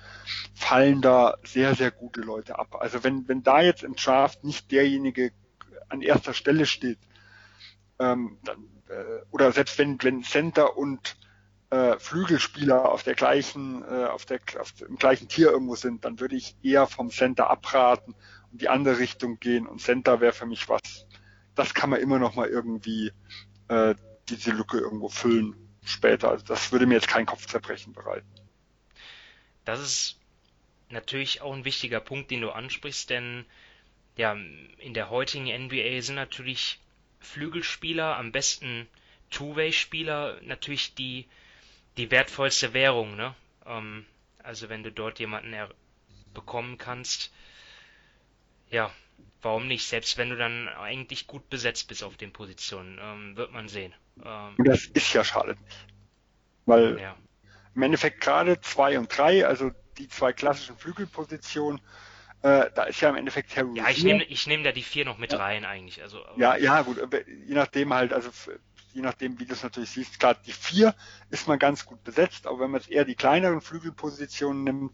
fallen 0.54 1.00
da 1.00 1.38
sehr, 1.42 1.74
sehr 1.74 1.90
gute 1.90 2.20
Leute 2.20 2.58
ab. 2.58 2.76
Also 2.78 3.02
wenn, 3.02 3.26
wenn 3.28 3.42
da 3.42 3.62
jetzt 3.62 3.82
im 3.82 3.94
Draft 3.94 4.44
nicht 4.44 4.70
derjenige 4.70 5.32
an 5.88 6.02
erster 6.02 6.34
Stelle 6.34 6.66
steht, 6.66 6.98
ähm, 7.98 8.38
dann, 8.44 8.58
äh, 8.88 9.22
oder 9.30 9.52
selbst 9.52 9.78
wenn, 9.78 10.02
wenn 10.02 10.22
Center 10.22 10.76
und 10.76 11.16
äh, 11.70 11.98
Flügelspieler 11.98 12.90
auf 12.90 13.02
der 13.02 13.14
gleichen, 13.14 13.82
äh, 13.84 14.06
auf 14.06 14.24
der, 14.26 14.40
auf 14.58 14.72
dem 14.72 14.96
gleichen 14.96 15.28
Tier 15.28 15.50
irgendwo 15.50 15.76
sind, 15.76 16.04
dann 16.04 16.20
würde 16.20 16.36
ich 16.36 16.56
eher 16.62 16.86
vom 16.86 17.10
Center 17.10 17.48
abraten 17.48 18.14
und 18.52 18.60
die 18.60 18.68
andere 18.68 18.98
Richtung 18.98 19.38
gehen. 19.38 19.66
Und 19.66 19.80
Center 19.80 20.20
wäre 20.20 20.32
für 20.32 20.46
mich 20.46 20.68
was. 20.68 21.06
Das 21.54 21.74
kann 21.74 21.90
man 21.90 22.00
immer 22.00 22.18
noch 22.18 22.34
mal 22.34 22.48
irgendwie 22.48 23.12
äh, 23.68 23.94
diese 24.28 24.50
Lücke 24.50 24.78
irgendwo 24.78 25.08
füllen 25.08 25.54
später. 25.84 26.30
Also 26.30 26.44
das 26.44 26.72
würde 26.72 26.86
mir 26.86 26.94
jetzt 26.94 27.08
kein 27.08 27.26
Kopfzerbrechen 27.26 27.92
bereiten. 27.92 28.28
Das 29.64 29.80
ist 29.80 30.18
natürlich 30.88 31.42
auch 31.42 31.54
ein 31.54 31.64
wichtiger 31.64 32.00
Punkt, 32.00 32.30
den 32.30 32.40
du 32.40 32.50
ansprichst, 32.50 33.10
denn 33.10 33.44
ja, 34.16 34.36
in 34.78 34.94
der 34.94 35.10
heutigen 35.10 35.46
NBA 35.46 36.02
sind 36.02 36.16
natürlich 36.16 36.80
Flügelspieler, 37.20 38.16
am 38.16 38.32
besten 38.32 38.88
Two-Way-Spieler, 39.30 40.40
natürlich 40.42 40.94
die, 40.94 41.26
die 41.96 42.10
wertvollste 42.10 42.72
Währung, 42.72 43.16
ne? 43.16 43.34
Ähm, 43.66 44.06
also 44.42 44.68
wenn 44.68 44.82
du 44.82 44.90
dort 44.90 45.18
jemanden 45.18 45.54
bekommen 46.32 46.78
kannst, 46.78 47.32
ja, 48.70 48.90
warum 49.42 49.66
nicht? 49.66 49.86
Selbst 49.86 50.16
wenn 50.16 50.30
du 50.30 50.36
dann 50.36 50.68
eigentlich 50.68 51.26
gut 51.26 51.48
besetzt 51.50 51.88
bist 51.88 52.02
auf 52.02 52.16
den 52.16 52.32
Positionen, 52.32 52.98
ähm, 53.00 53.36
wird 53.36 53.52
man 53.52 53.68
sehen. 53.68 53.92
Ähm, 54.24 54.54
und 54.56 54.68
das 54.68 54.86
ist 54.86 55.12
ja 55.12 55.24
schade. 55.24 55.56
Weil 56.66 56.98
ja. 57.00 57.16
im 57.74 57.82
Endeffekt 57.82 58.20
gerade 58.20 58.60
zwei 58.60 58.98
und 58.98 59.16
drei, 59.16 59.46
also 59.46 59.70
die 59.98 60.08
zwei 60.08 60.32
klassischen 60.32 60.76
Flügelpositionen, 60.76 61.80
äh, 62.42 62.70
da 62.74 62.84
ist 62.84 63.00
ja 63.00 63.10
im 63.10 63.16
Endeffekt 63.16 63.54
Harry 63.56 63.76
Ja, 63.76 63.88
ich 63.90 64.02
nehme 64.02 64.24
ich 64.24 64.46
nehm 64.46 64.64
da 64.64 64.72
die 64.72 64.82
vier 64.82 65.04
noch 65.04 65.18
mit 65.18 65.32
ja. 65.32 65.38
rein 65.38 65.64
eigentlich. 65.64 66.00
Also, 66.02 66.24
ja, 66.36 66.56
ja, 66.56 66.82
gut, 66.82 66.98
je 67.46 67.54
nachdem 67.54 67.92
halt, 67.92 68.12
also 68.12 68.30
je 68.92 69.02
nachdem, 69.02 69.38
wie 69.38 69.46
du 69.46 69.54
es 69.54 69.62
natürlich 69.62 69.90
siehst, 69.90 70.18
klar, 70.18 70.34
die 70.34 70.52
vier 70.52 70.94
ist 71.30 71.48
man 71.48 71.58
ganz 71.58 71.86
gut 71.86 72.02
besetzt, 72.04 72.46
aber 72.46 72.60
wenn 72.60 72.70
man 72.70 72.80
jetzt 72.80 72.90
eher 72.90 73.04
die 73.04 73.14
kleineren 73.14 73.60
Flügelpositionen 73.60 74.64
nimmt, 74.64 74.92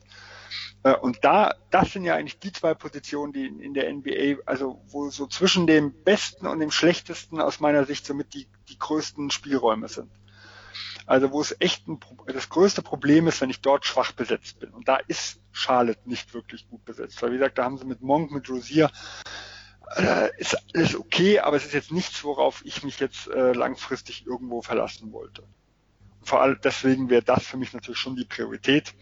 äh, 0.82 0.94
und 0.94 1.24
da, 1.24 1.54
das 1.70 1.92
sind 1.92 2.04
ja 2.04 2.14
eigentlich 2.14 2.38
die 2.38 2.52
zwei 2.52 2.74
Positionen, 2.74 3.32
die 3.32 3.46
in 3.46 3.74
der 3.74 3.92
NBA, 3.92 4.42
also 4.46 4.82
wo 4.86 5.10
so 5.10 5.26
zwischen 5.26 5.66
dem 5.66 5.92
Besten 6.04 6.46
und 6.46 6.60
dem 6.60 6.70
Schlechtesten 6.70 7.40
aus 7.40 7.60
meiner 7.60 7.84
Sicht 7.84 8.06
somit 8.06 8.34
die, 8.34 8.48
die 8.68 8.78
größten 8.78 9.30
Spielräume 9.30 9.88
sind. 9.88 10.10
Also 11.06 11.30
wo 11.30 11.40
es 11.40 11.56
echt 11.60 11.86
ein, 11.86 12.00
das 12.26 12.48
größte 12.48 12.82
Problem 12.82 13.28
ist, 13.28 13.40
wenn 13.40 13.50
ich 13.50 13.60
dort 13.60 13.86
schwach 13.86 14.12
besetzt 14.12 14.58
bin. 14.58 14.70
Und 14.70 14.88
da 14.88 14.96
ist 14.96 15.40
Charlotte 15.52 16.00
nicht 16.04 16.34
wirklich 16.34 16.68
gut 16.68 16.84
besetzt. 16.84 17.22
Weil 17.22 17.32
wie 17.32 17.38
gesagt, 17.38 17.58
da 17.58 17.64
haben 17.64 17.78
sie 17.78 17.86
mit 17.86 18.02
Monk, 18.02 18.32
mit 18.32 18.48
Rosier, 18.50 18.90
äh, 19.94 20.30
ist 20.38 20.56
alles 20.74 20.96
okay, 20.96 21.38
aber 21.40 21.56
es 21.56 21.66
ist 21.66 21.74
jetzt 21.74 21.92
nichts, 21.92 22.24
worauf 22.24 22.64
ich 22.64 22.82
mich 22.82 22.98
jetzt 22.98 23.28
äh, 23.28 23.52
langfristig 23.52 24.26
irgendwo 24.26 24.62
verlassen 24.62 25.12
wollte. 25.12 25.42
Und 25.42 26.28
vor 26.28 26.40
allem 26.42 26.58
deswegen 26.62 27.08
wäre 27.08 27.22
das 27.22 27.46
für 27.46 27.56
mich 27.56 27.72
natürlich 27.72 28.00
schon 28.00 28.16
die 28.16 28.24
Priorität. 28.24 28.94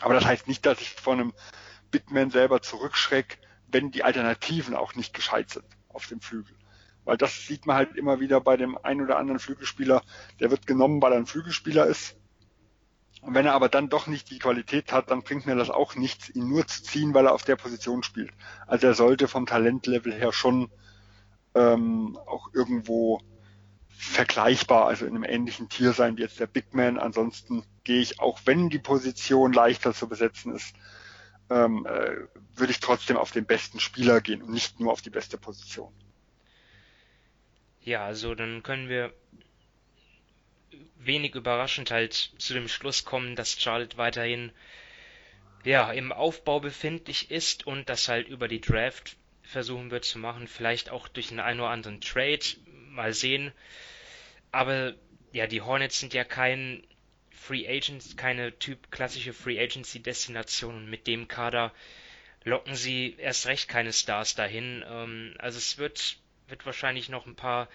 Aber 0.00 0.14
das 0.14 0.24
heißt 0.24 0.46
nicht, 0.46 0.64
dass 0.64 0.80
ich 0.80 0.90
von 0.90 1.20
einem 1.20 1.34
Bitman 1.90 2.30
selber 2.30 2.62
zurückschreck, 2.62 3.38
wenn 3.66 3.90
die 3.90 4.04
Alternativen 4.04 4.74
auch 4.74 4.94
nicht 4.94 5.14
gescheit 5.14 5.50
sind 5.50 5.66
auf 5.88 6.06
dem 6.06 6.20
Flügel. 6.20 6.54
Weil 7.04 7.16
das 7.16 7.46
sieht 7.46 7.66
man 7.66 7.76
halt 7.76 7.96
immer 7.96 8.20
wieder 8.20 8.40
bei 8.40 8.56
dem 8.56 8.76
einen 8.78 9.00
oder 9.00 9.16
anderen 9.16 9.40
Flügelspieler, 9.40 10.02
der 10.40 10.50
wird 10.50 10.66
genommen, 10.66 11.00
weil 11.00 11.12
er 11.12 11.18
ein 11.18 11.26
Flügelspieler 11.26 11.86
ist. 11.86 12.16
Und 13.20 13.34
wenn 13.34 13.46
er 13.46 13.54
aber 13.54 13.68
dann 13.68 13.88
doch 13.88 14.06
nicht 14.06 14.30
die 14.30 14.38
Qualität 14.38 14.92
hat, 14.92 15.10
dann 15.10 15.22
bringt 15.22 15.46
mir 15.46 15.56
das 15.56 15.70
auch 15.70 15.96
nichts, 15.96 16.28
ihn 16.30 16.48
nur 16.48 16.66
zu 16.66 16.82
ziehen, 16.82 17.14
weil 17.14 17.26
er 17.26 17.34
auf 17.34 17.44
der 17.44 17.56
Position 17.56 18.02
spielt. 18.02 18.30
Also 18.66 18.86
er 18.86 18.94
sollte 18.94 19.28
vom 19.28 19.46
Talentlevel 19.46 20.12
her 20.12 20.32
schon 20.32 20.70
ähm, 21.54 22.16
auch 22.26 22.54
irgendwo 22.54 23.20
vergleichbar, 23.88 24.86
also 24.86 25.06
in 25.06 25.16
einem 25.16 25.24
ähnlichen 25.24 25.68
Tier 25.68 25.92
sein 25.92 26.16
wie 26.16 26.22
jetzt 26.22 26.38
der 26.38 26.46
Big 26.46 26.72
Man. 26.72 26.98
Ansonsten 26.98 27.64
gehe 27.82 28.00
ich, 28.00 28.20
auch 28.20 28.40
wenn 28.44 28.70
die 28.70 28.78
Position 28.78 29.52
leichter 29.52 29.92
zu 29.92 30.08
besetzen 30.08 30.54
ist, 30.54 30.74
ähm, 31.50 31.86
äh, 31.86 32.28
würde 32.54 32.70
ich 32.70 32.80
trotzdem 32.80 33.16
auf 33.16 33.32
den 33.32 33.46
besten 33.46 33.80
Spieler 33.80 34.20
gehen 34.20 34.42
und 34.42 34.52
nicht 34.52 34.78
nur 34.78 34.92
auf 34.92 35.02
die 35.02 35.10
beste 35.10 35.38
Position. 35.38 35.92
Ja, 37.82 38.04
also 38.04 38.34
dann 38.34 38.62
können 38.62 38.88
wir 38.88 39.12
wenig 40.96 41.34
überraschend 41.34 41.90
halt 41.90 42.14
zu 42.38 42.54
dem 42.54 42.68
Schluss 42.68 43.04
kommen, 43.04 43.36
dass 43.36 43.60
Charlotte 43.60 43.96
weiterhin 43.96 44.52
ja 45.64 45.90
im 45.92 46.12
Aufbau 46.12 46.60
befindlich 46.60 47.30
ist 47.30 47.66
und 47.66 47.88
das 47.88 48.08
halt 48.08 48.28
über 48.28 48.48
die 48.48 48.60
Draft 48.60 49.16
versuchen 49.42 49.90
wird 49.90 50.04
zu 50.04 50.18
machen, 50.18 50.46
vielleicht 50.46 50.90
auch 50.90 51.08
durch 51.08 51.30
einen 51.30 51.40
ein 51.40 51.58
oder 51.60 51.70
anderen 51.70 52.00
Trade, 52.00 52.44
mal 52.90 53.12
sehen. 53.12 53.52
Aber 54.52 54.94
ja, 55.32 55.46
die 55.46 55.62
Hornets 55.62 56.00
sind 56.00 56.14
ja 56.14 56.24
kein 56.24 56.82
Free 57.30 57.66
Agents, 57.66 58.16
keine 58.16 58.58
Typ 58.58 58.90
klassische 58.90 59.32
Free 59.32 59.58
Agency 59.58 60.00
Destination 60.00 60.74
und 60.74 60.90
mit 60.90 61.06
dem 61.06 61.28
Kader 61.28 61.72
locken 62.44 62.74
sie 62.74 63.14
erst 63.18 63.46
recht 63.46 63.68
keine 63.68 63.92
Stars 63.92 64.34
dahin. 64.34 64.84
Ähm, 64.86 65.34
also 65.38 65.58
es 65.58 65.78
wird, 65.78 66.18
wird 66.48 66.66
wahrscheinlich 66.66 67.08
noch 67.08 67.26
ein 67.26 67.36
paar 67.36 67.68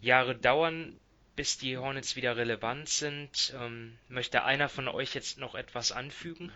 Jahre 0.00 0.34
dauern, 0.34 0.98
bis 1.36 1.58
die 1.58 1.76
Hornets 1.76 2.16
wieder 2.16 2.36
relevant 2.36 2.88
sind. 2.88 3.54
Ähm, 3.60 3.98
möchte 4.08 4.44
einer 4.44 4.68
von 4.68 4.88
euch 4.88 5.14
jetzt 5.14 5.38
noch 5.38 5.54
etwas 5.54 5.92
anfügen? 5.92 6.50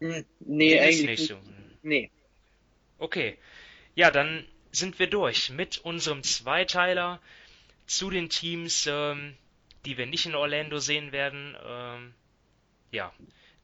Hm, 0.00 0.24
nee, 0.40 0.80
eigentlich 0.80 1.06
nicht 1.06 1.28
so. 1.28 1.38
Nee. 1.82 2.10
Okay. 2.98 3.36
Ja, 3.94 4.10
dann 4.10 4.46
sind 4.70 4.98
wir 4.98 5.08
durch 5.08 5.50
mit 5.50 5.78
unserem 5.78 6.22
Zweiteiler 6.22 7.20
zu 7.86 8.10
den 8.10 8.28
Teams, 8.28 8.86
ähm, 8.86 9.36
die 9.84 9.96
wir 9.96 10.06
nicht 10.06 10.26
in 10.26 10.34
Orlando 10.34 10.78
sehen 10.78 11.12
werden. 11.12 11.56
Ähm, 11.64 12.14
ja, 12.90 13.12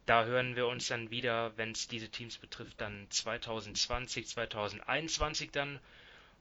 da 0.07 0.25
hören 0.25 0.57
wir 0.57 0.67
uns 0.67 0.89
dann 0.89 1.11
wieder, 1.11 1.57
wenn 1.57 1.73
es 1.73 1.87
diese 1.87 2.09
Teams 2.09 2.39
betrifft, 2.39 2.81
dann 2.81 3.07
2020, 3.11 4.27
2021 4.27 5.51
dann 5.51 5.79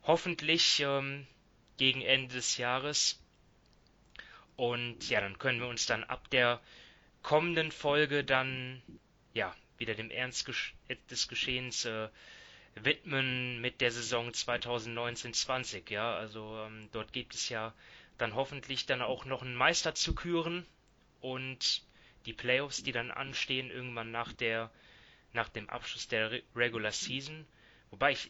hoffentlich 0.04 0.80
ähm, 0.80 1.28
gegen 1.82 2.04
Ende 2.04 2.36
des 2.36 2.58
Jahres. 2.58 3.20
Und 4.56 5.10
ja, 5.10 5.20
dann 5.20 5.40
können 5.40 5.60
wir 5.60 5.68
uns 5.68 5.88
dann 5.88 6.04
ab 6.04 6.30
der 6.30 6.62
kommenden 7.24 7.72
Folge 7.72 8.24
dann 8.24 8.84
ja 9.34 9.56
wieder 9.80 9.96
dem 9.96 10.12
Ernst 10.12 10.48
des 11.10 11.28
Geschehens 11.28 11.86
äh, 11.86 12.10
widmen 12.76 13.60
mit 13.62 13.82
der 13.82 13.92
Saison 13.92 14.30
2019-20. 14.30 15.90
Ja, 15.90 16.14
also 16.14 16.56
ähm, 16.68 16.88
dort 16.92 17.14
gibt 17.14 17.34
es 17.34 17.50
ja 17.50 17.74
dann 18.20 18.36
hoffentlich 18.36 18.86
dann 18.86 19.02
auch 19.02 19.26
noch 19.26 19.42
einen 19.42 19.56
Meister 19.56 19.96
zu 19.96 20.14
küren 20.14 20.68
und 21.20 21.82
die 22.28 22.34
Playoffs, 22.34 22.84
die 22.84 22.92
dann 22.92 23.10
anstehen 23.10 23.72
irgendwann 23.72 24.12
nach 24.12 24.34
der 24.34 24.70
nach 25.34 25.50
dem 25.50 25.68
Abschluss 25.68 26.08
der 26.08 26.44
Regular 26.56 26.92
Season. 26.92 27.48
Wobei 27.90 28.12
ich 28.12 28.30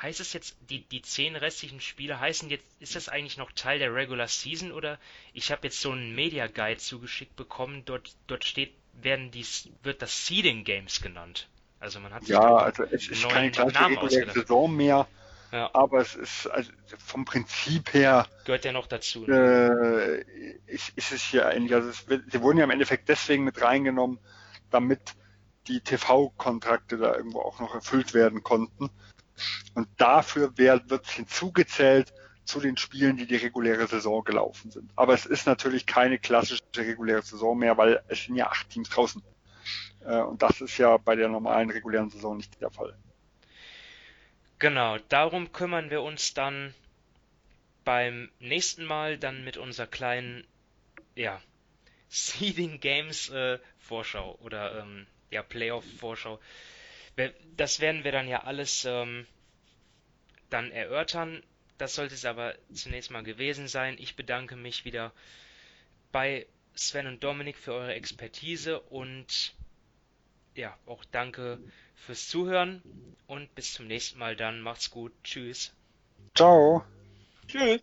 heißt 0.00 0.20
es 0.20 0.32
jetzt, 0.32 0.56
die, 0.70 0.82
die 0.82 1.02
zehn 1.02 1.36
restlichen 1.36 1.80
Spiele 1.80 2.18
heißen 2.18 2.50
jetzt, 2.50 2.64
ist 2.80 2.96
das 2.96 3.08
eigentlich 3.08 3.36
noch 3.36 3.52
Teil 3.52 3.78
der 3.78 3.94
Regular 3.94 4.28
Season 4.28 4.72
oder 4.72 4.98
ich 5.32 5.50
habe 5.50 5.62
jetzt 5.64 5.80
so 5.80 5.90
einen 5.92 6.14
Media 6.14 6.46
Guide 6.46 6.78
zugeschickt 6.78 7.36
bekommen, 7.36 7.82
dort, 7.84 8.14
dort 8.26 8.44
steht, 8.44 8.74
werden 8.94 9.30
dies, 9.30 9.68
wird 9.82 10.02
das 10.02 10.26
Seeding 10.26 10.64
Games 10.64 11.00
genannt. 11.00 11.48
Also 11.80 11.98
man 11.98 12.14
hat 12.14 12.22
sich 12.22 12.30
ja, 12.30 12.56
also 12.56 12.84
es 12.84 13.08
ist 13.08 13.28
keine 13.28 13.50
klassische 13.50 14.30
Saison 14.30 14.74
mehr, 14.74 15.08
ja. 15.50 15.68
aber 15.72 16.00
es 16.00 16.14
ist 16.14 16.46
also 16.46 16.70
vom 17.04 17.24
Prinzip 17.24 17.92
her 17.92 18.26
gehört 18.44 18.64
ja 18.64 18.72
noch 18.72 18.86
dazu. 18.86 19.26
Ne? 19.26 20.24
Äh, 20.24 20.72
ist, 20.72 20.90
ist 20.96 21.10
es 21.10 21.22
hier 21.22 21.46
eigentlich, 21.46 21.74
also 21.74 21.88
es, 21.88 22.06
sie 22.06 22.40
wurden 22.40 22.58
ja 22.58 22.64
im 22.64 22.70
Endeffekt 22.70 23.08
deswegen 23.08 23.42
mit 23.42 23.60
reingenommen, 23.60 24.20
damit 24.70 25.00
die 25.68 25.80
TV-Kontrakte 25.80 26.98
da 26.98 27.16
irgendwo 27.16 27.40
auch 27.40 27.60
noch 27.60 27.74
erfüllt 27.74 28.14
werden 28.14 28.42
konnten. 28.42 28.90
Und 29.74 29.88
dafür 29.96 30.56
wird 30.56 30.90
es 30.90 31.10
hinzugezählt, 31.10 32.12
zu 32.44 32.60
den 32.60 32.76
Spielen, 32.76 33.16
die 33.16 33.26
die 33.26 33.36
reguläre 33.36 33.86
Saison 33.86 34.24
gelaufen 34.24 34.70
sind. 34.70 34.90
Aber 34.96 35.14
es 35.14 35.26
ist 35.26 35.46
natürlich 35.46 35.86
keine 35.86 36.18
klassische 36.18 36.62
reguläre 36.76 37.22
Saison 37.22 37.56
mehr, 37.56 37.76
weil 37.76 38.02
es 38.08 38.24
sind 38.24 38.36
ja 38.36 38.48
acht 38.48 38.68
Teams 38.70 38.88
draußen. 38.88 39.22
Äh, 40.04 40.18
und 40.18 40.42
das 40.42 40.60
ist 40.60 40.76
ja 40.78 40.96
bei 40.96 41.14
der 41.14 41.28
normalen 41.28 41.70
regulären 41.70 42.10
Saison 42.10 42.36
nicht 42.36 42.60
der 42.60 42.70
Fall. 42.70 42.96
Genau, 44.58 44.98
darum 45.08 45.52
kümmern 45.52 45.90
wir 45.90 46.02
uns 46.02 46.34
dann 46.34 46.74
beim 47.84 48.30
nächsten 48.38 48.84
Mal 48.84 49.18
dann 49.18 49.44
mit 49.44 49.56
unserer 49.56 49.86
kleinen, 49.86 50.46
ja, 51.14 51.40
Seeding 52.08 52.80
Games 52.80 53.30
äh, 53.30 53.58
Vorschau 53.78 54.38
oder 54.42 54.80
ähm, 54.80 55.06
ja, 55.30 55.42
Playoff 55.42 55.84
Vorschau. 55.98 56.38
Das 57.56 57.80
werden 57.80 58.04
wir 58.04 58.12
dann 58.12 58.28
ja 58.28 58.44
alles 58.44 58.84
ähm, 58.84 59.26
dann 60.50 60.70
erörtern. 60.70 61.42
Das 61.78 61.94
sollte 61.94 62.14
es 62.14 62.24
aber 62.24 62.54
zunächst 62.72 63.10
mal 63.10 63.22
gewesen 63.22 63.68
sein. 63.68 63.96
Ich 63.98 64.16
bedanke 64.16 64.56
mich 64.56 64.84
wieder 64.84 65.12
bei 66.12 66.46
Sven 66.74 67.06
und 67.06 67.24
Dominik 67.24 67.56
für 67.56 67.72
eure 67.72 67.94
Expertise 67.94 68.80
und 68.80 69.54
ja, 70.54 70.76
auch 70.86 71.04
danke 71.06 71.58
fürs 71.94 72.28
Zuhören 72.28 72.82
und 73.26 73.54
bis 73.54 73.74
zum 73.74 73.86
nächsten 73.86 74.18
Mal 74.18 74.36
dann. 74.36 74.60
Macht's 74.60 74.90
gut. 74.90 75.12
Tschüss. 75.24 75.74
Ciao. 76.34 76.84
Tschüss. 77.48 77.82